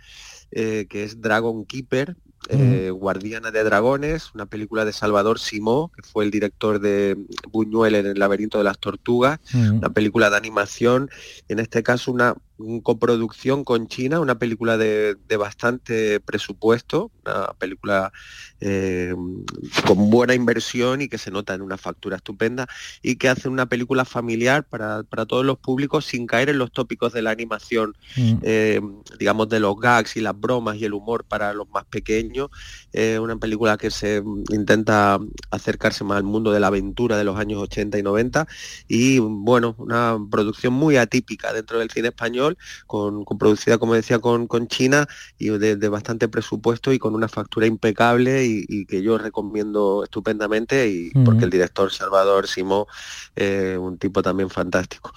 eh, 0.56 0.86
que 0.90 1.04
es 1.04 1.22
Dragon 1.22 1.66
Keeper, 1.66 2.16
eh, 2.50 2.90
Guardiana 2.90 3.52
de 3.52 3.64
Dragones, 3.64 4.34
una 4.34 4.46
película 4.46 4.84
de 4.84 4.92
Salvador 4.92 5.40
Simó, 5.40 5.92
que 5.96 6.02
fue 6.02 6.26
el 6.26 6.32
director 6.32 6.80
de 6.80 7.18
Buñuel 7.52 7.96
en 7.96 8.06
El 8.06 8.20
laberinto 8.20 8.58
de 8.58 8.66
las 8.66 8.80
tortugas, 8.80 9.40
una 9.54 9.90
película 9.90 10.30
de 10.30 10.38
animación, 10.38 11.10
en 11.48 11.60
este 11.60 11.84
caso 11.84 12.12
una 12.12 12.36
coproducción 12.84 13.64
con 13.64 13.88
China, 13.88 14.20
una 14.20 14.38
película 14.38 14.78
de, 14.78 15.18
bastante 15.38 16.20
presupuesto, 16.20 17.12
una 17.26 17.54
película 17.58 18.14
eh, 18.62 19.14
con 19.86 20.10
buena 20.10 20.36
inversión 20.36 21.02
y 21.02 21.10
que 21.10 21.18
se 21.18 21.32
nota 21.32 21.54
en 21.54 21.62
una 21.62 21.78
factura 21.78 22.18
estupenda 22.18 22.68
y 23.02 23.16
que 23.16 23.30
hace 23.30 23.50
una 23.50 23.66
película 23.66 24.06
familiar 24.06 24.64
para, 24.64 25.04
todos 25.04 25.46
los 25.46 25.58
públicos 25.58 26.06
sin 26.06 26.28
caer 26.28 26.50
en 26.50 26.58
los 26.58 26.72
tópicos 26.72 27.14
de 27.14 27.22
la 27.22 27.32
animación, 27.32 27.96
mm. 28.16 28.34
eh, 28.44 28.82
digamos, 29.18 29.50
de 29.50 29.60
los 29.60 29.76
gags 29.80 30.16
y 30.16 30.22
las 30.22 30.40
bromas 30.40 30.78
y 30.78 30.86
el 30.86 30.94
humor 30.94 31.26
para 31.26 31.54
los 31.54 31.70
más 31.70 31.86
pequeños. 31.86 32.50
una 33.20 33.38
película 33.38 33.78
que 33.78 33.90
se 33.90 34.24
intenta 34.50 35.20
acercarse 35.50 36.04
más 36.04 36.18
al 36.18 36.24
mundo 36.24 36.52
de 36.52 36.60
la 36.60 36.68
aventura 36.68 37.18
de 37.18 37.24
los 37.24 37.38
años 37.38 37.62
80 37.62 37.98
y 37.98 38.04
90 38.04 38.48
y 38.88 39.20
bueno, 39.20 39.76
una 39.78 40.18
producción 40.30 40.74
muy 40.74 40.98
atípica 40.98 41.54
dentro 41.54 41.80
del 41.80 41.90
cine 41.90 42.10
español, 42.10 42.43
con, 42.88 43.26
producida, 43.38 43.78
como 43.78 43.94
decía, 43.94 44.20
con, 44.20 44.48
China 44.68 45.08
y 45.38 45.50
de, 45.50 45.90
bastante 45.90 46.28
presupuesto 46.28 46.94
y 46.94 47.00
con 47.00 47.16
una 47.16 47.28
factura 47.28 47.66
impecable 47.66 48.46
y, 48.46 48.86
que 48.86 49.02
yo 49.02 49.18
recomiendo 49.18 50.04
estupendamente 50.04 50.88
y 50.88 51.12
porque 51.26 51.46
el 51.46 51.50
director 51.50 51.92
Salvador 51.92 52.48
Simó, 52.48 52.88
eh, 53.36 53.78
un 53.80 53.98
tipo 53.98 54.22
también 54.22 54.50
fantástico. 54.50 55.14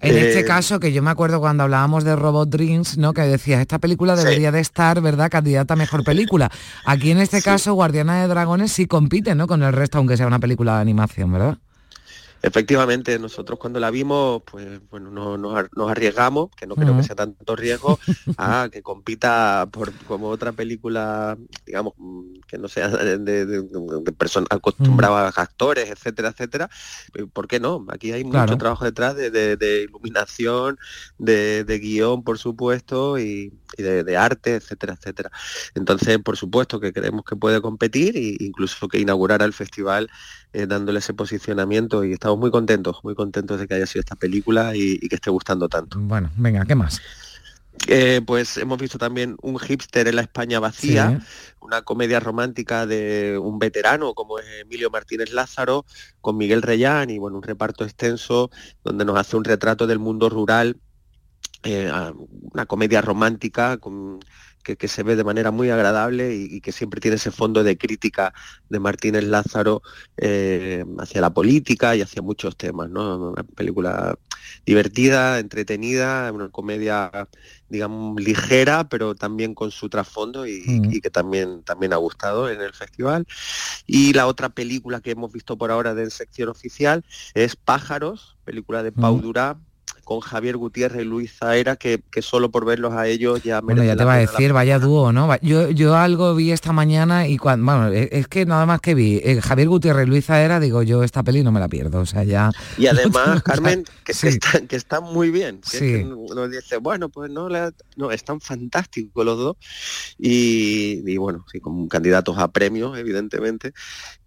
En 0.00 0.16
este 0.16 0.40
eh, 0.40 0.44
caso, 0.44 0.80
que 0.80 0.92
yo 0.92 1.02
me 1.02 1.10
acuerdo 1.10 1.40
cuando 1.40 1.64
hablábamos 1.64 2.04
de 2.04 2.16
Robot 2.16 2.48
Dreams, 2.48 2.98
¿no? 2.98 3.12
Que 3.12 3.22
decías, 3.22 3.60
esta 3.60 3.78
película 3.78 4.16
debería 4.16 4.52
de 4.52 4.60
estar, 4.60 5.00
¿verdad?, 5.00 5.30
candidata 5.30 5.74
a 5.74 5.76
mejor 5.76 6.04
película. 6.04 6.50
Aquí 6.84 7.10
en 7.10 7.18
este 7.18 7.42
caso, 7.42 7.74
Guardiana 7.74 8.22
de 8.22 8.28
Dragones 8.28 8.72
sí 8.72 8.86
compite, 8.86 9.34
¿no? 9.34 9.46
Con 9.46 9.62
el 9.62 9.72
resto, 9.72 9.98
aunque 9.98 10.16
sea 10.16 10.26
una 10.26 10.38
película 10.38 10.76
de 10.76 10.80
animación, 10.80 11.32
¿verdad? 11.32 11.58
Efectivamente, 12.42 13.18
nosotros 13.18 13.58
cuando 13.58 13.80
la 13.80 13.90
vimos, 13.90 14.42
pues 14.50 14.80
bueno, 14.88 15.10
nos, 15.36 15.90
arriesgamos, 15.90 16.50
que 16.56 16.66
no 16.66 16.74
creo 16.74 16.96
que 16.96 17.02
sea 17.02 17.14
tanto 17.14 17.54
riesgo, 17.54 17.98
a 18.38 18.68
que 18.72 18.82
compita 18.82 19.68
por 19.70 19.92
como 20.06 20.28
otra 20.28 20.52
película, 20.52 21.36
digamos, 21.66 21.94
que 22.46 22.56
no 22.56 22.68
sea 22.68 22.88
de, 22.88 23.18
de, 23.18 24.12
personas 24.12 24.48
acostumbradas 24.50 25.36
a 25.36 25.42
actores, 25.42 25.90
etcétera, 25.90 26.30
etcétera. 26.30 26.70
Eh, 27.14 27.26
¿Por 27.30 27.46
qué 27.46 27.60
no? 27.60 27.86
Aquí 27.90 28.12
hay 28.12 28.24
mucho 28.24 28.56
trabajo 28.56 28.84
detrás 28.84 29.16
de, 29.16 29.86
iluminación, 29.88 30.78
de, 31.18 31.78
guion, 31.80 32.22
por 32.24 32.38
supuesto, 32.38 33.18
y, 33.18 33.52
de, 33.76 34.16
arte, 34.16 34.56
etcétera, 34.56 34.94
etcétera. 34.94 35.30
Entonces, 35.74 36.18
por 36.18 36.36
supuesto 36.36 36.80
que 36.80 36.92
creemos 36.92 37.24
que 37.24 37.36
puede 37.36 37.60
competir 37.60 38.16
e 38.16 38.36
incluso 38.40 38.88
que 38.88 38.98
inaugurara 38.98 39.44
el 39.44 39.52
festival 39.52 40.10
eh, 40.52 40.66
dándole 40.66 40.98
ese 40.98 41.14
posicionamiento 41.14 42.04
y 42.04 42.12
estamos 42.12 42.38
muy 42.38 42.50
contentos, 42.50 42.98
muy 43.04 43.14
contentos 43.14 43.60
de 43.60 43.68
que 43.68 43.74
haya 43.74 43.86
sido 43.86 44.00
esta 44.00 44.16
película 44.16 44.74
y, 44.74 44.98
que 44.98 45.14
esté 45.14 45.30
gustando 45.30 45.68
tanto. 45.68 45.98
Bueno, 46.00 46.30
venga, 46.36 46.64
¿qué 46.64 46.74
más? 46.74 47.00
Eh, 47.86 48.20
pues 48.26 48.56
hemos 48.56 48.78
visto 48.78 48.98
también 48.98 49.36
un 49.42 49.58
hipster 49.58 50.08
en 50.08 50.16
la 50.16 50.22
España 50.22 50.58
vacía, 50.58 51.20
una 51.60 51.82
comedia 51.82 52.18
romántica 52.18 52.84
de 52.84 53.38
un 53.40 53.58
veterano 53.58 54.12
como 54.12 54.38
es 54.38 54.46
Emilio 54.62 54.90
Martínez 54.90 55.32
Lázaro, 55.32 55.86
con 56.20 56.36
Miguel 56.36 56.62
Reyán 56.62 57.10
y 57.10 57.18
bueno, 57.18 57.36
un 57.36 57.42
reparto 57.42 57.84
extenso 57.84 58.50
donde 58.82 59.04
nos 59.04 59.16
hace 59.18 59.36
un 59.36 59.44
retrato 59.44 59.86
del 59.86 59.98
mundo 59.98 60.28
rural, 60.28 60.78
eh, 61.62 61.90
una 62.52 62.66
comedia 62.66 63.02
romántica 63.02 63.76
con 63.76 64.18
que, 64.62 64.88
se 64.88 65.02
ve 65.02 65.16
de 65.16 65.24
manera 65.24 65.50
muy 65.50 65.70
agradable 65.70 66.34
y, 66.34 66.60
que 66.60 66.72
siempre 66.72 67.00
tiene 67.00 67.16
ese 67.16 67.30
fondo 67.30 67.64
de 67.64 67.76
crítica 67.76 68.32
de 68.68 68.78
Martínez 68.78 69.24
Lázaro 69.24 69.82
eh, 70.16 70.84
hacia 70.98 71.20
la 71.20 71.30
política 71.30 71.96
y 71.96 72.02
hacia 72.02 72.22
muchos 72.22 72.56
temas, 72.56 72.90
¿no? 72.90 73.30
Una 73.30 73.42
película 73.42 74.16
divertida, 74.66 75.38
entretenida, 75.38 76.30
una 76.32 76.48
comedia, 76.48 77.28
digamos, 77.68 78.20
ligera, 78.20 78.88
pero 78.88 79.14
también 79.14 79.54
con 79.54 79.70
su 79.70 79.88
trasfondo 79.88 80.46
y, 80.46 81.00
que 81.00 81.10
también, 81.10 81.62
también 81.62 81.92
ha 81.92 81.96
gustado 81.96 82.50
en 82.50 82.60
el 82.60 82.72
festival. 82.72 83.26
Y 83.86 84.12
la 84.12 84.26
otra 84.26 84.48
película 84.48 85.00
que 85.00 85.12
hemos 85.12 85.32
visto 85.32 85.56
por 85.56 85.70
ahora 85.70 85.94
de 85.94 86.10
sección 86.10 86.48
oficial 86.48 87.04
es 87.34 87.56
Pájaros, 87.56 88.36
película 88.44 88.82
de 88.82 88.92
Pau 88.92 89.20
con 90.10 90.18
Javier 90.18 90.56
Gutiérrez 90.56 91.02
y 91.02 91.04
Luis 91.04 91.32
Zaera, 91.38 91.76
que, 91.76 92.02
solo 92.20 92.50
por 92.50 92.64
verlos 92.64 92.94
a 92.94 93.06
ellos 93.06 93.44
ya 93.44 93.60
Bueno, 93.60 93.84
ya 93.84 93.94
te 93.94 94.02
va 94.02 94.14
a 94.14 94.18
decir, 94.18 94.52
vaya 94.52 94.80
dúo, 94.80 95.12
¿no? 95.12 95.28
Yo, 95.40 95.70
yo 95.70 95.94
algo 95.94 96.34
vi 96.34 96.50
esta 96.50 96.72
mañana 96.72 97.28
y 97.28 97.38
cuando, 97.38 97.64
bueno, 97.64 97.92
es 97.92 98.26
que 98.26 98.44
nada 98.44 98.66
más 98.66 98.80
que 98.80 98.96
vi 98.96 99.20
eh, 99.22 99.40
Javier 99.40 99.68
Gutiérrez 99.68 100.08
y 100.08 100.10
Luis 100.10 100.26
Zaera, 100.26 100.58
digo, 100.58 100.82
yo 100.82 101.04
esta 101.04 101.22
peli 101.22 101.44
no 101.44 101.52
me 101.52 101.60
la 101.60 101.68
pierdo, 101.68 102.00
o 102.00 102.06
sea, 102.06 102.24
ya... 102.24 102.50
Y 102.76 102.88
además, 102.88 103.40
Carmen, 103.44 103.84
que, 104.02 104.10
están, 104.10 104.66
que 104.66 104.74
están 104.74 105.04
muy 105.04 105.30
bien, 105.30 105.60
que, 105.70 106.04
uno 106.04 106.48
dice, 106.48 106.78
bueno, 106.78 107.08
pues 107.08 107.30
no, 107.30 107.48
no, 107.94 108.10
están 108.10 108.40
fantásticos 108.40 109.24
los 109.24 109.38
dos, 109.38 109.56
y, 110.18 111.16
bueno, 111.18 111.44
sí, 111.52 111.60
como 111.60 111.86
candidatos 111.86 112.36
a 112.36 112.48
premios, 112.48 112.98
evidentemente, 112.98 113.74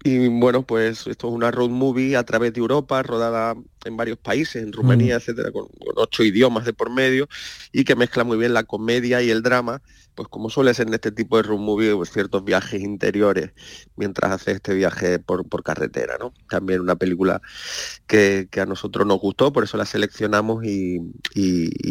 y 0.02 0.30
bueno, 0.30 0.64
pues 0.64 1.08
esto 1.08 1.28
es 1.28 1.34
una 1.34 1.52
road 1.52 1.72
movie 1.72 2.16
a 2.16 2.24
través 2.24 2.54
de 2.54 2.62
Europa, 2.62 3.04
rodada 3.04 3.56
en 3.86 3.98
varios 3.98 4.18
países, 4.18 4.64
en 4.64 4.72
Rumanía, 4.72 5.16
etcétera, 5.16 5.52
con, 5.52 5.68
ocho 5.96 6.24
idiomas 6.24 6.66
de 6.66 6.74
por 6.74 6.90
medio 6.90 7.28
y 7.72 7.84
que 7.84 7.96
mezcla 7.96 8.24
muy 8.24 8.38
bien 8.38 8.54
la 8.54 8.64
comedia 8.64 9.22
y 9.22 9.30
el 9.30 9.42
drama, 9.44 9.82
pues 10.16 10.28
como 10.28 10.50
suele 10.50 10.74
ser 10.74 10.88
en 10.88 10.94
este 10.94 11.12
tipo 11.12 11.38
de 11.38 11.44
road 11.44 11.60
movie, 11.60 11.96
pues 11.96 12.12
ciertos 12.12 12.44
viajes 12.44 12.82
interiores 12.82 13.52
mientras 13.96 14.32
hace 14.32 14.52
este 14.52 14.74
viaje 14.74 15.20
por, 15.20 15.44
carretera, 15.64 16.18
¿no? 16.20 16.34
También 16.50 16.82
una 16.82 16.96
película 16.96 17.42
que, 18.06 18.48
a 18.60 18.66
nosotros 18.66 19.08
nos 19.08 19.20
gustó, 19.20 19.52
por 19.52 19.64
eso 19.64 19.78
la 19.78 19.86
seleccionamos 19.86 20.64
y, 20.66 21.00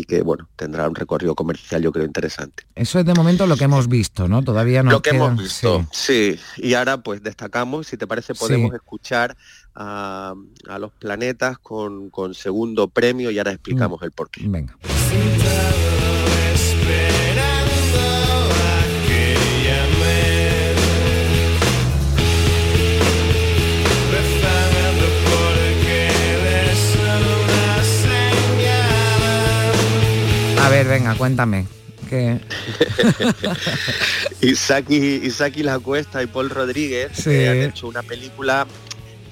que, 0.07 0.23
bueno, 0.23 0.49
tendrá 0.57 0.89
un 0.89 0.95
recorrido 0.95 1.35
comercial 1.35 1.83
yo 1.83 1.93
creo 1.93 2.05
interesante. 2.05 2.65
Eso 2.75 2.99
es 2.99 3.07
de 3.07 3.15
momento 3.15 3.47
lo 3.47 3.57
que 3.57 3.65
hemos 3.65 3.89
visto, 3.89 4.29
¿no? 4.29 4.43
Todavía 4.43 4.83
no. 4.83 4.91
Lo 4.91 5.03
que 5.03 5.11
hemos 5.11 5.37
visto, 5.37 5.87
sí. 5.93 6.39
Y 6.57 6.75
ahora 6.75 7.03
pues 7.03 7.23
destacamos, 7.23 7.87
si 7.87 7.97
te 7.97 8.07
parece, 8.07 8.35
podemos 8.35 8.75
escuchar 8.75 9.37
a, 9.75 10.35
los 10.79 10.93
planetas 10.93 11.59
con, 11.59 12.11
segundo 12.35 12.89
premio 12.89 13.31
y 13.31 13.39
ahora 13.39 13.53
explicamos 13.53 14.01
mm. 14.01 14.05
el 14.05 14.13
porqué. 14.13 14.43
Venga. 14.47 14.77
A 30.61 30.69
ver, 30.69 30.87
venga, 30.87 31.15
cuéntame. 31.17 31.67
Que... 32.09 32.41
Isaki, 34.43 35.21
Isaki 35.25 35.63
La 35.63 35.79
Cuesta 35.79 36.23
y 36.23 36.27
Paul 36.27 36.51
Rodríguez 36.51 37.27
han 37.27 37.63
hecho 37.63 37.89
una 37.89 38.03
película 38.03 38.67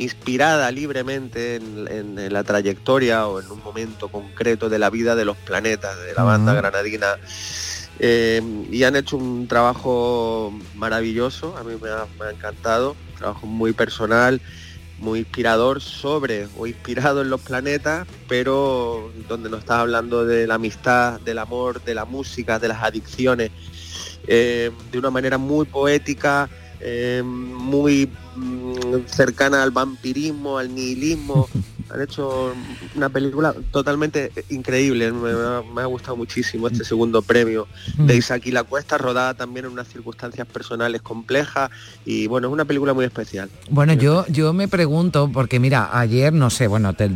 inspirada 0.01 0.71
libremente 0.71 1.57
en, 1.57 2.33
la 2.33 2.43
trayectoria 2.43 3.27
o 3.27 3.41
en 3.41 3.51
un 3.51 3.63
momento 3.63 4.09
concreto 4.09 4.69
de 4.69 4.79
la 4.79 4.91
vida 4.91 5.15
de 5.15 5.25
los 5.25 5.37
planetas 5.37 5.97
de 6.01 6.15
la 6.15 6.23
banda 6.23 6.55
granadina. 6.55 7.17
Eh, 7.99 8.41
y 8.71 8.83
han 8.85 8.97
hecho 8.97 9.19
un 9.19 9.47
trabajo 9.47 10.53
maravilloso, 10.75 11.57
a 11.59 11.65
mí 11.65 11.75
me 11.81 11.91
ha, 11.91 12.31
encantado, 12.31 12.97
un 13.13 13.19
trabajo 13.19 13.47
muy 13.47 13.75
personal, 13.75 14.41
muy 14.99 15.21
inspirador 15.21 15.83
sobre 15.83 16.49
o 16.57 16.67
inspirado 16.67 17.21
en 17.21 17.29
los 17.29 17.43
planetas, 17.43 18.07
pero 18.27 19.11
donde 19.29 19.51
nos 19.51 19.61
está 19.61 19.81
hablando 19.81 20.25
de 20.25 20.47
la 20.47 20.55
amistad, 20.55 21.21
del 21.21 21.39
amor, 21.39 21.83
de 21.85 21.95
la 21.95 22.07
música, 22.07 22.59
de 22.59 22.69
las 22.69 22.83
adicciones, 22.83 23.51
eh, 24.27 24.71
de 24.91 24.99
una 24.99 25.11
manera 25.11 25.37
muy 25.37 25.67
poética, 25.67 26.49
eh, 26.81 27.23
muy 27.23 28.11
mm, 28.41 29.07
cercana 29.07 29.63
al 29.63 29.71
vampirismo, 29.71 30.59
al 30.59 30.75
nihilismo. 30.75 31.49
Han 31.91 32.03
hecho 32.03 32.53
una 32.95 33.09
película 33.09 33.53
totalmente 33.73 34.31
increíble, 34.51 35.11
me, 35.11 35.83
ha 35.83 35.87
gustado 35.87 36.17
muchísimo 36.17 36.69
este 36.69 36.85
segundo 36.85 37.21
premio 37.21 37.67
de 37.99 38.17
Isaac 38.17 38.43
y 38.47 38.53
la 38.53 38.63
Cuesta, 38.63 38.97
rodada 38.97 39.35
también 39.35 39.67
en 39.67 39.73
unas 39.73 39.89
circunstancias 39.89 40.47
personales 40.47 41.03
complejas 41.03 41.69
y 42.05 42.29
bueno, 42.29 42.47
es 42.47 42.53
una 42.53 42.65
película 42.65 42.95
muy 42.95 43.05
especial. 43.05 43.51
Bueno, 43.71 43.93
yo, 43.95 44.25
yo 44.29 44.53
me 44.53 44.69
pregunto, 44.69 45.31
porque 45.33 45.59
mira, 45.59 45.91
ayer, 45.99 46.33
no 46.33 46.51
sé, 46.51 46.69
bueno, 46.69 46.95
te, 46.95 47.09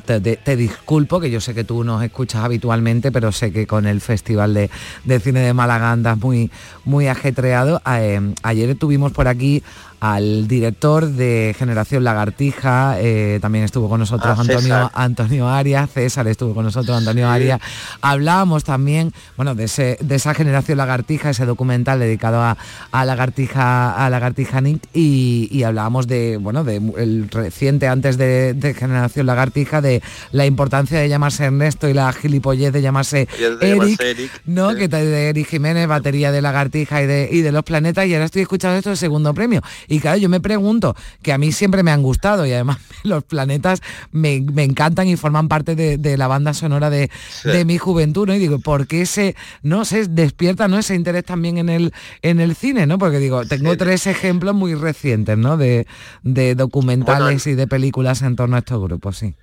disculpo, 0.57 1.21
que 1.21 1.31
yo 1.31 1.41
sé 1.41 1.55
que 1.55 1.63
tú 1.63 1.85
nos 1.85 2.03
escuchas 2.03 2.45
habitualmente, 2.45 3.13
pero 3.13 3.31
sé 3.31 3.53
que 3.53 3.69
con 3.69 3.87
el 3.87 4.01
Festival 4.01 4.55
de, 4.55 5.21
Cine 5.21 5.41
de 5.41 5.55
Málaga 5.55 5.93
andas 5.93 6.19
muy, 6.19 6.51
muy 6.85 7.07
ajetreado. 7.07 7.81
Eh, 7.87 8.35
ayer 8.43 8.77
tuvimos 8.77 9.13
por 9.13 9.29
aquí 9.29 9.63
al 10.01 10.49
director 10.49 11.07
de 11.07 11.55
Generación 11.59 12.05
Lagartija, 12.05 12.97
eh, 13.01 13.39
también 13.41 13.65
estuvo 13.65 13.89
con 13.89 14.01
nosotros 14.01 14.37
Ah, 14.37 14.41
Antonio. 14.41 14.91
Antonio 14.95 15.49
Arias, 15.49 15.91
César 15.91 16.27
estuvo 16.29 16.55
con 16.55 16.65
nosotros, 16.65 16.97
Antonio 16.97 17.29
Arias. 17.29 17.61
Hablábamos 18.01 18.65
también, 18.65 19.13
bueno, 19.37 19.55
de, 19.55 19.65
ese, 19.65 19.99
de 20.01 20.15
esa 20.17 20.35
Generación 20.35 20.79
Lagartija, 20.79 21.31
ese 21.31 21.47
documental 21.47 21.99
dedicado 22.01 22.43
a, 22.43 22.57
a 22.93 23.05
Lagartija, 23.05 24.05
a 24.05 24.11
Lagartija 24.11 24.61
Nick, 24.61 24.83
y, 24.93 25.49
y 25.51 25.63
hablábamos 25.63 26.07
de, 26.07 26.37
bueno, 26.37 26.65
de 26.65 26.77
el 26.99 27.29
reciente 27.31 27.89
antes 27.89 28.17
de, 28.17 28.55
de 28.55 28.75
Generación 28.75 29.27
Lagartija, 29.27 29.81
de 29.81 30.03
la 30.33 30.47
importancia 30.47 30.99
de 30.99 31.09
llamarse 31.09 31.45
Ernesto 31.45 31.89
y 31.89 31.95
la 31.95 32.13
gilipollez 32.13 32.73
de 32.73 32.83
llamarse 32.83 33.27
de 33.39 33.45
Eric, 33.47 33.61
llamarse 33.63 34.11
Eric, 34.11 34.31
¿no? 34.47 34.71
sí. 34.73 34.77
Que 34.77 34.89
de 34.89 35.29
Eric 35.31 35.49
Jiménez, 35.49 35.87
batería 35.87 36.33
de 36.33 36.43
Lagartija 36.43 37.03
y 37.03 37.07
de, 37.07 37.29
y 37.31 37.41
de 37.41 37.53
los 37.53 37.63
planetas, 37.65 38.07
y 38.07 38.15
ahora 38.15 38.27
estoy 38.27 38.43
escuchando 38.43 38.77
esto 38.79 38.91
del 38.91 38.97
segundo 38.99 39.35
premio. 39.35 39.63
Y 39.89 39.94
claro, 40.01 40.19
yo 40.19 40.29
me 40.29 40.41
pregunto, 40.41 40.95
que 41.23 41.33
a 41.33 41.39
mí 41.39 41.53
siempre 41.53 41.83
me 41.83 41.91
han 41.91 42.03
gustado, 42.03 42.47
y 42.47 42.53
además 42.53 42.79
los 43.05 43.25
planetas 43.25 43.81
me, 44.13 44.41
me 44.41 44.65
encantan 44.65 45.09
y 45.09 45.17
forman 45.17 45.49
parte 45.49 45.75
de, 45.77 45.99
de 45.99 46.17
la 46.17 46.27
banda 46.27 46.55
sonora 46.55 46.91
de, 46.91 47.11
Sí. 47.43 47.49
de 47.51 47.65
mi 47.65 47.79
juventud, 47.79 48.27
¿no? 48.27 48.35
Y 48.35 48.39
digo, 48.39 48.59
¿por 48.59 48.87
qué 48.87 49.07
se, 49.07 49.35
no 49.63 49.85
se 49.85 50.07
despierta 50.07 50.69
¿no? 50.69 50.79
ese 50.79 50.95
interés 50.95 51.25
también 51.25 51.59
en 51.59 51.69
el, 51.69 51.93
en 52.23 52.41
el 52.41 52.55
cine, 52.55 52.87
¿no? 52.87 52.99
Porque 52.99 53.19
digo, 53.19 53.45
tengo 53.45 53.77
tres 53.77 54.07
ejemplos 54.07 54.55
muy 54.55 54.75
recientes, 54.75 55.37
¿no? 55.39 55.57
De, 55.57 55.87
de 56.23 56.55
documentales 56.55 57.47
y 57.47 57.55
de 57.55 57.67
películas 57.67 58.23
en 58.23 58.37
torno 58.37 58.57
a 58.57 58.61
estos 58.61 58.81
grupos, 58.83 59.19
sí. 59.19 59.35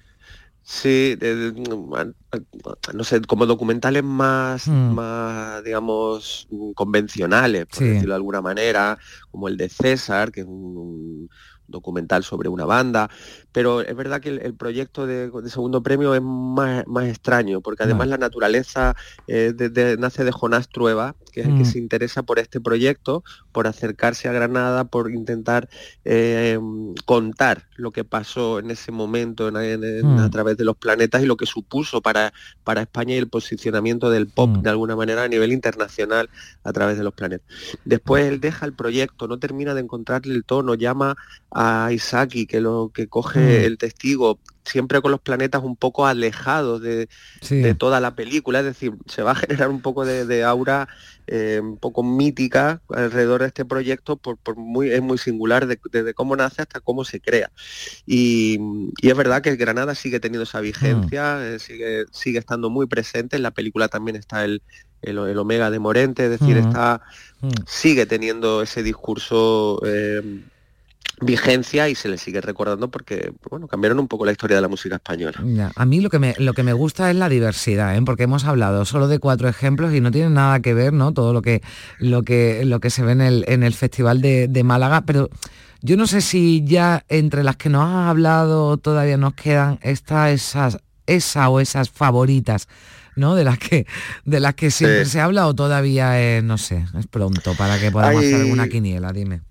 Sí, 0.64 1.16
de- 1.16 1.54
no 2.94 3.04
sé, 3.04 3.22
como 3.22 3.46
documentales 3.46 4.04
más, 4.04 4.68
Mm. 4.68 4.94
más 4.94 5.64
digamos, 5.64 6.48
mm, 6.50 6.72
convencionales, 6.74 7.66
por 7.66 7.80
Sí. 7.80 7.86
decirlo 7.86 8.10
de 8.14 8.16
alguna 8.18 8.42
manera, 8.42 8.98
como 9.32 9.48
el 9.48 9.58
de 9.58 9.70
César, 9.70 10.32
que 10.32 10.42
es 10.42 10.46
un, 10.46 10.78
un 10.78 11.30
documental 11.68 12.24
sobre 12.24 12.50
una 12.50 12.66
banda, 12.66 13.10
pero 13.52 13.82
es 13.82 13.96
verdad 13.96 14.22
que 14.22 14.30
el, 14.30 14.40
el 14.40 14.54
proyecto 14.54 15.06
de, 15.06 15.30
de 15.30 15.50
segundo 15.50 15.82
premio 15.84 16.16
es 16.16 16.22
más, 16.22 16.86
más 16.88 17.06
extraño, 17.08 17.62
porque 17.62 17.84
además 17.84 18.00
Vale. 18.08 18.12
la 18.12 18.18
naturaleza 18.18 18.96
eh, 19.28 19.54
de- 19.56 19.70
de- 19.70 19.98
nace 19.98 20.24
de 20.24 20.32
Jonás 20.32 20.70
Trueba, 20.70 21.16
que 21.32 21.42
es 21.42 21.48
el 21.48 21.56
que 21.58 21.64
Mm. 21.64 21.66
se 21.66 21.80
interesa 21.80 22.24
por 22.24 22.40
este 22.40 22.60
proyecto, 22.60 23.24
por 23.52 23.68
acercarse 23.68 24.28
a 24.28 24.34
Granada, 24.34 24.86
por 24.86 25.12
intentar 25.12 25.70
eh, 26.06 26.60
contar 27.06 27.68
lo 27.76 27.92
que 27.92 28.04
pasó 28.04 28.60
en 28.60 28.72
ese 28.72 28.92
momento 28.92 29.48
en- 29.48 29.56
en- 29.58 29.84
en- 29.84 30.16
Mm. 30.16 30.20
a 30.20 30.30
través 30.30 30.58
de 30.58 30.66
los 30.66 30.76
planetas 30.78 31.22
y 31.24 31.26
lo 31.26 31.38
que 31.38 31.46
supuso 31.46 32.02
para, 32.02 32.34
para 32.64 32.82
España 32.82 33.16
y 33.16 33.18
el 33.18 33.28
posicionamiento 33.30 34.10
del 34.10 34.28
pop 34.28 34.50
Mm. 34.50 34.62
de 34.62 34.70
alguna 34.70 34.96
manera 34.96 35.24
a 35.24 35.28
nivel 35.28 35.52
internacional 35.52 36.30
a 36.64 36.74
través 36.74 36.98
de 36.98 37.04
los 37.04 37.14
planetas. 37.14 37.48
Después 37.86 38.26
él 38.26 38.40
deja 38.40 38.66
el 38.66 38.74
proyecto, 38.74 39.28
no 39.28 39.40
termina 39.40 39.74
de 39.74 39.82
encontrarle 39.82 40.34
el 40.34 40.44
tono, 40.44 40.76
llama 40.76 41.16
a 41.52 41.90
Isaki, 41.92 42.46
que 42.46 42.62
lo 42.62 42.92
que 42.94 43.08
coge 43.08 43.41
Mm. 43.42 43.66
el 43.66 43.78
testigo, 43.78 44.40
siempre 44.64 45.02
con 45.02 45.12
los 45.12 45.20
planetas 45.22 45.64
un 45.64 45.76
poco 45.76 46.06
alejados 46.06 46.82
de, 46.82 47.10
Sí. 47.42 47.58
de 47.62 47.74
toda 47.76 48.00
la 48.00 48.16
película, 48.16 48.60
es 48.60 48.66
decir, 48.66 48.94
se 49.08 49.24
va 49.24 49.32
a 49.32 49.36
generar 49.66 49.70
un 49.70 49.82
poco 49.82 50.06
de, 50.06 50.26
de 50.26 50.44
aura 50.44 50.88
eh, 51.28 51.60
un 51.64 51.78
poco 51.78 52.04
mítica 52.04 52.82
alrededor 52.90 53.42
de 53.42 53.48
este 53.48 53.64
proyecto, 53.66 54.18
por, 54.18 54.38
por 54.38 54.58
muy, 54.58 54.90
es 54.92 55.02
muy 55.02 55.18
singular 55.18 55.66
de- 55.66 55.80
desde 55.92 56.14
cómo 56.14 56.36
nace 56.36 56.62
hasta 56.62 56.80
cómo 56.82 57.06
se 57.06 57.22
crea. 57.22 57.50
Y, 58.06 58.60
y 59.02 59.10
es 59.10 59.16
verdad 59.16 59.42
que 59.42 59.50
el 59.50 59.58
Granada 59.58 59.96
sigue 59.96 60.20
teniendo 60.20 60.44
esa 60.44 60.60
vigencia, 60.60 61.40
eh, 61.48 61.60
sigue, 61.60 62.06
sigue 62.12 62.40
estando 62.40 62.70
muy 62.70 62.86
presente, 62.88 63.36
en 63.38 63.44
la 63.44 63.52
película 63.52 63.88
también 63.88 64.16
está 64.18 64.44
el, 64.44 64.62
el, 65.02 65.18
el 65.20 65.38
Omega 65.38 65.72
de 65.72 65.80
Morente, 65.80 66.26
es 66.26 66.32
decir, 66.40 66.58
Mm. 66.58 66.68
está, 66.68 67.02
Mm. 67.42 67.50
sigue 67.66 68.06
teniendo 68.06 68.62
ese 68.62 68.84
discurso 68.84 69.82
eh, 69.86 70.22
vigencia 71.22 71.88
y 71.88 71.96
se 71.96 72.10
le 72.10 72.18
sigue 72.18 72.42
recordando 72.42 72.90
porque 72.90 73.32
bueno 73.50 73.68
cambiaron 73.68 74.00
un 74.00 74.08
poco 74.08 74.26
la 74.26 74.32
historia 74.32 74.56
de 74.58 74.62
la 74.62 74.68
música 74.68 74.96
española. 74.96 75.40
Ya, 75.46 75.72
A 75.76 75.86
mí 75.86 76.02
lo 76.02 76.10
que, 76.10 76.20
me, 76.20 76.34
lo 76.40 76.54
que 76.54 76.64
me 76.64 76.74
gusta 76.74 77.10
es 77.10 77.16
la 77.16 77.30
diversidad, 77.30 77.96
¿eh? 77.96 78.02
porque 78.06 78.24
hemos 78.24 78.46
hablado 78.46 78.86
solo 78.86 79.08
de 79.08 79.20
cuatro 79.20 79.48
ejemplos 79.48 79.94
y 79.94 80.02
no 80.02 80.12
tienen 80.12 80.34
nada 80.34 80.60
que 80.62 80.74
ver, 80.74 80.94
¿no? 80.94 81.14
Todo 81.14 81.34
lo 81.34 81.42
que, 81.42 81.62
lo 82.00 82.24
que, 82.24 82.66
lo 82.66 82.80
que 82.80 82.90
se 82.90 83.04
ve 83.04 83.12
en 83.14 83.22
el, 83.22 83.46
en 83.48 83.64
el 83.64 83.74
Festival 83.74 84.22
de, 84.22 84.48
de 84.48 84.64
Málaga, 84.64 85.02
pero 85.02 85.30
yo 85.82 85.98
no 85.98 86.08
sé 86.08 86.22
si 86.22 86.64
ya 86.66 87.06
entre 87.10 87.44
las 87.44 87.56
que 87.58 87.70
nos 87.70 87.84
has 87.88 88.10
hablado 88.10 88.78
todavía 88.78 89.18
nos 89.18 89.34
quedan 89.34 89.80
esta, 89.82 90.32
esas, 90.32 90.80
esa 91.08 91.50
o 91.50 91.60
esas 91.60 91.90
favoritas. 91.90 92.68
¿no? 93.16 93.36
De 93.36 93.44
las 93.44 93.60
que 93.60 93.86
de 94.24 94.40
las 94.40 94.56
que 94.56 94.72
siempre 94.72 95.04
Sí. 95.06 95.12
se 95.12 95.20
habla 95.22 95.46
o 95.48 95.54
todavía 95.54 96.20
es, 96.22 96.44
no 96.44 96.58
sé, 96.58 96.86
es 96.98 97.08
pronto 97.08 97.54
para 97.56 97.78
que 97.78 97.92
podamos 97.92 98.24
hacer 98.24 98.36
alguna 98.42 98.70
quiniela, 98.70 99.12
dime. 99.12 99.42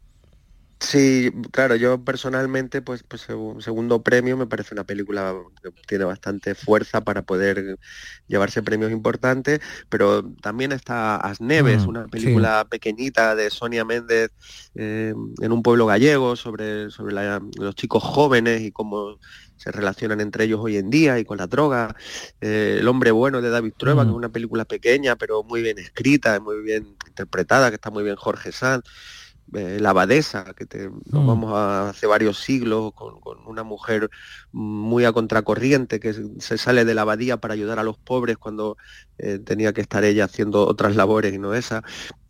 Sí, 0.82 1.30
claro, 1.52 1.76
yo 1.76 2.02
personalmente, 2.02 2.80
pues, 2.80 3.02
pues 3.02 3.28
segu- 3.28 3.60
segundo 3.60 4.02
premio 4.02 4.36
me 4.38 4.46
parece 4.46 4.72
una 4.74 4.84
película 4.84 5.34
que 5.62 5.70
tiene 5.86 6.04
bastante 6.06 6.54
fuerza 6.54 7.02
para 7.02 7.20
poder 7.22 7.76
llevarse 8.26 8.62
premios 8.62 8.90
importantes, 8.90 9.60
pero 9.90 10.24
también 10.40 10.72
está 10.72 11.16
As 11.16 11.40
Neves, 11.42 11.86
Mm, 11.86 11.88
una 11.90 12.04
sí. 12.04 12.10
película 12.10 12.66
pequeñita 12.70 13.34
de 13.36 13.50
Sonia 13.50 13.84
Méndez 13.84 14.30
eh, 14.74 15.12
en 15.42 15.52
un 15.52 15.62
pueblo 15.62 15.84
gallego 15.84 16.34
sobre, 16.34 16.90
sobre 16.90 17.12
la- 17.14 17.42
los 17.58 17.74
chicos 17.74 18.02
jóvenes 18.02 18.62
y 18.62 18.72
cómo 18.72 19.18
se 19.56 19.70
relacionan 19.72 20.20
entre 20.22 20.44
ellos 20.44 20.60
hoy 20.62 20.78
en 20.78 20.88
día 20.88 21.18
y 21.18 21.26
con 21.26 21.36
la 21.36 21.46
droga. 21.46 21.94
Eh, 22.40 22.78
El 22.80 22.88
hombre 22.88 23.10
bueno 23.10 23.42
de 23.42 23.50
David 23.50 23.74
Trueba, 23.76 24.04
Mm. 24.04 24.06
que 24.06 24.10
es 24.12 24.16
una 24.16 24.28
película 24.30 24.64
pequeña 24.64 25.16
pero 25.16 25.42
muy 25.44 25.60
bien 25.62 25.78
escrita, 25.78 26.40
muy 26.40 26.62
bien 26.62 26.96
interpretada, 27.06 27.68
que 27.68 27.74
está 27.74 27.90
muy 27.90 28.02
bien 28.02 28.16
Jorge 28.16 28.50
Sanz 28.52 28.84
eh, 29.54 29.78
la 29.80 29.90
abadesa, 29.90 30.54
que 30.56 30.66
te, 30.66 30.88
nos 30.88 31.24
Mm. 31.24 31.26
vamos 31.26 31.52
a 31.54 31.88
hace 31.90 32.06
varios 32.06 32.38
siglos 32.38 32.92
con, 32.94 33.20
con 33.20 33.38
una 33.46 33.62
mujer 33.64 34.08
muy 34.52 35.04
a 35.04 35.12
contracorriente 35.12 35.98
que 36.00 36.12
se- 36.14 36.40
se 36.40 36.58
sale 36.58 36.84
de 36.84 36.94
la 36.94 37.02
abadía 37.02 37.36
para 37.38 37.54
ayudar 37.54 37.78
a 37.78 37.82
los 37.84 37.96
pobres 37.98 38.36
cuando 38.38 38.76
eh, 39.18 39.38
tenía 39.38 39.72
que 39.72 39.80
estar 39.82 40.04
ella 40.04 40.24
haciendo 40.24 40.66
otras 40.66 40.96
labores 40.96 41.34
y 41.34 41.38
no 41.38 41.52
esa. 41.54 41.82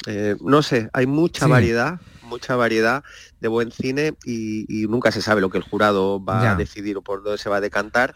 Eh, 0.06 0.36
no 0.40 0.62
sé, 0.62 0.88
hay 0.92 1.06
mucha 1.06 1.44
Sí. 1.44 1.50
variedad, 1.50 2.00
mucha 2.22 2.56
variedad 2.56 3.02
de 3.38 3.48
buen 3.48 3.70
cine 3.70 4.14
y, 4.24 4.64
y 4.68 4.86
nunca 4.88 5.12
se 5.12 5.22
sabe 5.22 5.40
lo 5.40 5.50
que 5.50 5.58
el 5.58 5.64
jurado 5.64 6.24
va 6.24 6.42
Ya. 6.42 6.52
a 6.52 6.54
decidir 6.56 6.96
o 6.96 7.02
por 7.02 7.22
dónde 7.22 7.38
se 7.38 7.50
va 7.50 7.58
a 7.58 7.60
decantar. 7.60 8.14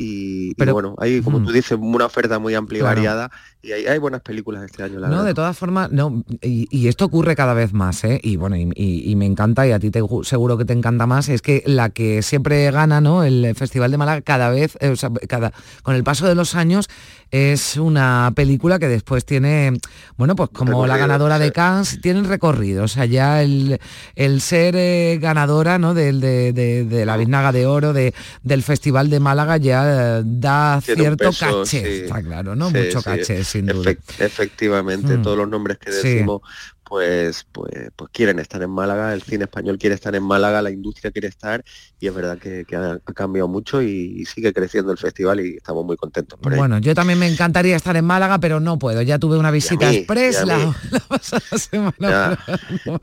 Y, 0.00 0.50
y 0.50 0.54
Pero- 0.54 0.74
bueno, 0.74 0.94
hay, 0.98 1.20
como 1.22 1.40
Mm. 1.40 1.46
tú 1.46 1.52
dices, 1.52 1.76
una 1.80 2.06
oferta 2.06 2.38
muy 2.38 2.54
amplia 2.54 2.78
y 2.78 2.80
Claro. 2.82 2.94
variada 2.94 3.30
y 3.60 3.72
hay, 3.72 3.86
hay 3.86 3.98
buenas 3.98 4.20
películas 4.20 4.62
este 4.62 4.84
año, 4.84 5.00
la 5.00 5.08
No, 5.08 5.14
verdad. 5.14 5.26
de 5.26 5.34
todas 5.34 5.58
formas, 5.58 5.90
no, 5.90 6.22
y, 6.40 6.68
y 6.70 6.86
esto 6.86 7.04
ocurre 7.06 7.34
cada 7.34 7.52
vez 7.52 7.72
más, 7.72 8.04
¿eh? 8.04 8.20
Y 8.22 8.36
bueno, 8.36 8.56
y, 8.56 9.14
me 9.16 9.26
encanta, 9.26 9.66
y 9.66 9.72
a 9.72 9.80
ti 9.80 9.90
te, 9.90 10.00
gu- 10.00 10.22
seguro 10.22 10.56
que 10.56 10.64
te 10.64 10.72
encanta 10.72 11.06
más, 11.06 11.28
es 11.28 11.42
que 11.42 11.64
la 11.66 11.90
que 11.90 12.22
siempre 12.22 12.70
gana, 12.70 13.00
¿no? 13.00 13.24
El 13.24 13.52
Festival 13.56 13.90
de 13.90 13.98
Málaga 13.98 14.20
cada 14.22 14.50
vez, 14.50 14.78
eh, 14.80 14.90
o 14.90 14.96
sea, 14.96 15.10
cada, 15.28 15.52
con 15.82 15.96
el 15.96 16.04
paso 16.04 16.28
de 16.28 16.36
los 16.36 16.54
años, 16.54 16.88
es 17.32 17.76
una 17.76 18.32
película 18.36 18.78
que 18.78 18.86
después 18.88 19.24
tiene, 19.26 19.72
bueno, 20.16 20.36
pues 20.36 20.50
como 20.50 20.86
la 20.86 20.96
ganadora 20.96 21.38
de. 21.40 21.50
Cannes, 21.52 22.00
tiene 22.00 22.22
recorrido. 22.22 22.84
O 22.84 22.88
sea, 22.88 23.04
ya 23.06 23.42
el, 23.42 23.78
el 24.14 24.40
ser 24.40 24.76
eh, 24.76 25.18
ganadora, 25.20 25.78
¿no? 25.78 25.92
Del, 25.94 26.20
de, 26.20 26.52
de- 26.52 26.84
de 26.84 27.04
la 27.04 27.16
Biznaga 27.16 27.50
de 27.52 27.66
Oro, 27.66 27.92
de, 27.92 28.14
del 28.42 28.62
Festival 28.62 29.10
de 29.10 29.18
Málaga, 29.20 29.56
ya 29.56 29.87
eh, 29.88 30.22
da 30.24 30.80
Tiene 30.84 31.02
cierto 31.02 31.24
peso, 31.30 31.60
caché, 31.62 31.80
sí. 31.80 32.02
está 32.04 32.22
claro, 32.22 32.54
¿no? 32.54 32.68
Sí, 32.70 32.76
Mucho 32.76 32.98
sí, 33.00 33.04
caché, 33.04 33.44
sin 33.44 33.66
duda. 33.66 33.90
efec- 33.90 34.00
efectivamente, 34.18 35.16
Mm. 35.18 35.22
todos 35.22 35.36
los 35.38 35.48
nombres 35.48 35.78
que 35.78 35.90
decimos, 35.90 36.42
pues, 36.88 37.46
pues, 37.52 37.90
pues 37.94 38.10
quieren 38.12 38.38
estar 38.38 38.62
en 38.62 38.70
Málaga, 38.70 39.12
el 39.12 39.22
cine 39.22 39.44
español 39.44 39.78
quiere 39.78 39.94
estar 39.94 40.14
en 40.14 40.22
Málaga, 40.22 40.62
la 40.62 40.70
industria 40.70 41.10
quiere 41.10 41.28
estar, 41.28 41.62
y 42.00 42.06
es 42.06 42.14
verdad 42.14 42.38
que, 42.38 42.64
que 42.64 42.76
ha, 42.76 42.92
ha 43.04 43.12
cambiado 43.12 43.46
mucho 43.48 43.82
y, 43.82 44.14
y 44.16 44.24
sigue 44.24 44.52
creciendo 44.52 44.90
el 44.92 44.98
festival 44.98 45.40
y 45.40 45.56
estamos 45.56 45.84
muy 45.84 45.96
contentos 45.96 46.38
por 46.38 46.52
ello. 46.52 46.60
Bueno, 46.60 46.78
yo 46.78 46.94
también 46.94 47.18
me 47.18 47.26
encantaría 47.28 47.76
estar 47.76 47.96
en 47.96 48.04
Málaga, 48.04 48.38
pero 48.38 48.60
no 48.60 48.78
puedo. 48.78 49.02
Ya 49.02 49.18
tuve 49.18 49.36
una 49.36 49.50
visita 49.50 49.90
mí, 49.90 49.96
express 49.96 50.44
la, 50.46 50.74
pasada 51.08 51.58
semana. 51.58 51.92
Ya. 51.98 52.38
No, 52.86 53.00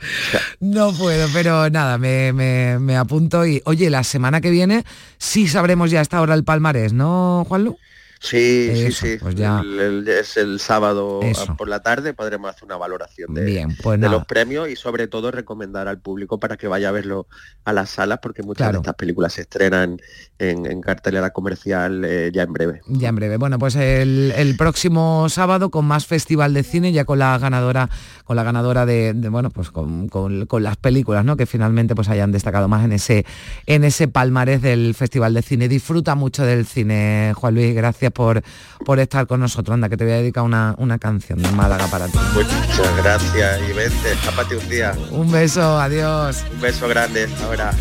no 0.60 0.94
puedo, 0.98 1.28
pero 1.34 1.70
nada, 1.70 1.98
me, 1.98 2.34
me- 2.34 2.80
me 2.80 2.98
apunto 2.98 3.46
y, 3.46 3.62
oye, 3.66 3.90
la 3.90 4.04
semana 4.04 4.42
que 4.42 4.50
viene 4.50 4.84
sí 5.18 5.48
sabremos 5.48 5.92
ya 5.92 6.00
a 6.00 6.02
esta 6.02 6.22
hora 6.22 6.34
el 6.34 6.44
palmarés, 6.44 6.94
¿no, 6.94 7.46
Juanlu? 7.48 7.78
Sí, 8.26 8.70
Eso, 8.72 9.06
sí, 9.06 9.12
sí. 9.14 9.18
pues 9.22 9.36
ya. 9.36 9.60
El- 9.62 9.80
el- 9.80 10.08
es 10.08 10.36
el 10.38 10.60
sábado 10.60 11.20
a- 11.22 11.28
Eso. 11.28 11.56
por 11.56 11.68
la 11.70 11.82
tarde, 11.82 12.14
podremos 12.14 12.50
hacer 12.50 12.66
una 12.66 12.78
valoración 12.78 13.34
de, 13.34 13.44
Bien, 13.46 13.76
pues 13.84 14.00
de 14.00 14.10
los 14.10 14.26
premios 14.26 14.70
y 14.70 14.76
sobre 14.76 15.08
todo 15.08 15.32
recomendar 15.32 15.88
al 15.88 16.00
público 16.00 16.40
para 16.40 16.58
que 16.58 16.68
vaya 16.68 16.90
a 16.90 16.92
verlo 16.92 17.28
a 17.66 17.74
las 17.74 17.90
salas 17.92 18.20
porque 18.22 18.42
muchas 18.44 18.66
Claro. 18.66 18.80
de 18.80 18.82
estas 18.82 18.96
películas 18.96 19.34
se 19.34 19.42
estrenan 19.42 20.00
en, 20.40 20.66
en 20.66 20.82
cartelera 20.82 21.30
comercial 21.32 22.04
eh, 22.06 22.32
ya 22.34 22.44
en 22.44 22.54
breve. 22.54 22.82
Ya 22.88 23.10
en 23.10 23.16
breve. 23.16 23.38
Bueno, 23.38 23.60
pues 23.60 23.76
el, 23.76 24.34
el 24.36 24.58
próximo 24.58 25.30
sábado 25.30 25.70
con 25.70 25.86
más 25.86 26.06
festival 26.08 26.54
de 26.54 26.64
cine, 26.64 26.92
ya 26.92 27.06
con 27.06 27.20
la 27.20 27.38
ganadora, 27.38 27.90
con 28.24 28.36
la 28.36 28.44
ganadora 28.44 28.86
de, 28.86 29.14
de, 29.14 29.30
bueno, 29.30 29.50
pues 29.52 29.72
con, 29.72 30.10
con- 30.10 30.46
con 30.48 30.64
las 30.64 30.78
películas, 30.78 31.24
¿no? 31.26 31.38
Que 31.38 31.46
finalmente 31.46 31.96
pues 31.96 32.10
hayan 32.10 32.32
destacado 32.32 32.68
más 32.68 32.84
en 32.86 32.92
ese, 32.94 33.26
en 33.66 33.84
ese 33.84 34.08
palmarés 34.08 34.62
del 34.62 34.94
Festival 34.96 35.34
de 35.34 35.42
Cine. 35.42 35.68
Disfruta 35.68 36.16
mucho 36.16 36.44
del 36.46 36.66
cine, 36.66 37.34
Juan 37.36 37.54
Luis, 37.54 37.76
gracias 37.76 38.12
por, 38.16 38.42
por 38.84 38.98
estar 38.98 39.28
con 39.28 39.40
nosotros. 39.40 39.76
Anda, 39.76 39.90
que 39.90 39.98
te 39.98 40.06
voy 40.06 40.14
a 40.14 40.18
dedicar 40.18 40.44
una, 40.44 40.74
una 40.80 40.98
canción 40.98 41.40
de 41.40 41.52
Málaga 41.52 41.86
para 41.88 42.08
ti. 42.08 42.18
Muchas 42.34 42.98
gracias 42.98 43.62
y 43.70 43.74
vente, 43.74 44.12
escápate 44.14 44.58
un 44.58 44.70
día. 44.70 44.96
Un 45.12 45.32
beso, 45.32 45.80
adiós. 45.80 46.44
Un 46.52 46.62
beso 46.62 46.88
grande, 46.88 47.30
ahora. 47.44 47.72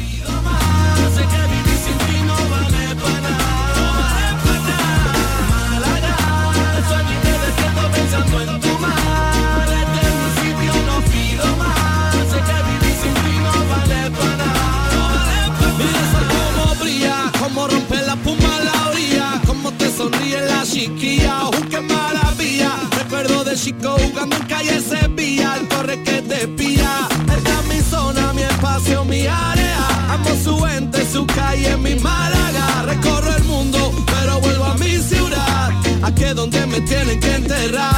Chiquilla, 20.84 21.48
uh, 21.48 21.68
qué 21.70 21.80
maravilla. 21.80 22.72
Recuerdo 22.98 23.44
de 23.44 23.54
chico 23.56 23.96
jugando 23.98 24.36
en 24.36 24.42
calle 24.44 24.80
Sevilla, 24.80 25.56
el 25.58 25.68
corre 25.68 26.02
que 26.02 26.20
te 26.22 26.46
pilla. 26.48 27.08
Esta 27.36 27.60
es 27.60 27.66
mi 27.68 27.80
zona, 27.90 28.32
mi 28.32 28.42
espacio, 28.42 29.04
mi 29.04 29.26
área. 29.26 29.78
Amo 30.10 30.30
su 30.42 30.58
gente, 30.60 31.06
su 31.10 31.26
calle, 31.26 31.76
mi 31.78 31.94
Málaga. 31.96 32.82
Recorro 32.86 33.34
el 33.34 33.44
mundo, 33.44 33.92
pero 34.06 34.40
vuelvo 34.40 34.64
a 34.64 34.74
mi 34.74 34.98
ciudad. 34.98 35.70
Aquí 36.02 36.24
es 36.24 36.34
donde 36.34 36.66
me 36.66 36.80
tienen 36.82 37.18
que 37.18 37.34
enterrar. 37.34 37.94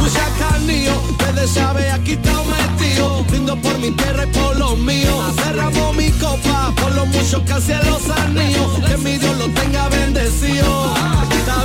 Mucha 0.00 0.26
carnillo, 0.38 0.94
desde 1.18 1.60
llave 1.60 1.90
aquí 1.90 2.12
está 2.12 2.36
metido. 2.44 3.24
Brindo 3.24 3.56
por 3.60 3.78
mi 3.78 3.90
tierra 3.92 4.24
y 4.24 4.38
por 4.38 4.56
los 4.56 4.78
míos. 4.78 5.34
Cerramos 5.42 5.96
mi 5.96 6.10
copa 6.12 6.72
por 6.80 6.94
lo 6.94 7.06
mucho 7.06 7.44
que 7.44 7.52
hacía 7.52 7.82
los 7.82 8.08
anillos. 8.10 8.78
Que 8.86 8.96
mi 8.98 9.18
Dios 9.18 9.36
lo 9.38 9.48
tenga 9.48 9.88
bendecido. 9.88 10.94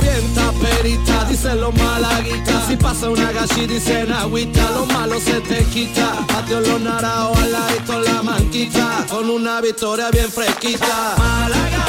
Está 0.02 0.52
perita, 0.52 1.24
dicen 1.24 1.60
los 1.60 1.74
malaguitas. 1.74 2.66
Si 2.66 2.76
pasa 2.76 3.10
una 3.10 3.30
gallina, 3.32 3.72
dicen 3.74 4.12
agüita. 4.12 4.70
Lo 4.70 4.86
malo 4.86 5.20
se 5.20 5.40
te 5.40 5.64
quita. 5.64 6.24
Patio 6.26 6.60
los 6.60 6.80
naraos 6.80 7.38
al 7.38 7.52
ladito 7.52 8.00
la 8.00 8.22
manquita. 8.22 9.04
Con 9.08 9.30
una 9.30 9.60
victoria 9.60 10.10
bien 10.10 10.30
fresquita. 10.30 11.14
Málaga, 11.18 11.84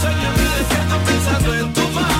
sueño 0.00 0.30
me 0.36 0.44
despierto 0.58 0.96
pensando 1.06 1.54
en 1.54 1.72
tu 1.72 1.88
mar. 1.88 2.18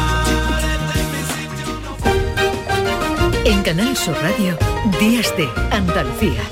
En 3.45 3.63
Canal 3.63 3.97
Sur 3.97 4.17
Radio, 4.21 4.59
Días 5.01 5.35
de 5.37 5.49
Andalucía. 5.71 6.43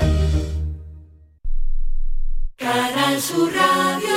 Canal 2.57 3.21
Sur 3.21 3.51
Radio. 3.53 4.16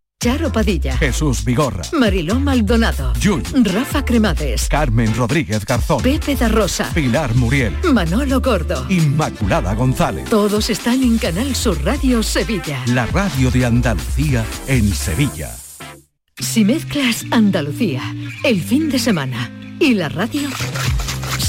Charo 0.21 0.51
Padilla, 0.51 0.95
Jesús 0.99 1.43
Vigorra, 1.43 1.81
Mariló 1.93 2.39
Maldonado, 2.39 3.11
Jun, 3.19 3.41
Rafa 3.65 4.05
Cremades, 4.05 4.67
Carmen 4.69 5.15
Rodríguez 5.15 5.65
Garzón, 5.65 6.03
Pepe 6.03 6.35
da 6.35 6.47
Rosa, 6.47 6.91
Pilar 6.93 7.33
Muriel, 7.33 7.75
Manolo 7.91 8.39
Gordo. 8.39 8.85
Inmaculada 8.87 9.73
González. 9.73 10.29
Todos 10.29 10.69
están 10.69 11.01
en 11.01 11.17
Canal 11.17 11.55
Sur 11.55 11.83
Radio 11.83 12.21
Sevilla. 12.21 12.83
La 12.85 13.07
radio 13.07 13.49
de 13.49 13.65
Andalucía 13.65 14.45
en 14.67 14.93
Sevilla. 14.93 15.49
Si 16.37 16.65
mezclas 16.65 17.25
Andalucía, 17.31 18.03
el 18.43 18.61
fin 18.61 18.91
de 18.91 18.99
semana 18.99 19.49
y 19.79 19.95
la 19.95 20.07
radio, 20.07 20.49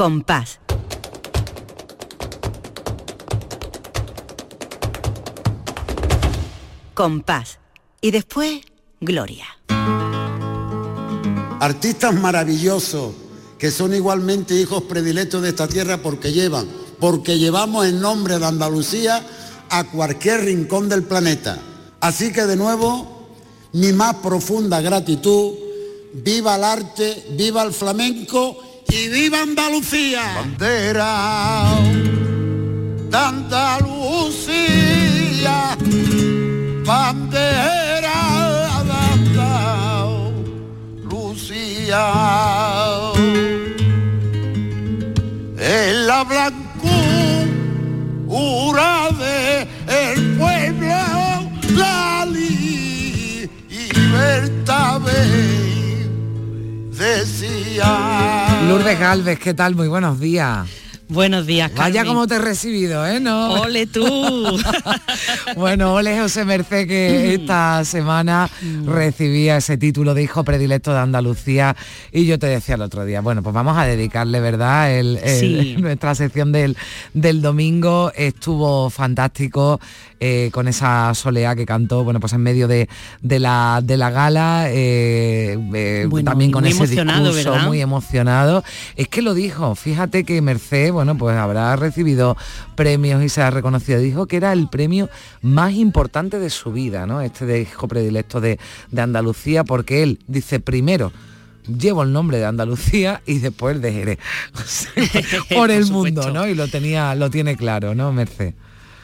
Compás. 0.00 0.58
Compás. 6.94 7.58
Y 8.00 8.10
después, 8.10 8.62
Gloria. 8.98 9.44
Artistas 11.60 12.14
maravillosos 12.14 13.12
que 13.58 13.70
son 13.70 13.92
igualmente 13.92 14.54
hijos 14.54 14.84
predilectos 14.84 15.42
de 15.42 15.50
esta 15.50 15.68
tierra 15.68 15.98
porque 15.98 16.32
llevan, 16.32 16.66
porque 16.98 17.38
llevamos 17.38 17.84
el 17.84 18.00
nombre 18.00 18.38
de 18.38 18.46
Andalucía 18.46 19.22
a 19.68 19.84
cualquier 19.84 20.46
rincón 20.46 20.88
del 20.88 21.02
planeta. 21.02 21.58
Así 22.00 22.32
que 22.32 22.46
de 22.46 22.56
nuevo, 22.56 23.28
mi 23.74 23.92
más 23.92 24.14
profunda 24.14 24.80
gratitud, 24.80 25.52
viva 26.14 26.56
el 26.56 26.64
arte, 26.64 27.22
viva 27.36 27.62
el 27.62 27.74
flamenco 27.74 28.69
y 28.90 29.08
viva 29.08 29.42
Andalucía. 29.42 30.22
Bandera 30.34 31.78
de 33.10 33.16
Andalucía, 33.16 34.56
bandera 36.84 38.20
de 38.88 38.94
Andalucía. 41.08 42.04
En 45.58 46.06
la 46.06 46.24
blancura 46.24 46.70
de 49.18 49.68
el 49.88 50.36
pueblo, 50.36 51.00
la 51.76 52.26
libertad 52.26 52.60
decía. 57.00 58.49
Lourdes 58.70 59.00
Galvez, 59.00 59.40
¿qué 59.40 59.52
tal? 59.52 59.74
Muy 59.74 59.88
buenos 59.88 60.20
días. 60.20 60.68
Buenos 61.10 61.44
días, 61.44 61.72
Vaya 61.74 61.92
Carmen. 62.00 62.06
como 62.14 62.26
te 62.28 62.36
he 62.36 62.38
recibido, 62.38 63.04
¿eh? 63.04 63.18
¿No? 63.18 63.54
Ole 63.62 63.86
tú. 63.88 64.06
bueno, 65.56 65.94
ole 65.94 66.16
José 66.20 66.44
Merced 66.44 66.86
que 66.86 67.34
esta 67.34 67.84
semana 67.84 68.48
recibía 68.86 69.56
ese 69.56 69.76
título 69.76 70.14
de 70.14 70.22
hijo 70.22 70.44
predilecto 70.44 70.92
de 70.92 71.00
Andalucía 71.00 71.74
y 72.12 72.26
yo 72.26 72.38
te 72.38 72.46
decía 72.46 72.76
el 72.76 72.82
otro 72.82 73.04
día, 73.04 73.22
bueno, 73.22 73.42
pues 73.42 73.52
vamos 73.52 73.76
a 73.76 73.86
dedicarle, 73.86 74.38
¿verdad? 74.40 74.92
El, 74.96 75.16
el- 75.16 75.40
Sí. 75.40 75.76
nuestra 75.80 76.14
sección 76.14 76.52
del, 76.52 76.76
del 77.12 77.42
domingo 77.42 78.12
estuvo 78.14 78.88
fantástico 78.90 79.80
eh, 80.20 80.50
con 80.52 80.68
esa 80.68 81.12
soleá 81.14 81.56
que 81.56 81.64
cantó, 81.66 82.04
bueno, 82.04 82.20
pues 82.20 82.34
en 82.34 82.42
medio 82.42 82.68
de, 82.68 82.88
de 83.22 83.38
la, 83.40 83.80
de 83.82 83.96
la 83.96 84.10
gala, 84.10 84.66
eh, 84.68 85.58
eh, 85.74 86.06
Bueno, 86.08 86.30
también 86.30 86.52
con 86.52 86.66
ese 86.66 86.86
discurso 86.86 87.32
¿verdad? 87.32 87.66
muy 87.66 87.80
emocionado. 87.80 88.62
Es 88.96 89.08
que 89.08 89.22
lo 89.22 89.32
dijo, 89.34 89.74
fíjate 89.74 90.24
que 90.24 90.40
Merced, 90.42 90.92
bueno, 91.00 91.16
pues 91.16 91.34
habrá 91.34 91.74
recibido 91.76 92.36
premios 92.74 93.22
y 93.22 93.30
se 93.30 93.40
ha 93.40 93.48
reconocido. 93.50 93.98
Dijo 94.00 94.26
que 94.26 94.36
era 94.36 94.52
el 94.52 94.68
premio 94.68 95.08
más 95.40 95.72
importante 95.72 96.38
de 96.38 96.50
su 96.50 96.72
vida, 96.72 97.06
¿no? 97.06 97.22
Este 97.22 97.46
de 97.46 97.62
hijo 97.62 97.88
predilecto 97.88 98.38
de, 98.42 98.58
de 98.90 99.00
Andalucía, 99.00 99.64
porque 99.64 100.02
él 100.02 100.18
dice 100.26 100.60
primero. 100.60 101.10
Llevo 101.66 102.02
el 102.02 102.12
nombre 102.12 102.36
de 102.36 102.44
Andalucía 102.44 103.22
y 103.24 103.38
después 103.38 103.80
de 103.80 103.92
Jerez. 103.94 104.18
Por 105.54 105.70
el 105.70 105.86
mundo. 105.86 106.30
¿no? 106.30 106.46
Y 106.46 106.54
lo 106.54 106.68
tenía, 106.68 107.14
lo 107.14 107.30
tiene 107.30 107.56
claro, 107.56 107.94
¿no, 107.94 108.12
Merced? 108.12 108.52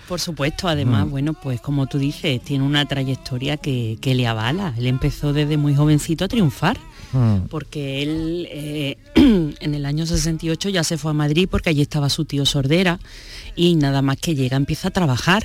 Por 0.09 0.21
supuesto, 0.21 0.69
además, 0.69 1.07
Mm. 1.07 1.11
bueno, 1.11 1.35
pues 1.35 1.61
como 1.61 1.87
tú 1.87 1.99
dices, 1.99 2.41
tiene 2.43 2.65
una 2.65 2.85
trayectoria 2.87 3.57
que, 3.57 3.99
que 4.01 4.15
le 4.15 4.27
avala. 4.27 4.73
Él 4.79 4.87
empezó 4.87 5.33
desde 5.33 5.57
muy 5.57 5.75
jovencito 5.75 6.25
a 6.25 6.29
triunfar, 6.29 6.79
Mm. 7.13 7.47
porque 7.51 8.03
él 8.03 8.49
eh, 8.51 8.99
en 9.15 9.75
el 9.75 9.85
año 9.87 10.07
68 10.07 10.69
ya 10.69 10.85
se 10.85 10.99
fue 10.99 11.11
a 11.13 11.15
Madrid 11.15 11.49
porque 11.51 11.71
allí 11.71 11.83
estaba 11.83 12.09
su 12.09 12.25
tío 12.25 12.45
Sordera 12.45 12.99
y 13.55 13.77
nada 13.77 14.03
más 14.03 14.17
que 14.19 14.35
llega 14.35 14.57
empieza 14.57 14.89
a 14.89 14.91
trabajar. 14.91 15.45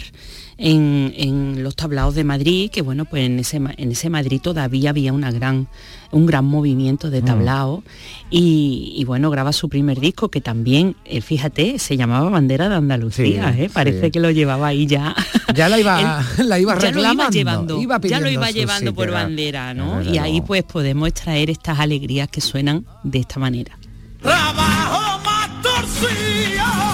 En, 0.57 1.13
en 1.17 1.63
los 1.63 1.75
tablaos 1.75 2.15
de 2.15 2.23
Madrid, 2.23 2.69
que 2.71 2.81
bueno, 2.81 3.05
pues 3.05 3.25
en 3.25 3.39
ese, 3.39 3.59
ma- 3.59 3.73
en 3.77 3.91
ese 3.91 4.09
Madrid 4.09 4.39
todavía 4.41 4.91
había 4.91 5.11
una 5.13 5.31
gran, 5.31 5.67
un 6.11 6.25
gran 6.25 6.45
movimiento 6.45 7.09
de 7.09 7.21
tablao 7.21 7.83
y, 8.29 8.93
y, 8.95 9.03
bueno, 9.05 9.29
graba 9.29 9.53
su 9.53 9.69
primer 9.69 9.99
disco 9.99 10.29
que 10.29 10.41
también, 10.41 10.95
eh, 11.05 11.21
fíjate, 11.21 11.79
se 11.79 11.97
llamaba 11.97 12.29
Bandera 12.29 12.69
de 12.69 12.75
Andalucía, 12.75 13.53
Sí, 13.53 13.61
¿eh? 13.63 13.69
parece 13.73 14.05
sí. 14.05 14.11
que 14.11 14.19
lo 14.19 14.29
llevaba 14.31 14.67
ahí 14.67 14.85
ya. 14.85 15.15
Ya 15.55 15.67
la 15.69 15.79
iba, 15.79 16.23
la 16.37 16.59
iba 16.59 16.77
ya 16.77 16.91
lo 16.91 16.95
reclamando. 16.95 17.23
iba 17.23 17.29
llevando, 17.29 17.81
iba 17.81 17.99
ya 18.01 18.19
lo 18.19 18.29
iba 18.29 18.51
llevando 18.51 18.93
por 18.93 19.07
era- 19.09 19.23
bandera, 19.23 19.73
¿no? 19.73 20.01
Y 20.03 20.17
ahí 20.17 20.41
pues 20.41 20.63
podemos 20.63 21.07
extraer 21.09 21.49
estas 21.49 21.79
alegrías 21.79 22.29
que 22.29 22.41
suenan 22.41 22.85
de 23.03 23.19
esta 23.19 23.39
manera. 23.39 23.77
Trabajo 24.21 25.19
más 25.23 25.61
torcido 25.63 26.90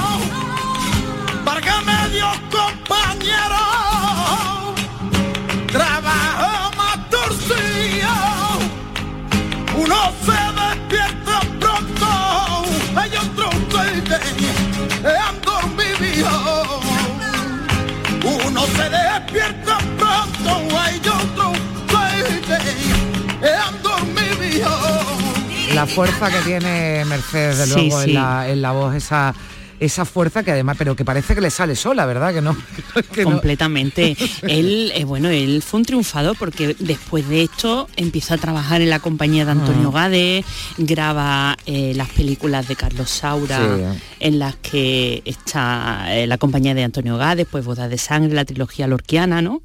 La 25.78 25.86
fuerza 25.88 26.30
que 26.30 26.40
tiene 26.40 27.06
Mercedes, 27.06 27.58
de 27.60 27.66
Sí, 27.68 27.72
luego, 27.74 28.02
sí. 28.02 28.10
En, 28.10 28.16
la, 28.16 28.50
en 28.50 28.62
la 28.62 28.72
voz, 28.72 28.96
esa 28.96 29.34
esa 29.80 30.06
fuerza 30.06 30.44
que 30.44 30.52
además, 30.52 30.76
pero 30.78 30.96
que 30.96 31.06
parece 31.06 31.36
que 31.36 31.42
le 31.42 31.52
sale 31.52 31.76
sola, 31.76 32.06
¿verdad? 32.06 32.34
Que 32.34 32.42
no. 32.42 32.56
que 33.14 33.24
no- 33.24 33.32
completamente. 33.32 34.16
él, 34.44 34.92
eh, 34.96 35.04
bueno, 35.04 35.30
él 35.30 35.62
fue 35.62 35.80
un 35.80 35.86
triunfador 35.86 36.36
porque 36.38 36.76
después 36.80 37.28
de 37.30 37.44
esto 37.44 37.88
empieza 37.96 38.36
a 38.36 38.38
trabajar 38.38 38.82
en 38.82 38.90
la 38.90 39.00
compañía 39.00 39.46
de 39.46 39.52
Antonio 39.52 39.92
Mm. 39.92 39.94
Gade, 39.94 40.46
graba 40.78 41.58
eh, 41.66 41.94
las 41.96 42.10
películas 42.10 42.68
de 42.68 42.76
Carlos 42.76 43.10
Saura, 43.10 43.58
Sí. 43.94 44.00
en 44.20 44.40
las 44.40 44.56
que 44.56 45.22
está 45.26 46.08
eh, 46.16 46.28
la 46.28 46.38
compañía 46.38 46.74
de 46.74 46.84
Antonio 46.84 47.18
Gade, 47.18 47.46
pues 47.46 47.66
Bodas 47.66 47.90
de 47.90 47.98
Sangre, 47.98 48.34
la 48.34 48.46
trilogía 48.46 48.88
lorquiana, 48.88 49.42
¿no? 49.42 49.62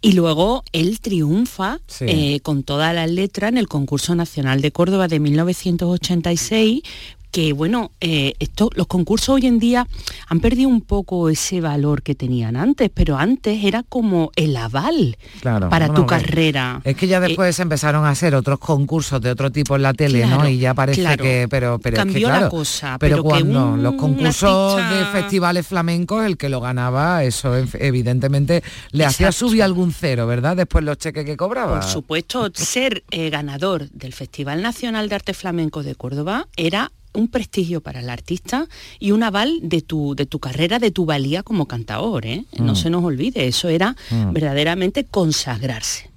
Y 0.00 0.12
luego 0.12 0.64
él 0.72 1.00
triunfa 1.00 1.78
Sí. 1.86 2.04
eh, 2.08 2.40
con 2.42 2.62
todas 2.62 2.94
las 2.94 3.10
letras 3.10 3.50
en 3.50 3.58
el 3.58 3.68
concurso 3.68 4.14
nacional 4.14 4.60
de 4.60 4.70
Córdoba 4.72 5.08
de 5.08 5.18
1986 5.20 6.82
que 7.30 7.52
bueno, 7.52 7.92
eh, 8.00 8.34
esto, 8.38 8.70
los 8.74 8.86
concursos 8.86 9.28
hoy 9.36 9.46
en 9.46 9.58
día 9.58 9.86
han 10.28 10.40
perdido 10.40 10.68
un 10.68 10.80
poco 10.80 11.28
ese 11.28 11.60
valor 11.60 12.02
que 12.02 12.14
tenían 12.14 12.56
antes, 12.56 12.90
pero 12.92 13.16
antes 13.16 13.64
era 13.64 13.82
como 13.82 14.30
el 14.36 14.56
aval 14.56 15.16
Claro, 15.40 15.68
para 15.68 15.92
tu 15.92 16.06
carrera. 16.06 16.80
Es 16.84 16.96
que 16.96 17.06
ya 17.06 17.20
después 17.20 17.58
empezaron 17.60 18.04
a 18.04 18.10
hacer 18.10 18.34
otros 18.34 18.58
concursos 18.58 19.20
de 19.20 19.30
otro 19.30 19.50
tipo 19.50 19.76
en 19.76 19.82
la 19.82 19.94
tele, 19.94 20.26
¿no? 20.26 20.48
Y 20.48 20.58
ya 20.58 20.74
parece 20.74 21.00
claro. 21.00 21.22
que, 21.24 21.46
pero, 21.48 21.78
pero 21.78 21.96
es 21.96 22.02
que, 22.02 22.10
Cambió 22.10 22.28
la 22.28 22.48
cosa, 22.48 22.96
pero, 22.98 23.22
cuando 23.22 23.72
un 23.72 23.82
los 23.82 23.94
concursos 23.94 24.76
de 24.76 25.04
festivales 25.06 25.66
flamencos, 25.66 26.24
el 26.24 26.36
que 26.36 26.48
lo 26.48 26.60
ganaba, 26.60 27.22
eso 27.24 27.54
ev- 27.56 27.76
evidentemente 27.80 28.62
le 28.92 29.04
hacía 29.04 29.32
subir 29.32 29.62
algún 29.62 29.92
cero, 29.92 30.26
¿verdad? 30.26 30.56
Después 30.56 30.84
los 30.84 30.98
cheques 30.98 31.24
que 31.24 31.36
cobraba. 31.36 31.80
Por 31.80 31.88
supuesto, 31.88 32.50
ser 32.54 33.04
eh, 33.10 33.30
ganador 33.30 33.88
del 33.90 34.12
Festival 34.12 34.62
Nacional 34.62 35.08
de 35.08 35.14
Arte 35.14 35.34
Flamenco 35.34 35.82
de 35.82 35.94
Córdoba 35.94 36.46
era 36.56 36.90
un 37.14 37.28
prestigio 37.28 37.80
para 37.80 38.00
el 38.00 38.08
artista 38.10 38.66
y 38.98 39.10
un 39.10 39.22
aval 39.22 39.58
de 39.62 39.82
tu, 39.82 40.14
de 40.14 40.26
tu 40.26 40.38
carrera, 40.38 40.78
de 40.78 40.90
tu 40.90 41.04
valía 41.06 41.42
como 41.42 41.66
cantador. 41.66 42.26
¿eh? 42.26 42.44
No 42.58 42.72
Mm. 42.72 42.76
se 42.76 42.90
nos 42.90 43.04
olvide, 43.04 43.46
eso 43.48 43.68
era 43.68 43.96
Mm. 44.10 44.32
verdaderamente 44.32 45.04
consagrarse. 45.04 46.10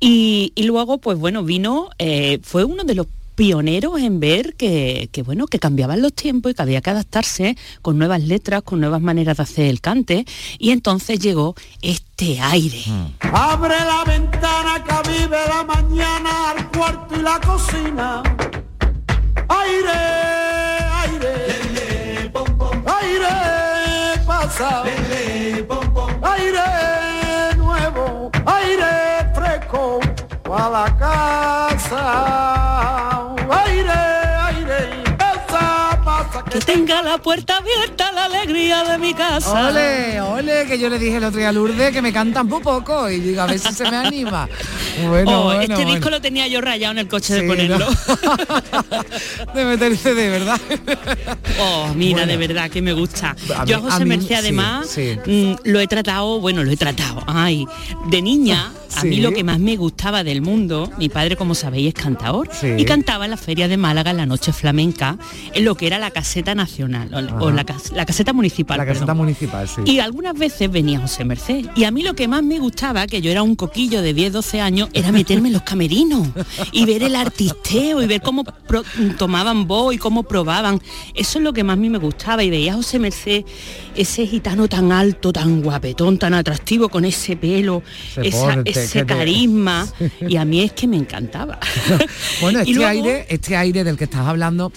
Y, 0.00 0.52
y 0.54 0.64
luego, 0.64 0.98
pues 0.98 1.18
bueno, 1.18 1.42
vino, 1.44 1.88
eh, 1.98 2.38
fue 2.42 2.64
uno 2.64 2.84
de 2.84 2.94
los 2.94 3.06
pioneros 3.34 4.00
en 4.00 4.20
ver 4.20 4.54
que, 4.54 5.08
que, 5.10 5.22
bueno 5.22 5.46
que 5.48 5.58
cambiaban 5.58 6.00
los 6.00 6.12
tiempos 6.12 6.52
y 6.52 6.54
que 6.54 6.62
había 6.62 6.80
que 6.80 6.90
adaptarse 6.90 7.56
con 7.82 7.98
nuevas 7.98 8.22
letras 8.22 8.62
con 8.62 8.78
nuevas 8.78 9.00
maneras 9.00 9.38
de 9.38 9.42
hacer 9.42 9.66
el 9.66 9.80
cante 9.80 10.24
y 10.60 10.70
entonces 10.70 11.18
llegó 11.18 11.56
este 11.82 12.38
aire 12.40 12.84
Abre 13.32 13.74
la 13.74 14.04
ventana 14.06 14.84
que 14.84 15.10
vive 15.10 15.36
la 15.48 15.64
mañana 15.64 16.50
al 16.50 16.70
cuarto 16.70 17.16
y 17.18 17.22
la 17.22 17.40
cocina. 17.40 18.22
Aire, 19.60 20.00
aire, 21.02 21.34
aire 22.98 23.34
pasa. 24.26 24.70
Aire 26.22 26.68
nuevo, 27.56 28.30
aire 28.46 29.30
fresco 29.34 30.00
a 30.50 30.68
la 30.68 30.86
casa. 30.98 32.73
Que 36.54 36.60
tenga 36.60 37.02
la 37.02 37.18
puerta 37.18 37.56
abierta 37.56 38.12
la 38.12 38.26
alegría 38.26 38.84
de 38.84 38.96
mi 38.98 39.12
casa 39.12 39.70
Ole, 39.70 40.20
ole, 40.20 40.66
que 40.66 40.78
yo 40.78 40.88
le 40.88 41.00
dije 41.00 41.16
el 41.16 41.24
otro 41.24 41.38
día 41.38 41.48
a 41.48 41.52
Lourdes 41.52 41.92
que 41.92 42.00
me 42.00 42.12
cantan 42.12 42.46
muy 42.46 42.60
poco 42.62 43.10
y 43.10 43.18
digo, 43.18 43.42
a 43.42 43.46
ver 43.46 43.58
si 43.58 43.72
se 43.72 43.90
me 43.90 43.96
anima. 43.96 44.48
Bueno, 45.08 45.40
Oh, 45.40 45.44
bueno, 45.46 45.60
este 45.62 45.74
bueno. 45.74 45.90
disco 45.90 46.08
lo 46.08 46.20
tenía 46.20 46.46
yo 46.46 46.60
rayado 46.60 46.92
en 46.92 46.98
el 47.00 47.08
coche 47.08 47.34
Sí, 47.34 47.40
de 47.40 47.48
ponerlo. 47.48 47.78
¿no? 47.80 47.86
de 49.54 49.64
meterse 49.64 50.14
de 50.14 50.28
verdad. 50.30 50.60
Oh, 51.60 51.92
mira, 51.94 52.18
Bueno. 52.18 52.32
de 52.32 52.36
verdad 52.36 52.70
que 52.70 52.80
me 52.82 52.92
gusta. 52.92 53.34
A 53.56 53.64
Yo 53.64 53.76
a 53.76 53.80
José 53.80 54.04
Merced 54.04 54.34
además 54.36 54.88
sí. 54.88 55.16
mm, 55.26 55.54
lo 55.64 55.80
he 55.80 55.86
tratado, 55.88 56.40
bueno, 56.40 56.62
lo 56.64 56.70
he 56.70 56.76
tratado. 56.76 57.22
Ay, 57.26 57.66
de 58.08 58.22
niña, 58.22 58.72
a 58.96 59.04
mí 59.04 59.16
lo 59.20 59.32
que 59.32 59.42
más 59.44 59.58
me 59.60 59.76
gustaba 59.76 60.22
del 60.24 60.42
mundo, 60.42 60.90
mi 60.98 61.08
padre, 61.08 61.36
como 61.36 61.54
sabéis, 61.56 61.88
es 61.88 61.94
cantador 61.94 62.48
Sí. 62.52 62.74
y 62.78 62.84
cantaba 62.84 63.24
en 63.24 63.32
la 63.32 63.36
feria 63.36 63.66
de 63.68 63.76
Málaga 63.76 64.10
en 64.12 64.16
la 64.18 64.26
noche 64.26 64.52
flamenca, 64.52 65.16
en 65.52 65.64
lo 65.64 65.76
que 65.76 65.86
era 65.88 65.98
la 65.98 66.10
caseta 66.10 66.43
nacional 66.52 67.14
o, 67.40 67.44
o 67.44 67.50
la, 67.52 67.62
cas- 67.62 67.92
la 67.92 68.04
caseta 68.04 68.32
municipal. 68.32 68.76
La 68.76 68.84
caseta 68.84 69.06
perdón. 69.06 69.18
municipal, 69.18 69.68
sí. 69.68 69.82
Y 69.84 70.00
algunas 70.00 70.36
veces 70.36 70.68
venía 70.68 70.98
José 70.98 71.24
Merced. 71.24 71.66
Y 71.76 71.84
a 71.84 71.92
mí 71.92 72.02
lo 72.02 72.14
que 72.14 72.26
más 72.26 72.42
me 72.42 72.58
gustaba, 72.58 73.06
que 73.06 73.22
yo 73.22 73.30
era 73.30 73.44
un 73.44 73.54
coquillo 73.54 74.02
de 74.02 74.12
10, 74.14 74.32
12 74.32 74.60
años, 74.60 74.88
era 74.94 75.12
meterme 75.12 75.46
en 75.48 75.52
los 75.54 75.62
camerinos 75.62 76.26
y 76.72 76.84
ver 76.86 77.04
el 77.04 77.14
artisteo 77.14 78.02
y 78.02 78.06
ver 78.08 78.20
cómo 78.22 78.42
pro- 78.42 78.82
tomaban 79.16 79.68
voz 79.68 79.94
y 79.94 79.98
cómo 79.98 80.24
probaban. 80.24 80.80
Eso 81.14 81.38
es 81.38 81.44
lo 81.44 81.52
que 81.52 81.62
más 81.62 81.74
a 81.74 81.76
mí 81.76 81.88
me 81.90 81.98
gustaba. 81.98 82.42
Y 82.42 82.50
veía 82.50 82.72
a 82.72 82.76
José 82.76 82.98
Merced, 82.98 83.44
ese 83.94 84.26
gitano 84.26 84.66
tan 84.66 84.90
alto, 84.90 85.32
tan 85.32 85.62
guapetón, 85.62 86.18
tan 86.18 86.34
atractivo, 86.34 86.88
con 86.88 87.04
ese 87.04 87.36
pelo, 87.36 87.82
Ese 88.16 88.28
esa- 88.28 88.54
porte, 88.54 88.70
ese 88.70 88.98
que 89.00 89.04
te- 89.04 89.14
carisma. 89.14 89.86
Y 90.28 90.36
a 90.36 90.44
mí 90.46 90.60
es 90.62 90.72
que 90.72 90.86
me 90.88 90.96
encantaba. 90.96 91.58
Bueno, 92.40 92.58
este 92.60 92.72
luego- 92.72 92.88
aire, 92.90 93.26
este 93.28 93.56
aire 93.56 93.84
del 93.84 93.96
que 93.96 94.04
estás 94.04 94.26
hablando, 94.26 94.72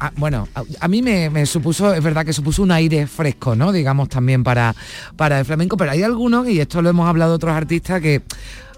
a- 0.00 0.12
bueno, 0.16 0.48
a, 0.54 0.62
a 0.80 0.88
mí 0.88 1.02
me, 1.02 1.30
me 1.30 1.46
supuso, 1.46 1.92
es 1.94 2.02
verdad 2.02 2.24
que 2.24 2.32
supuso 2.32 2.62
un 2.62 2.72
aire 2.72 3.06
fresco, 3.06 3.54
¿no? 3.56 3.72
Digamos 3.72 4.08
también 4.08 4.42
para, 4.44 4.74
para 5.16 5.38
el 5.38 5.44
flamenco, 5.44 5.76
pero 5.76 5.90
hay 5.92 6.02
algunos, 6.02 6.48
y 6.48 6.60
esto 6.60 6.82
lo 6.82 6.90
hemos 6.90 7.08
hablado 7.08 7.34
otros 7.34 7.52
artistas, 7.54 8.00
que 8.00 8.22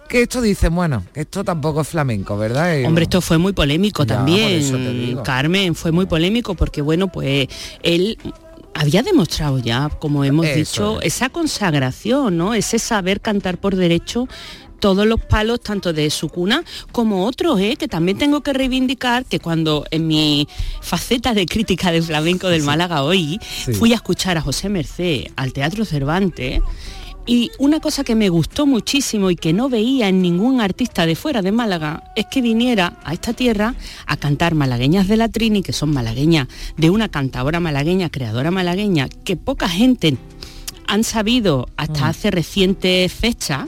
que 0.08 0.22
esto 0.22 0.40
dicen, 0.40 0.72
bueno, 0.72 1.02
esto 1.14 1.42
tampoco 1.42 1.80
es 1.80 1.88
flamenco, 1.88 2.38
¿verdad? 2.38 2.76
Y- 2.78 2.84
Hombre, 2.84 3.02
esto 3.02 3.20
fue 3.20 3.38
muy 3.38 3.52
polémico 3.52 4.04
Ya, 4.04 4.14
también. 4.18 5.18
Carmen, 5.24 5.74
fue 5.74 5.90
muy 5.90 6.06
polémico 6.06 6.54
porque, 6.54 6.80
bueno, 6.80 7.08
pues 7.08 7.48
él 7.82 8.16
había 8.72 9.02
demostrado 9.02 9.58
ya, 9.58 9.88
como 9.98 10.22
hemos 10.22 10.46
Eso 10.46 10.54
dicho, 10.58 11.00
es. 11.00 11.14
esa 11.16 11.28
consagración, 11.30 12.36
¿no? 12.36 12.54
Ese 12.54 12.78
saber 12.78 13.20
cantar 13.20 13.58
por 13.58 13.74
derecho 13.74 14.28
todos 14.78 15.06
los 15.06 15.20
palos, 15.20 15.60
tanto 15.60 15.92
de 15.92 16.10
su 16.10 16.28
cuna 16.28 16.62
como 16.92 17.26
otros, 17.26 17.58
¿eh? 17.60 17.76
que 17.76 17.88
también 17.88 18.18
tengo 18.18 18.42
que 18.42 18.52
reivindicar 18.52 19.24
que 19.24 19.40
cuando 19.40 19.84
en 19.90 20.06
mi 20.06 20.46
faceta 20.80 21.34
de 21.34 21.46
crítica 21.46 21.90
del 21.92 22.02
flamenco 22.02 22.48
del 22.48 22.62
Málaga 22.62 23.02
hoy, 23.02 23.38
Sí. 23.64 23.72
fui 23.74 23.92
a 23.92 23.96
escuchar 23.96 24.36
a 24.38 24.40
José 24.42 24.68
Merced 24.68 25.26
al 25.36 25.52
Teatro 25.52 25.84
Cervantes, 25.84 26.60
y 27.28 27.50
una 27.58 27.80
cosa 27.80 28.04
que 28.04 28.14
me 28.14 28.28
gustó 28.28 28.66
muchísimo 28.66 29.30
y 29.32 29.36
que 29.36 29.52
no 29.52 29.68
veía 29.68 30.08
en 30.08 30.22
ningún 30.22 30.60
artista 30.60 31.06
de 31.06 31.16
fuera 31.16 31.42
de 31.42 31.50
Málaga 31.50 32.04
es 32.14 32.26
que 32.30 32.40
viniera 32.40 33.00
a 33.02 33.14
esta 33.14 33.32
tierra 33.32 33.74
a 34.06 34.16
cantar 34.16 34.54
malagueñas 34.54 35.08
de 35.08 35.16
la 35.16 35.28
Trini, 35.28 35.62
que 35.62 35.72
son 35.72 35.90
malagueñas 35.92 36.46
de 36.76 36.88
una 36.90 37.08
cantadora 37.08 37.58
malagueña, 37.58 38.10
creadora 38.10 38.52
malagueña, 38.52 39.08
que 39.24 39.36
poca 39.36 39.68
gente 39.68 40.16
han 40.86 41.02
sabido 41.02 41.66
hasta 41.76 42.06
hace 42.06 42.30
recientes 42.30 43.12
fechas 43.12 43.66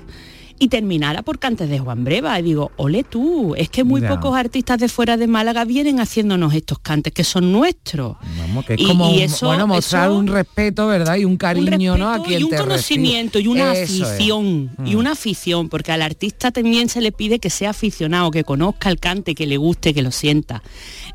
y 0.59 0.69
terminara 0.69 1.23
por 1.23 1.39
cantes 1.39 1.69
de 1.71 1.79
Juan 1.79 2.05
Breva. 2.05 2.39
Y 2.39 2.43
digo, 2.43 2.71
ole 2.77 3.05
tú, 3.05 3.55
es 3.57 3.69
que 3.69 3.85
muy 3.85 4.01
Ya. 4.01 4.09
pocos 4.09 4.37
artistas 4.37 4.79
de 4.79 4.89
fuera 4.89 5.17
de 5.17 5.27
Málaga 5.27 5.65
vienen 5.65 6.01
haciéndonos 6.01 6.55
estos 6.55 6.79
cantes 6.81 7.13
que 7.13 7.25
son 7.25 7.53
nuestros. 7.53 8.17
Vamos, 8.39 8.65
que 8.67 8.75
es 8.75 8.81
Y- 8.81 8.85
como 8.87 9.11
y 9.15 9.23
eso- 9.23 9.47
bueno 9.47 9.67
mostrar 9.67 10.09
eso- 10.11 10.19
un 10.19 10.27
respeto, 10.27 10.87
¿verdad? 10.87 11.17
Y 11.17 11.25
un 11.25 11.37
cariño, 11.37 11.97
¿no? 11.97 12.11
A 12.13 12.23
quien 12.23 12.41
y 12.41 12.45
un 12.45 12.51
te 12.51 12.57
recibe. 12.57 12.69
conocimiento 12.71 13.39
y 13.39 13.47
una 13.47 13.73
Eso 13.75 14.05
afición 14.05 14.71
y 14.85 14.95
Mm. 14.95 14.99
una 14.99 15.13
afición 15.13 15.69
porque 15.69 15.93
al 15.93 16.03
artista 16.03 16.51
también 16.51 16.89
se 16.89 17.01
le 17.01 17.13
pide 17.13 17.39
que 17.39 17.51
sea 17.51 17.71
aficionado 17.71 18.31
que 18.31 18.45
conozca 18.45 18.91
el 18.91 18.99
cante 18.99 19.35
que 19.35 19.47
le 19.47 19.57
guste 19.57 19.95
que 19.95 20.03
lo 20.03 20.11
sienta 20.11 20.63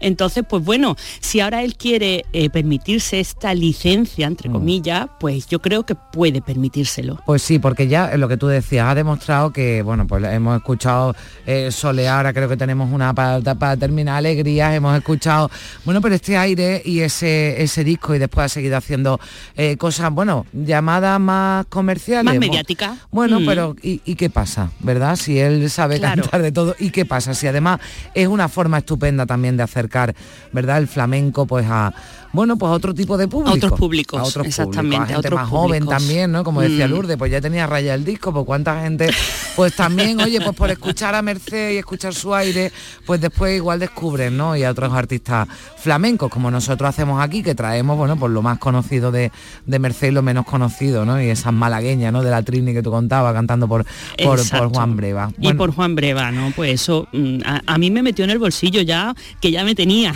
entonces 0.04 0.44
pues 0.48 0.64
bueno 0.64 0.96
si 1.20 1.40
ahora 1.40 1.64
él 1.64 1.76
quiere 1.76 2.26
eh, 2.34 2.50
permitirse 2.50 3.20
esta 3.20 3.54
licencia 3.54 4.28
entre 4.28 4.50
Mm. 4.50 4.54
comillas 4.54 5.08
pues 5.20 5.48
yo 5.48 5.60
creo 5.62 5.86
que 5.86 5.96
puede 5.96 6.42
permitírselo 6.42 7.20
Pues 7.26 7.42
sí, 7.42 7.60
porque 7.60 7.88
ya 7.88 8.12
eh, 8.12 8.18
lo 8.18 8.28
que 8.28 8.38
tú 8.38 8.48
decías 8.48 8.88
ha 8.88 8.96
demostrado 8.96 9.52
que, 9.52 9.82
bueno, 9.82 10.06
pues 10.08 10.24
hemos 10.26 10.56
escuchado 10.58 11.16
eh, 11.46 11.70
ahora 12.10 12.34
creo 12.34 12.50
que 12.50 12.58
tenemos 12.58 12.92
una 12.92 13.14
para, 13.14 13.42
para 13.56 13.78
terminar 13.78 14.18
alegrías, 14.18 14.74
hemos 14.74 14.96
escuchado, 14.98 15.50
bueno, 15.86 16.02
pero 16.02 16.16
este 16.16 16.38
aire 16.38 16.82
y 16.86 17.00
ese, 17.00 17.62
ese 17.62 17.84
disco 17.84 18.14
y 18.16 18.20
después 18.20 18.46
ha 18.46 18.50
seguido 18.50 18.78
haciendo 18.78 19.20
eh, 19.56 19.78
cosas, 19.78 20.12
bueno, 20.12 20.46
llamadas 20.54 21.20
más 21.20 21.66
comerciales. 21.68 22.26
más 22.26 22.34
mo- 22.36 22.40
mediática 22.40 22.96
Bueno, 23.12 23.40
Mm. 23.40 23.46
pero 23.46 23.76
¿y, 23.82 24.02
y 24.06 24.16
qué 24.16 24.30
pasa? 24.30 24.72
¿Verdad? 24.80 25.16
Si 25.16 25.40
él 25.40 25.70
sabe 25.70 26.00
Claro. 26.00 26.24
cantar 26.24 26.42
de 26.42 26.52
todo, 26.52 26.76
¿y 26.80 26.90
qué 26.92 27.06
pasa? 27.06 27.34
Si 27.34 27.48
además 27.48 27.80
es 28.14 28.28
una 28.28 28.50
forma 28.50 28.80
estupenda 28.80 29.26
también 29.26 29.58
de 29.58 29.64
acercar, 29.94 30.16
¿verdad? 30.52 30.78
El 30.80 30.88
flamenco 30.88 31.46
pues 31.46 31.66
a, 31.70 31.94
bueno, 32.34 32.58
pues 32.58 32.70
a 32.70 32.74
otro 32.74 32.94
tipo 32.94 33.18
de 33.18 33.28
público. 33.28 33.56
otros 33.56 33.80
públicos, 33.80 34.20
A 34.20 34.24
otros 34.24 34.46
exactamente, 34.48 34.98
públicos, 34.98 35.00
a 35.00 35.04
a 35.04 35.16
gente 35.16 35.28
otros 35.28 35.40
más 35.42 35.50
joven 35.50 35.86
también, 35.86 36.32
¿no? 36.32 36.44
Como 36.44 36.62
decía 36.62 36.88
Mm. 36.88 36.92
Lourdes, 36.92 37.18
pues 37.18 37.32
ya 37.32 37.40
tenía 37.40 37.68
raya 37.68 37.94
el 37.94 38.04
disco, 38.04 38.34
pues 38.34 38.46
cuánta 38.46 38.82
gente, 38.82 39.10
pues 39.56 39.76
también, 39.76 40.20
oye, 40.20 40.42
pues 40.42 40.56
por 40.56 40.70
escuchar 40.72 41.16
a 41.16 41.22
Merced 41.22 41.72
y 41.74 41.78
escuchar 41.78 42.14
su 42.14 42.34
aire, 42.36 42.72
pues 43.06 43.22
después 43.22 43.56
igual 43.56 43.80
descubren, 43.80 44.36
¿no? 44.36 44.56
Y 44.58 44.64
a 44.64 44.72
otros 44.72 44.92
artistas 44.94 45.48
flamencos, 45.78 46.30
como 46.30 46.50
nosotros 46.52 46.90
hacemos 46.90 47.22
aquí, 47.22 47.44
que 47.44 47.56
traemos, 47.56 47.98
bueno, 47.98 48.18
pues 48.18 48.32
lo 48.32 48.42
más 48.42 48.58
conocido 48.58 49.12
de, 49.12 49.32
de 49.66 49.80
Merced 49.80 50.08
y 50.08 50.12
lo 50.12 50.22
menos 50.24 50.46
conocido, 50.46 51.06
¿no? 51.06 51.22
Y 51.22 51.30
esas 51.30 51.54
malagueñas, 51.54 52.12
¿no? 52.12 52.24
De 52.24 52.32
la 52.32 52.42
Trini 52.42 52.74
que 52.74 52.82
tú 52.82 52.90
contabas, 52.92 53.34
cantando 53.34 53.68
por, 53.68 53.86
por, 54.24 54.40
por 54.50 54.70
Juan 54.74 54.96
Breva. 54.98 55.32
y 55.40 55.54
por 55.54 55.72
Juan 55.74 55.96
Breva 55.96 56.32
no 56.32 56.52
pues 56.56 56.74
eso 56.74 57.08
mm, 57.14 57.40
a, 57.46 57.62
a 57.68 57.78
mí 57.78 57.92
me 57.92 58.02
metió 58.02 58.26
en 58.26 58.32
el 58.32 58.40
bolsillo 58.40 58.82
ya 58.82 59.14
que 59.40 59.52
ya 59.52 59.64
me 59.64 59.76
tenía 59.76 60.14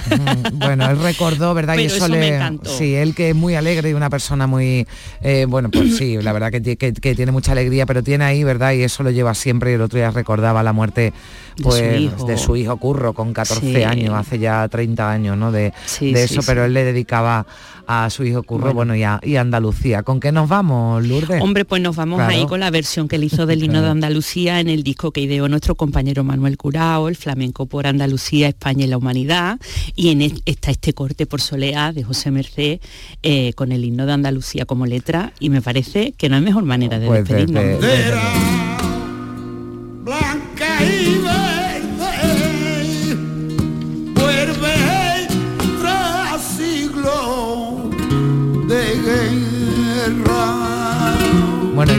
Bueno, 0.53 0.89
él 0.89 0.97
recordó, 0.99 1.53
¿verdad? 1.53 1.75
y 1.77 1.89
eso, 2.07 2.15
eso 2.15 2.19
me 2.21 2.29
le. 2.29 2.35
encantó. 2.35 2.69
Sí, 2.77 2.95
él 2.95 3.13
que 3.15 3.29
es 3.29 3.35
muy 3.35 3.55
alegre 3.55 3.89
y 3.89 3.93
una 3.93 4.09
persona 4.09 4.47
muy. 4.47 4.87
eh, 5.21 5.45
bueno, 5.47 5.69
pues 5.71 5.97
sí, 5.97 6.17
la 6.21 6.33
verdad 6.33 6.51
que, 6.51 6.75
que- 6.75 6.93
que 6.93 7.15
tiene 7.15 7.31
mucha 7.31 7.51
alegría, 7.51 7.85
pero 7.85 8.03
tiene 8.03 8.23
ahí, 8.25 8.43
¿verdad? 8.43 8.73
Y 8.73 8.83
eso 8.83 9.03
lo 9.03 9.11
lleva 9.11 9.33
siempre. 9.33 9.71
Y 9.71 9.73
el 9.75 9.81
otro 9.81 9.97
día 9.97 10.11
recordaba 10.11 10.63
la 10.63 10.73
muerte 10.73 11.13
De 11.57 11.63
pues, 11.63 11.77
su 11.79 11.95
hijo. 11.99 12.25
de 12.25 12.37
su 12.37 12.55
hijo 12.55 12.77
Curro, 12.77 13.13
con 13.13 13.33
14 13.33 13.73
Sí. 13.73 13.83
años, 13.83 14.13
hace 14.15 14.37
ya 14.39 14.67
30 14.67 15.09
años, 15.11 15.37
¿no? 15.37 15.51
De, 15.51 15.73
Sí, 15.85 16.13
de 16.13 16.27
sí, 16.27 16.33
eso, 16.33 16.41
sí. 16.41 16.45
pero 16.47 16.65
él 16.65 16.73
le 16.73 16.83
dedicaba 16.83 17.45
a 17.89 18.09
su 18.09 18.23
hijo 18.25 18.43
Curro, 18.43 18.73
bueno, 18.73 18.95
y, 18.95 19.03
a, 19.03 19.19
y 19.23 19.37
a 19.37 19.41
Andalucía. 19.41 20.03
¿Con 20.03 20.19
qué 20.19 20.31
nos 20.31 20.49
vamos, 20.49 21.05
Lourdes? 21.07 21.41
Hombre, 21.41 21.63
pues 21.65 21.81
nos 21.81 21.95
vamos 21.95 22.17
Claro. 22.17 22.33
ahí 22.33 22.45
con 22.45 22.59
la 22.59 22.69
versión 22.69 23.07
que 23.07 23.15
él 23.15 23.23
hizo 23.23 23.45
del 23.45 23.63
himno 23.63 23.81
de. 23.81 23.87
Andalucía 23.87 24.59
en 24.59 24.67
el 24.69 24.83
disco 24.83 25.11
que 25.11 25.21
ideó 25.21 25.47
nuestro 25.49 25.75
compañero 25.75 26.23
Manuel 26.23 26.57
Curao, 26.57 27.07
el 27.07 27.15
flamenco 27.15 27.65
por 27.65 27.87
Andalucía, 27.87 28.49
España 28.49 28.83
y 28.85 28.87
la 28.87 28.97
humanidad. 28.97 29.59
Y 29.95 30.09
en 30.09 30.21
es- 30.21 30.41
está 30.45 30.69
este 30.71 30.93
corte 30.93 31.25
por 31.25 31.39
Soleá 31.41 31.91
de 31.93 32.03
José 32.03 32.29
Merced 32.29 32.79
eh, 33.23 33.53
con 33.53 33.71
el 33.71 33.83
himno 33.85 34.05
de 34.05 34.11
Andalucía 34.13 34.65
como 34.65 34.85
letra 34.85 35.31
y 35.39 35.49
me 35.49 35.61
parece 35.61 36.11
que 36.11 36.27
no 36.29 36.35
hay 36.35 36.41
mejor 36.41 36.63
manera 36.65 36.99
de 36.99 37.07
Pues 37.07 37.23
despedirnos. 37.25 37.63
desde- 37.63 37.87
desde- 37.87 38.66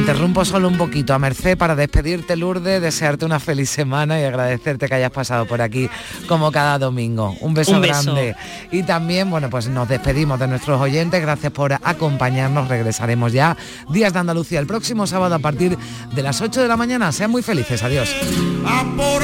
interrumpo 0.09 0.43
solo 0.43 0.69
un 0.69 0.79
poquito 0.79 1.13
a 1.13 1.19
Merced 1.19 1.59
para 1.59 1.77
despedirte, 1.77 2.35
Lourdes, 2.35 2.81
desearte 2.81 3.27
una 3.27 3.39
feliz 3.39 3.69
semana 3.69 4.19
y 4.19 4.25
agradecerte 4.25 4.89
que 4.89 4.95
hayas 4.95 5.11
pasado 5.11 5.45
por 5.45 5.61
aquí 5.61 5.91
como 6.27 6.51
cada 6.51 6.79
domingo. 6.79 7.37
Un 7.43 7.53
beso, 7.53 7.73
Un 7.73 7.83
beso. 7.83 8.15
grande. 8.15 8.35
Y 8.73 8.85
también, 8.85 9.29
bueno, 9.29 9.51
pues 9.51 9.69
nos 9.69 9.87
despedimos 9.87 10.41
de 10.41 10.49
nuestros 10.49 10.81
oyentes. 10.81 11.21
Gracias 11.21 11.53
por 11.53 11.75
acompañarnos. 11.75 12.69
Regresaremos 12.69 13.35
ya 13.35 13.55
Días 13.91 14.15
de 14.15 14.19
Andalucía 14.21 14.61
el 14.61 14.67
próximo 14.67 15.07
sábado 15.07 15.35
a 15.35 15.41
partir 15.41 15.77
de 16.15 16.23
las 16.23 16.41
8 16.41 16.63
de 16.63 16.69
la 16.69 16.79
mañana. 16.79 17.13
Sean 17.13 17.31
muy 17.31 17.43
felices. 17.43 17.83
Adiós. 17.83 18.09
a 18.67 18.85
por 18.97 19.23